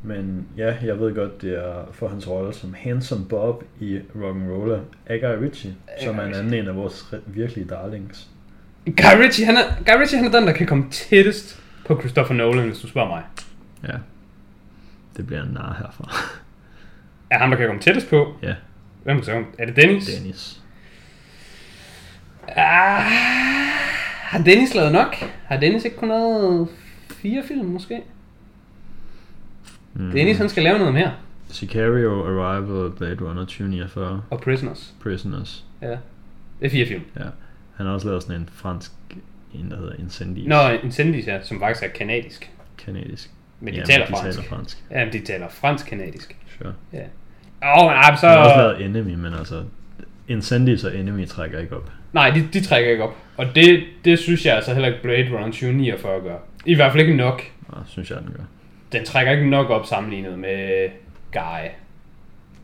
[0.03, 4.79] Men ja, jeg ved godt, det er for hans rolle som Handsome Bob i Rock'n'Roller
[5.05, 8.27] af Guy Ritchie, som er en anden en af vores re- virkelige darlings.
[8.85, 12.35] Guy Ritchie, han er, Guy Ritchie, han er den, der kan komme tættest på Christopher
[12.35, 13.23] Nolan, hvis du spørger mig.
[13.87, 13.97] Ja.
[15.17, 16.15] Det bliver en nar herfra.
[17.29, 18.33] Er ham, der kan komme tættest på?
[18.43, 18.55] ja,
[19.03, 19.43] Hvem så?
[19.57, 20.05] Er det Dennis?
[20.05, 20.58] Dennis.
[22.55, 23.01] Ah,
[24.23, 25.15] har Dennis lavet nok?
[25.45, 26.67] Har Dennis ikke kun lavet
[27.09, 28.01] fire film, måske?
[29.93, 30.11] Mm.
[30.11, 31.11] Dennis, han skal lave noget mere.
[31.49, 34.93] Sicario, Arrival, Blade Runner 2049, Og Prisoners.
[35.03, 35.65] Prisoners.
[35.81, 35.87] Ja.
[36.59, 37.01] Det er fire film.
[37.15, 37.25] Ja.
[37.75, 38.91] Han har også lavet sådan en fransk,
[39.53, 40.47] en der hedder Incendies.
[40.47, 42.51] Nå, Incendies, ja, som faktisk er kanadisk.
[42.85, 43.29] Kanadisk.
[43.59, 44.37] Men de Ja, taler de fransk.
[44.39, 44.83] taler fransk.
[44.91, 46.37] Ja, men de taler fransk-kanadisk.
[46.57, 46.73] Sure.
[46.93, 47.03] Ja.
[47.63, 48.27] Åh, oh, så...
[48.27, 49.63] Han har også lavet Enemy, men altså...
[50.27, 51.91] Incendies og Enemy trækker ikke op.
[52.13, 53.15] Nej, de, de trækker ikke op.
[53.37, 56.37] Og det, det synes jeg altså heller ikke Blade Runner 2049 gør.
[56.65, 57.41] I hvert fald ikke nok.
[57.69, 58.43] Nå, synes jeg, den gør.
[58.91, 60.89] Den trækker ikke nok op sammenlignet med
[61.33, 61.65] Guy.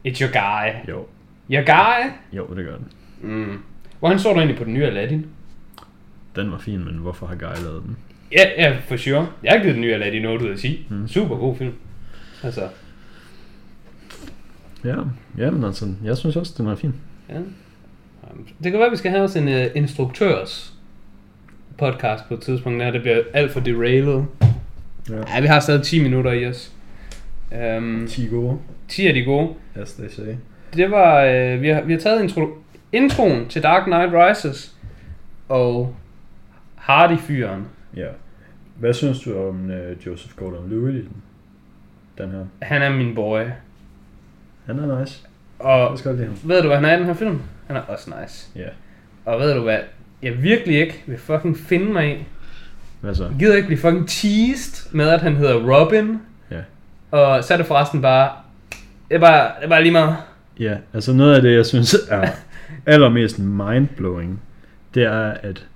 [0.07, 0.89] It's your guy.
[0.91, 1.05] Jo,
[1.51, 2.11] Your guy?
[2.37, 2.87] jo, det gør den.
[3.21, 3.59] Mm.
[3.99, 5.25] Hvordan så du egentlig på den nye Aladdin?
[6.35, 7.97] Den var fin, men hvorfor har Guy lavet den?
[8.31, 9.27] Ja, ja, for sure.
[9.43, 10.87] Jeg har givet den nye Aladdin 8 ud af 10.
[10.89, 11.07] Mm.
[11.07, 11.73] Super god film.
[12.43, 12.61] Altså,
[14.85, 14.95] Ja,
[15.37, 16.95] ja men altså, jeg synes også, den er fin.
[17.29, 17.39] ja.
[18.63, 20.73] Det kan være, vi skal have os en uh, instruktørs
[21.77, 24.23] podcast på et tidspunkt, der det bliver alt for derailed.
[25.09, 25.15] Ja.
[25.35, 26.71] Ja, vi har stadig 10 minutter i os.
[27.77, 28.57] Um, 10 gode,
[28.87, 29.49] 10 af de gode.
[29.75, 30.35] as they say.
[30.73, 32.47] Det var, øh, vi, har, vi har taget intro,
[32.91, 34.75] introen til Dark Knight Rises
[35.49, 35.95] og
[36.75, 37.65] Hardy-fyren.
[37.95, 38.07] Ja.
[38.75, 41.21] Hvad synes du om uh, Joseph Gordon-Levitt i den?
[42.17, 42.45] Den her.
[42.61, 43.41] Han er min boy.
[44.65, 45.23] Han er nice.
[45.59, 46.49] Og Jeg skal godt lide ham.
[46.49, 47.41] ved du, hvad han er i den her film?
[47.67, 48.49] Han er også nice.
[48.55, 48.67] Ja.
[49.25, 49.79] Og ved du hvad?
[50.21, 52.25] Jeg virkelig ikke vil fucking finde mig i.
[53.01, 53.23] Hvad så?
[53.23, 56.19] Jeg gider ikke blive fucking teased med, at han hedder Robin.
[56.51, 56.61] Ja.
[57.11, 58.31] Og så er det forresten bare...
[59.09, 60.15] Det er bare, det er bare lige meget.
[60.59, 62.29] Ja, altså noget af det, jeg synes er
[62.93, 64.41] allermest mindblowing,
[64.93, 65.67] det er, at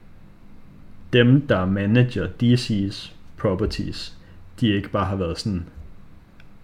[1.14, 4.14] dem, der manager DC's properties,
[4.60, 5.66] de ikke bare har været sådan,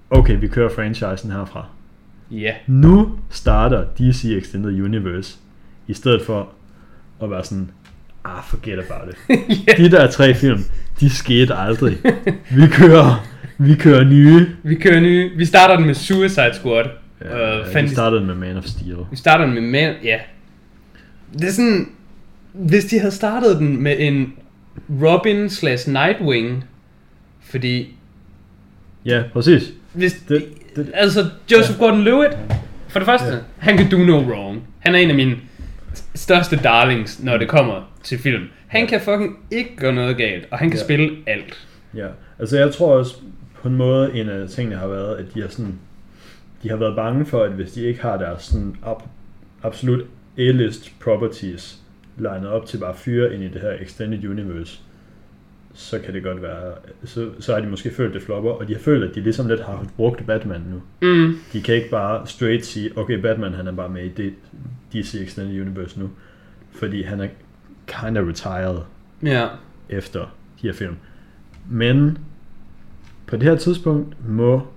[0.09, 1.65] okay, vi kører franchisen herfra.
[2.31, 2.53] Ja.
[2.67, 5.37] Nu starter DC Extended Universe,
[5.87, 6.49] i stedet for
[7.23, 7.71] at være sådan,
[8.25, 9.37] ah, forget about it.
[9.77, 10.59] De der tre film,
[10.99, 11.97] de skete aldrig.
[12.51, 13.25] Vi kører,
[13.57, 14.47] vi kører nye.
[14.63, 15.31] Vi kører nye.
[15.37, 16.85] Vi starter den med Suicide Squad.
[17.21, 18.97] Ja, Øh, vi fandt- startede med Man of Steel.
[19.11, 19.93] Vi starter den med Man...
[20.03, 20.17] Ja.
[21.33, 21.89] Det er sådan...
[22.53, 24.33] Hvis de havde startet den med en
[25.03, 26.63] Robin slash Nightwing,
[27.41, 27.95] fordi...
[29.05, 29.73] Ja, præcis.
[29.93, 30.45] Hvis, Det-
[30.75, 31.19] det- altså,
[31.51, 32.37] Joseph Gordon-Levitt,
[32.87, 33.37] for det første, Ja.
[33.57, 34.67] han kan do no wrong.
[34.79, 35.35] Han er en af mine
[36.15, 38.43] største darlings, når det kommer til film.
[38.67, 38.87] Han Ja.
[38.87, 40.83] kan fucking ikke gøre noget galt, og han kan Ja.
[40.83, 41.67] spille alt.
[41.95, 42.07] Ja,
[42.39, 43.15] altså jeg tror også
[43.61, 45.79] på en måde, en af tingene har været, at de har sådan,
[46.63, 49.03] de har været bange for, at hvis de ikke har deres sådan ab-
[49.63, 50.01] absolut
[50.37, 51.77] A-list properties
[52.17, 54.79] legnet op til bare fyre ind i det her extended universe,
[55.75, 56.73] så kan det godt være,
[57.03, 59.47] så, så har de måske følt det flopper, og de har følt, at de ligesom
[59.47, 60.81] lidt har brugt Batman nu.
[61.07, 61.37] Mm.
[61.53, 64.33] De kan ikke bare straight sige, okay, Batman han er bare med i det
[64.93, 66.09] DC Extended Universe nu,
[66.71, 67.27] fordi han er
[67.87, 68.77] kind of retired
[69.23, 69.47] Ja.
[69.89, 70.19] efter
[70.61, 70.95] de her film.
[71.69, 72.17] Men
[73.27, 74.67] på det her tidspunkt må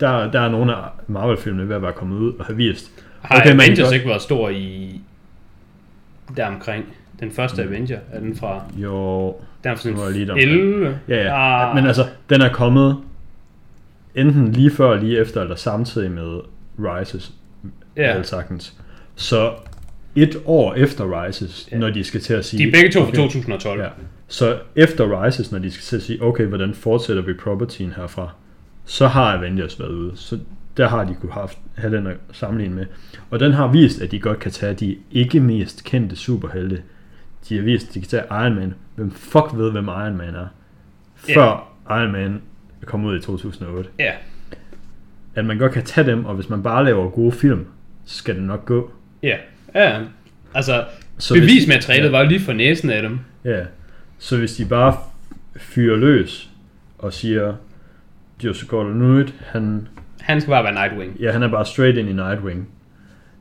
[0.00, 3.04] der, der er nogle af Marvel-filmene ved at være kommet ud og have vist.
[3.20, 5.00] Har Okay, Avengers ikke været stor i...
[6.36, 6.84] Der omkring.
[7.20, 8.62] Den første Avenger, er den fra...
[8.76, 9.26] Jo,
[9.64, 10.50] Den er fra sådan lige deromkring.
[10.52, 10.98] 11.
[11.08, 11.68] ja, ja.
[11.68, 11.74] Ah.
[11.74, 12.96] Men altså, den er kommet
[14.14, 16.40] enten lige før, lige efter, eller samtidig med
[16.78, 17.32] Rises,
[17.96, 18.16] Ja.
[18.16, 18.22] ja.
[18.22, 18.74] sagtens.
[19.14, 19.52] Så
[20.16, 21.78] et år efter Rises, Ja.
[21.78, 22.62] når de skal til at sige...
[22.64, 23.80] De er begge to fra okay, 2012.
[23.80, 23.88] Ja.
[24.28, 28.30] Så efter Rises, når de skal til at sige, okay, hvordan fortsætter vi propertyen herfra,
[28.84, 30.12] så har Avengers været ude.
[30.14, 30.38] Så
[30.76, 32.86] der har de kunne haft, have den at sammenligne med.
[33.30, 36.82] Og den har vist, at de godt kan tage de ikke mest kendte superhelte.
[37.48, 38.74] De har vist, de kan tage Iron Man.
[38.94, 40.46] Hvem fuck ved, hvem Iron Man er?
[41.14, 42.42] Før Iron Man
[42.84, 43.90] kom ud i 2008.
[43.98, 44.12] Ja.
[45.34, 47.66] At man godt kan tage dem, og hvis man bare laver gode film,
[48.04, 48.92] så skal det nok gå.
[49.22, 49.36] Ja.
[49.74, 50.00] ja.
[50.54, 50.84] Altså,
[51.18, 52.10] Så så hvis- bevismaterialet ja.
[52.18, 53.18] var lige for næsen af dem.
[53.44, 53.60] Ja,
[54.18, 54.96] så hvis de bare
[55.56, 56.50] fyrer løs
[56.98, 57.54] og siger,
[58.44, 59.88] Joseph Gordon-Levitt, han,
[60.20, 61.16] Han skal bare være Nightwing.
[61.20, 62.68] ja, han er bare straight ind i Nightwing,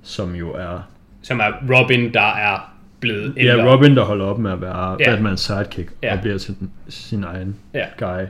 [0.01, 0.89] som jo er
[1.21, 2.70] Som er Robin, der er
[3.01, 3.71] blevet ja, ældre.
[3.73, 5.11] Robin, der holder op med at være Ja.
[5.15, 6.13] Batmans sidekick Ja.
[6.15, 7.85] og bliver til den- sin egen Ja.
[7.97, 8.25] guy,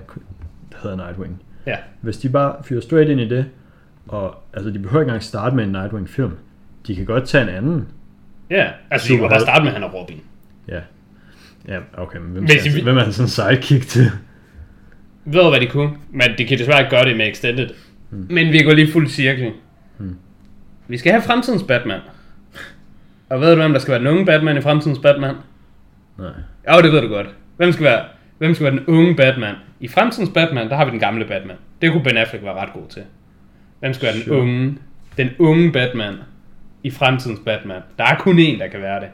[0.72, 1.42] der hedder Nightwing.
[1.68, 1.76] Ja.
[2.02, 3.46] Hvis de bare fyrer straight ind i det,
[4.08, 6.32] og altså de behøver ikke engang starte med en Nightwing-film.
[6.88, 7.88] De kan godt tage en anden.
[8.50, 8.68] Ja.
[8.92, 10.22] Altså, de kunne bare starte med, at han er Robin.
[10.68, 10.80] Ja.
[11.68, 14.12] Ja, okay, men hvem, Hvis skal, de- hvem er han sådan sidekick til?
[15.26, 15.90] Ved hvad de kunne?
[16.10, 17.70] Men de kan desværre ikke gøre det med Extended.
[18.10, 18.28] Mm.
[18.30, 19.52] Men vi går lige fuld cirkel.
[19.98, 20.16] Mm.
[20.88, 22.00] Vi skal have fremtidens Batman.
[23.32, 25.36] Og ved du, hvem der skal være den unge Batman i fremtidens Batman?
[26.18, 26.30] Nej.
[26.68, 27.28] Ja, det ved du godt.
[27.58, 28.06] Hvem skal være,
[28.38, 29.56] hvem skal være den unge Batman?
[29.80, 31.56] I fremtidens Batman, der har vi den gamle Batman.
[31.82, 33.02] Det kunne Ben Affleck være ret god til.
[33.80, 34.38] Hvem skal være den Sure.
[34.42, 34.78] unge,
[35.18, 36.14] den unge Batman
[36.84, 37.82] i fremtidens Batman?
[37.98, 39.10] Der er kun én, der kan være det.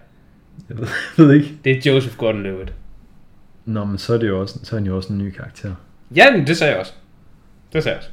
[0.69, 0.87] Jeg ved,
[1.17, 1.49] jeg ved ikke.
[1.63, 2.71] Det er Joseph Gordon-Levitt.
[3.65, 5.71] Nå, men så er det jo også, så er han jo også en ny karakter.
[6.15, 6.93] Ja, men det sagde jeg også.
[7.73, 8.09] Det sagde jeg også.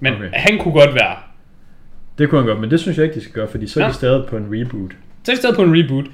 [0.00, 0.30] Men Okay.
[0.32, 1.16] han kunne godt være.
[2.18, 3.84] Det kunne han godt, men det synes jeg ikke, de skal gøre, fordi så er
[3.84, 3.90] Ja.
[3.90, 4.90] de stadig på en reboot.
[5.26, 6.04] Så er vi stadig på en reboot.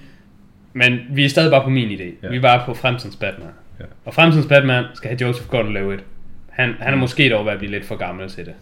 [0.72, 2.04] Men vi er stadig bare på min idé.
[2.22, 2.28] Ja.
[2.28, 3.48] Vi er bare på fremtidens Batman.
[3.80, 3.84] Ja.
[4.04, 6.02] Og fremtidens Batman skal have Joseph Gordon-Levitt.
[6.50, 8.54] Han, han er måske dog ved at blive lidt for gammel til det.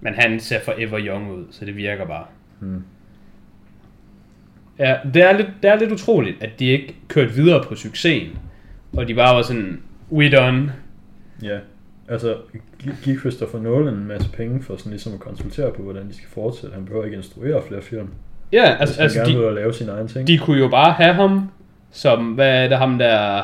[0.00, 2.24] Men han ser forever young ud, så det virker bare.
[2.60, 2.82] Hmm.
[4.78, 8.38] Ja, det er, lidt, det er lidt utroligt, at de ikke kørte videre på succesen.
[8.92, 9.80] Og de bare var sådan,
[10.12, 10.72] we done.
[11.42, 11.58] Ja,
[12.08, 12.36] altså
[12.82, 16.14] gi- give Christopher Nolan en masse penge for sådan ligesom at konsultere på, hvordan de
[16.14, 16.74] skal fortsætte.
[16.74, 18.08] Han behøver ikke instruere flere film.
[18.52, 20.26] Ja, Altså, han altså gerne de, at lave sine egne ting.
[20.26, 21.50] de kunne jo bare have ham
[21.90, 23.42] som, hvad er det ham der...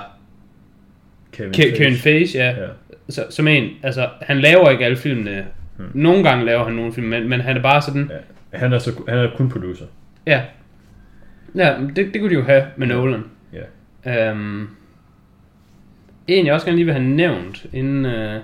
[1.33, 2.51] Kevin, Ke- Kevin Feige, ja.
[2.63, 2.67] Ja.
[3.09, 5.47] Så, som en, altså, han laver ikke alle filmene.
[5.77, 5.87] Hmm.
[5.95, 8.11] Nogle gange laver han nogle film, men, men han er bare sådan,
[8.53, 8.59] ja.
[8.59, 9.85] Han er, så, han er kun producer.
[10.27, 10.43] ja.
[11.57, 13.25] Ja, det, det kunne de jo have med Nolan.
[14.05, 14.31] Ja.
[14.33, 14.69] Um,
[16.29, 18.43] en, jeg også gerne lige vil have nævnt, inden, uh,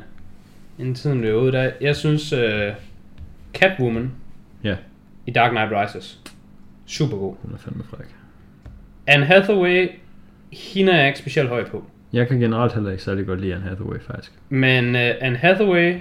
[0.78, 2.40] inden tiden løber ud, der, jeg synes, uh,
[3.54, 4.11] Catwoman
[4.64, 4.74] Ja,
[5.26, 6.18] i Dark Knight Rises,
[6.91, 7.34] super god.
[7.43, 8.07] hun er fandme fræk.
[9.07, 9.88] Anne Hathaway,
[10.53, 11.84] hende er jeg ikke specielt høj på.
[12.12, 14.32] Jeg kan generelt heller ikke særlig godt lide Anne Hathaway, faktisk.
[14.49, 15.97] Men uh, Anne Hathaway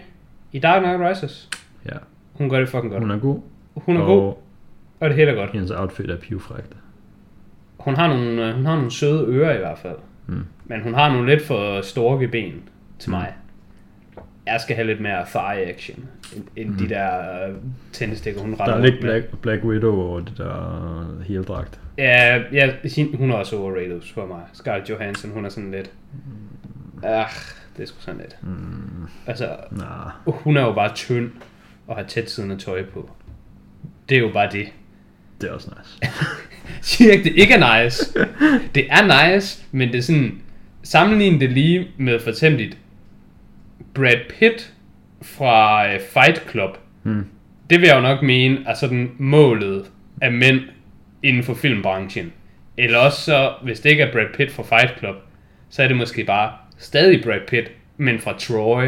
[0.51, 1.49] i Dark Knight Rises,
[1.85, 1.97] Ja,
[2.33, 3.03] hun gør det fucking godt.
[3.03, 3.39] hun er god.
[3.75, 4.33] Hun er og god,
[4.99, 5.51] og det hele er godt.
[5.51, 6.75] hendes outfit er pivfrækt.
[7.79, 9.95] Hun har nogle, øh, hun har nogle søde ører i hvert fald.
[10.27, 10.45] Mm.
[10.65, 12.53] Men hun har nogle lidt for storke ben
[12.99, 13.15] til Mm.
[13.15, 13.33] mig.
[14.51, 17.55] Jeg skal have lidt mere thigh action, end, end de der øh,
[17.91, 19.01] tændestikker, hun Der retter er lidt med.
[19.01, 21.79] Black, Black Widow over det der heldragt.
[21.97, 22.71] Ja, ja,
[23.13, 24.41] hun er også overrated for mig.
[24.53, 25.91] Scarlett Johansson, hun er sådan lidt...
[27.03, 27.33] Ach,
[27.77, 28.37] det er sgu sådan lidt.
[28.41, 31.31] Mm, Altså, nah, hun er jo bare tynd
[31.87, 33.09] og har tæt siddende tøj på.
[34.09, 34.67] Det er jo bare det.
[35.41, 36.13] det er også nice.
[36.95, 38.13] Siger ikke, det ikke er nice.
[38.75, 40.41] Det er nice, men det er sådan...
[40.83, 42.75] Sammenlign det lige med for eksempel
[43.93, 44.73] Brad Pitt
[45.21, 46.77] fra øh, Fight Club.
[47.03, 47.25] Mm.
[47.69, 49.85] Det vil jeg jo nok mene er sådan målet
[50.21, 50.59] af mænd
[51.23, 52.33] inden for filmbranchen.
[52.77, 55.15] Eller også så, hvis det ikke er Brad Pitt fra Fight Club,
[55.69, 58.85] så er det måske bare stadig Brad Pitt, men fra Troy.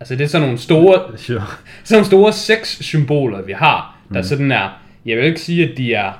[0.00, 1.42] Altså det er sådan nogle store, Sure.
[1.84, 4.22] sådan nogle store sex-symboler, vi har, der mm.
[4.22, 4.68] sådan er,
[5.04, 6.12] jeg vil ikke sige, at de er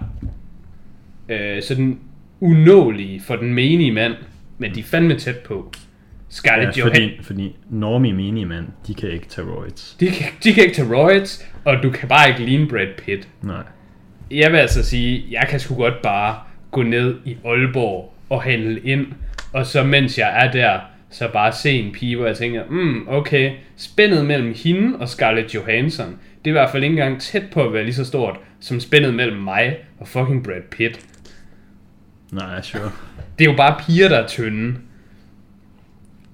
[1.29, 1.99] øh, sådan
[2.41, 4.15] unåelige for den menige mand,
[4.59, 5.73] men de er fandme tæt på.
[6.31, 9.97] Scarlett Ja, ja, fordi, fordi normie menige mand, de kan ikke tage roids.
[10.01, 13.29] de, kan, de kan ikke tage roids, og du kan bare ikke ligne Brad Pitt.
[13.43, 13.63] Nej.
[14.31, 16.39] Jeg vil altså sige, jeg kan sgu godt bare
[16.71, 19.07] gå ned i Aalborg og handle ind,
[19.53, 23.09] og så mens jeg er der, så bare se en pige, hvor jeg tænker, mm,
[23.09, 26.07] okay, spændet mellem hende og Scarlett Johansson,
[26.45, 28.81] det er i hvert fald ikke engang tæt på at være lige så stort, som
[28.81, 31.01] spændet mellem mig og fucking Brad Pitt.
[32.33, 32.91] Nej, sure.
[33.39, 34.75] Det er jo bare piger, der er tynde,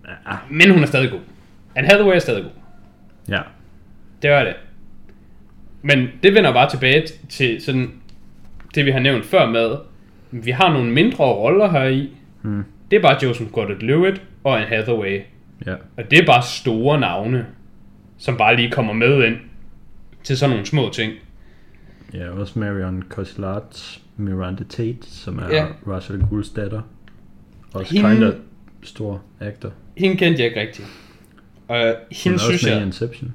[0.08, 0.36] Ja.
[0.50, 1.20] men hun er stadig god.
[1.74, 2.50] Anne Hathaway er stadig god.
[3.28, 3.40] ja.
[4.22, 4.54] Det var det.
[5.82, 7.92] Men det vender bare tilbage til sådan
[8.74, 9.76] det vi har nævnt før med,
[10.30, 12.10] vi har nogle mindre roller her i.
[12.42, 12.64] Mm.
[12.90, 15.20] Det er bare Joseph Gordon-Levitt og Anne Hathaway.
[15.66, 15.74] Ja.
[15.96, 17.46] Og det er bare store navne,
[18.18, 19.36] som bare lige kommer med ind
[20.22, 21.12] til sådan nogle små ting.
[22.14, 25.66] Ja, også Marion Cotillard, Miranda Tate, som er Ja.
[25.86, 26.82] Russell Gouls datter.
[27.74, 28.32] Også Hende- kinda
[28.84, 29.72] stor actor.
[29.96, 30.88] Hende kendte jeg ikke rigtigt.
[31.68, 32.86] Og Hun hende er synes også med jeg...
[32.86, 33.34] Inception.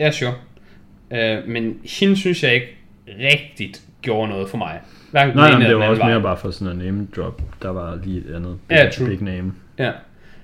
[0.00, 0.34] Ja, sure.
[1.10, 2.76] Uh, men hende synes jeg ikke
[3.18, 4.80] rigtigt gjorde noget for mig.
[5.10, 6.10] Hverken Nej, eller det var også vej.
[6.12, 7.42] mere bare for sådan en name drop.
[7.62, 9.08] Der var lige et andet big, Ja, true.
[9.08, 9.52] big name.
[9.78, 9.92] Ja.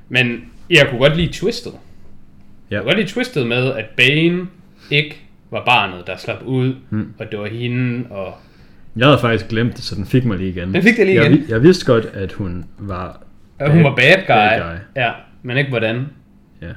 [0.08, 1.72] Men jeg kunne godt lide Twisted.
[1.72, 1.78] Ja.
[2.74, 4.46] Jeg kunne godt lide Twisted med, at Bane
[4.90, 5.20] ikke
[5.50, 7.12] var barnet, der slap ud, Mm.
[7.18, 8.34] og det var hende, og...
[8.96, 10.74] Jeg havde faktisk glemt det, så den fik mig lige igen.
[10.74, 11.44] Den fik det lige jeg, igen.
[11.48, 13.22] Jeg vidste godt, at hun var...
[13.58, 14.26] at hun var bad guy.
[14.26, 14.78] Bad guy.
[15.02, 16.06] Ja, men ikke hvordan.
[16.62, 16.68] Ja.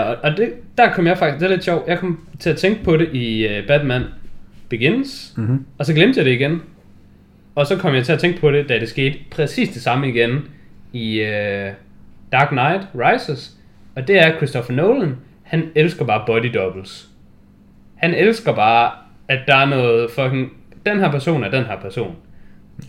[0.00, 2.50] Øh, og- og det, der kom jeg faktisk, det er lidt sjovt, jeg kom til
[2.50, 4.02] at tænke på det i uh, Batman
[4.68, 5.64] Begins, Mm-hmm.
[5.78, 6.62] og så glemte jeg det igen.
[7.54, 10.08] Og så kom jeg til at tænke på det, da det skete præcis det samme
[10.08, 10.44] igen
[10.92, 11.72] i uh,
[12.32, 13.56] Dark Knight Rises.
[13.96, 17.08] Og det er Christopher Nolan, han elsker bare body doubles.
[17.96, 18.90] Han elsker bare,
[19.28, 20.52] at der er noget fucking,
[20.86, 22.16] den her person er den her person.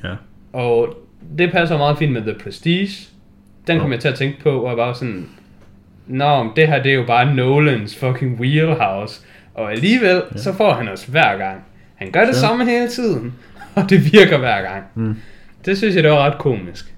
[0.04, 0.14] Ja.
[0.54, 0.98] Og
[1.38, 3.08] det passer meget fint med The Prestige.
[3.68, 5.30] Den kom jeg til at tænke på, og jeg var sådan,
[6.08, 9.22] Nå, det her det er jo bare Nolans fucking wheelhouse.
[9.54, 10.38] Og alligevel, ja.
[10.38, 11.62] så får han os hver gang.
[11.96, 12.34] Han gør det Ja.
[12.34, 13.34] samme hele tiden,
[13.76, 14.84] og det virker hver gang.
[14.96, 15.16] Mm.
[15.66, 16.96] Det synes jeg, det var ret komisk.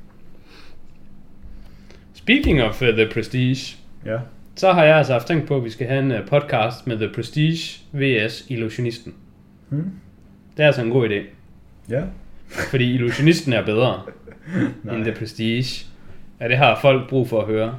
[2.13, 3.75] Speaking of uh, The Prestige,
[4.05, 4.17] Ja.
[4.55, 6.97] så har jeg altså haft tænkt på, at vi skal have en uh, podcast med
[6.97, 8.45] The Prestige vs.
[8.49, 9.13] Illusionisten.
[9.69, 9.91] Mm.
[10.57, 11.21] Det er altså en god idé,
[11.89, 12.01] Ja.
[12.49, 14.01] Fordi Illusionisten er bedre
[14.93, 15.85] end The Prestige.
[16.41, 17.75] Ja, det har folk brug for at høre.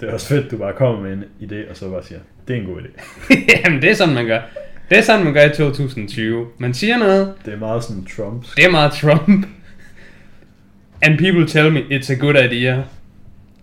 [0.00, 2.56] Det er også fedt, du bare kommer med en idé, og så bare siger, det
[2.56, 3.00] er en god idé.
[3.64, 4.40] Jamen, det er sådan, man gør.
[4.90, 6.46] Det er sådan, man gør i 2020.
[6.58, 8.50] Man siger noget, Det er meget sådan Trumps.
[8.54, 9.46] det er meget Trump.
[11.02, 12.82] And people tell me, it's a good idea.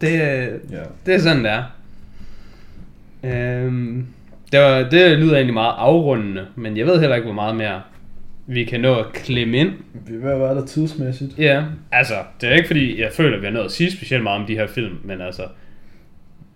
[0.02, 0.84] Det, er- Ja.
[1.06, 1.64] det er sådan, det er.
[3.24, 4.06] Øhm,
[4.52, 7.82] det, var, det lyder egentlig meget afrundende, men jeg ved heller ikke, hvor meget mere
[8.48, 9.72] vi kan nå at klemme ind.
[9.94, 11.40] Vi er ved at være der tidsmæssigt.
[11.40, 14.24] Ja, altså, det er ikke fordi, jeg føler, at vi har nået at sige specielt
[14.24, 15.48] meget om de her film, men altså,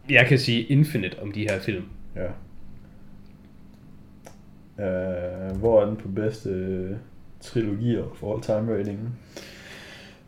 [0.10, 1.84] jeg kan sige infinite om de her film.
[2.16, 2.28] Ja.
[4.78, 6.92] Uh, hvor er den på bedste øh,
[7.42, 9.10] trilogier for all time ratingen?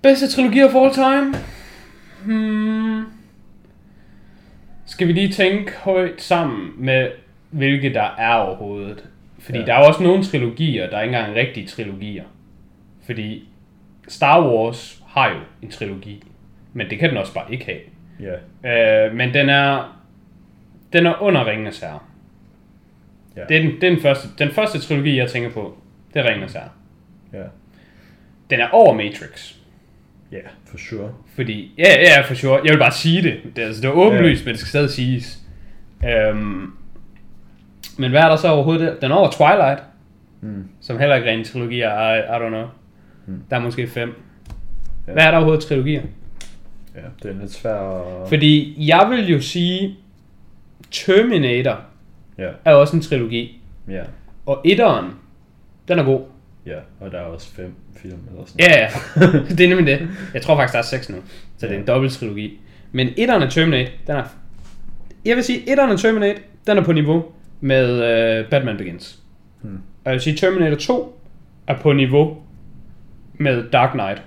[0.02, 1.34] Bedste trilogi of all time?
[2.26, 3.04] Hmm.
[4.86, 7.12] Skal vi lige tænke højt sammen med,
[7.52, 9.06] hvilke der er overhovedet?
[9.44, 9.66] Fordi ja.
[9.66, 12.24] Der er også nogle trilogier, der er ikke engang rigtige trilogier.
[13.06, 13.48] Fordi
[14.08, 16.24] Star Wars har jo en trilogi,
[16.74, 17.80] men det kan den også bare ikke have.
[18.64, 19.06] Ja.
[19.08, 19.98] Øh, men den er,
[20.94, 22.00] den er under Ringenes Herre.
[23.38, 23.42] Ja.
[23.50, 25.78] Det er, den, det er den, første, den første trilogi, jeg tænker på.
[26.14, 26.70] Det er Ringenes Herre.
[27.34, 27.44] Ja.
[28.50, 29.54] Den er over Matrix.
[30.32, 31.14] Ja, for sure.
[31.36, 32.62] Fordi, ja, ja, for sure.
[32.66, 33.40] Jeg vil bare sige det.
[33.56, 34.46] Det, er- altså, det er åbenlyst, ja.
[34.46, 35.40] men det skal stadig siges.
[36.10, 36.72] Øhm,
[37.98, 38.96] men hvad er der så overhovedet der?
[39.00, 39.84] Den er over Twilight,
[40.42, 40.64] Mm.
[40.82, 42.66] som heller ikke er en trilogi, I, I don't know.
[43.26, 43.42] Mm.
[43.50, 44.14] Der er måske fem.
[45.08, 45.14] Ja.
[45.14, 46.02] Hvad er der overhovedet trilogier?
[46.96, 48.30] Ja, det er lidt svært at...
[48.30, 49.96] Fordi jeg vil jo sige,
[50.92, 51.80] Terminator
[52.38, 53.62] Ja, er også en trilogi.
[53.90, 54.02] ja,
[54.46, 55.06] Og etteren,
[55.88, 56.22] den er god.
[56.66, 56.78] ja.
[57.00, 58.90] Og der er også fem film eller sådan Ja, ja.
[59.56, 60.08] det er nemlig det.
[60.34, 61.16] Jeg tror faktisk, der er seks nu.
[61.58, 62.60] Så det er en dobbelt trilogi.
[62.92, 64.24] Men etteren af Terminator, den er...
[65.26, 67.26] Jeg vil sige, etteren af Terminator, den er på niveau
[67.64, 67.94] med
[68.44, 69.20] uh, Batman Begins.
[69.62, 69.74] Hmm.
[69.74, 71.22] Og jeg vil sige, Terminator 2
[71.68, 72.38] er på niveau
[73.34, 74.22] med Dark Knight.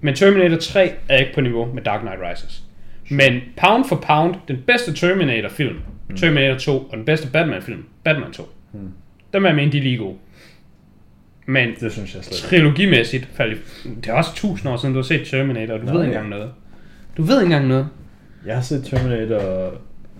[0.00, 2.64] Men Terminator 3 er ikke på niveau med Dark Knight Rises.
[3.10, 5.76] Men pound for pound, den bedste Terminator-film,
[6.16, 8.48] Terminator 2, og den bedste Batman-film, Batman 2.
[8.72, 8.92] Hmm.
[9.32, 10.16] Dem er jeg mener, de er lige gode.
[11.46, 15.04] Men Det synes jeg slet trilogimæssigt, faldt det er også tusind år siden, du har
[15.04, 16.22] set Terminator, og du Nå, ved ikke ja.
[16.22, 16.52] engang noget.
[17.16, 17.88] Du ved ikke engang noget.
[18.46, 19.74] Jeg har set Terminator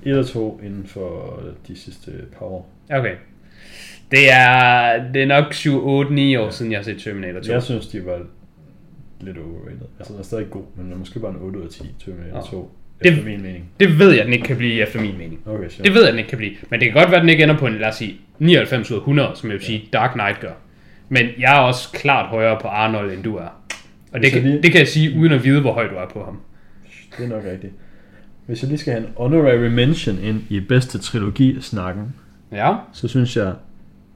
[0.05, 2.71] 1 og 2 inden for de sidste par år.
[2.91, 3.15] Okay.
[4.11, 7.53] Det er, det er nok 7, 8, 9 år siden, jeg har set Terminator 2.
[7.53, 8.19] Jeg synes, de var
[9.21, 9.87] lidt overrated.
[9.99, 12.37] Altså, den er stadig god, men er måske bare en 8 ud af 10 Terminator
[12.37, 12.43] Nå.
[12.51, 12.71] 2.
[13.03, 13.71] Det- Efter min mening.
[13.81, 15.41] Det ved jeg, den ikke kan blive efter min mening.
[15.47, 15.85] Okay, sure.
[15.85, 16.53] Det ved jeg, den ikke kan blive.
[16.71, 18.97] Men det kan godt være, den ikke ender på en, lad os sige, 99 ud
[18.97, 20.53] af 100, som jeg vil sige, Dark Knight gør.
[21.09, 23.63] Men jeg er også klart højere på Arnold, end du er.
[24.13, 26.09] Og det kan, lige- det kan jeg sige, uden at vide, hvor høj du er
[26.13, 26.41] på ham.
[27.19, 27.73] Det er nok rigtigt.
[28.47, 32.15] Hvis jeg lige skal have en honorary mention ind i bedste trilogi-snakken,
[32.53, 32.75] Ja.
[32.93, 33.55] så synes jeg,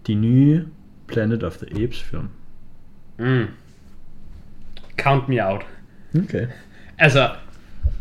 [0.07, 0.65] de nye
[1.09, 2.29] Planet of the Apes film.
[3.19, 3.45] Mm.
[4.99, 5.63] Count me out.
[6.25, 6.47] Okay.
[6.99, 7.31] Altså,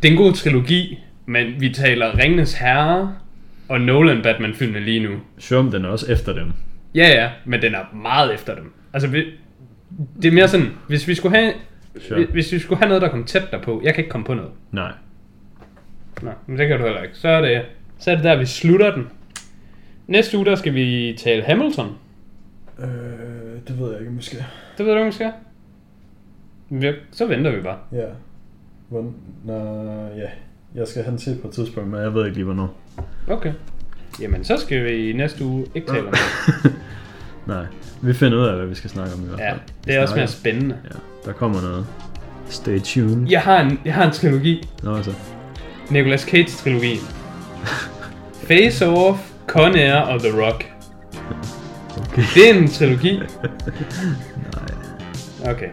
[0.04, 3.16] det er en god trilogi, men vi taler Ringenes Herre
[3.70, 5.10] og Nolan Batman-filmene lige nu.
[5.64, 6.52] Men den er også efter dem.
[6.96, 8.74] Ja, ja, men den er meget efter dem.
[8.94, 9.24] Altså, vi,
[10.22, 11.54] det er mere sådan, hvis vi skulle have,
[12.08, 12.26] Sure.
[12.26, 14.52] hvis vi skulle have noget, der kom tæt derpå, jeg kan ikke komme på noget.
[14.72, 14.92] Nej.
[16.22, 17.16] Nå, men det kan du heller ikke.
[17.18, 17.62] Så er det,
[18.00, 19.08] så er det der, vi slutter den.
[20.08, 21.96] Næste uge, der skal vi tale Hamilton.
[22.80, 22.88] Øh,
[23.68, 24.38] det ved jeg ikke, måske.
[24.78, 25.32] Det ved du, hvad vi skal?
[26.70, 27.78] Vi- Så venter vi bare.
[27.92, 28.06] Ja.
[28.90, 29.14] Hvordan?
[29.46, 29.54] Nå,
[30.18, 30.28] ja.
[30.76, 32.78] Jeg skal have den til på et tidspunkt, men jeg ved ikke lige, hvornår.
[33.30, 33.54] Okay.
[34.22, 36.74] Jamen, så skal vi i næste uge ikke tale om det.
[37.54, 37.66] Nej.
[38.02, 39.60] Vi finder ud af, hvad vi skal snakke om i hvert Ja, fald.
[39.86, 40.78] det er også mere spændende.
[40.84, 40.96] Ja,
[41.26, 41.86] der kommer noget.
[42.50, 43.30] Stay tuned.
[43.30, 44.68] Jeg har en, jeg har en trilogi.
[44.84, 45.12] Nå, altså.
[45.90, 47.02] Nicolas Cage trilogien.
[48.48, 50.66] Face Off, Con Air og The Rock.
[51.98, 52.24] Okay.
[52.36, 53.20] Det er en trilogi.
[54.54, 55.52] Nej.
[55.52, 55.70] Okay.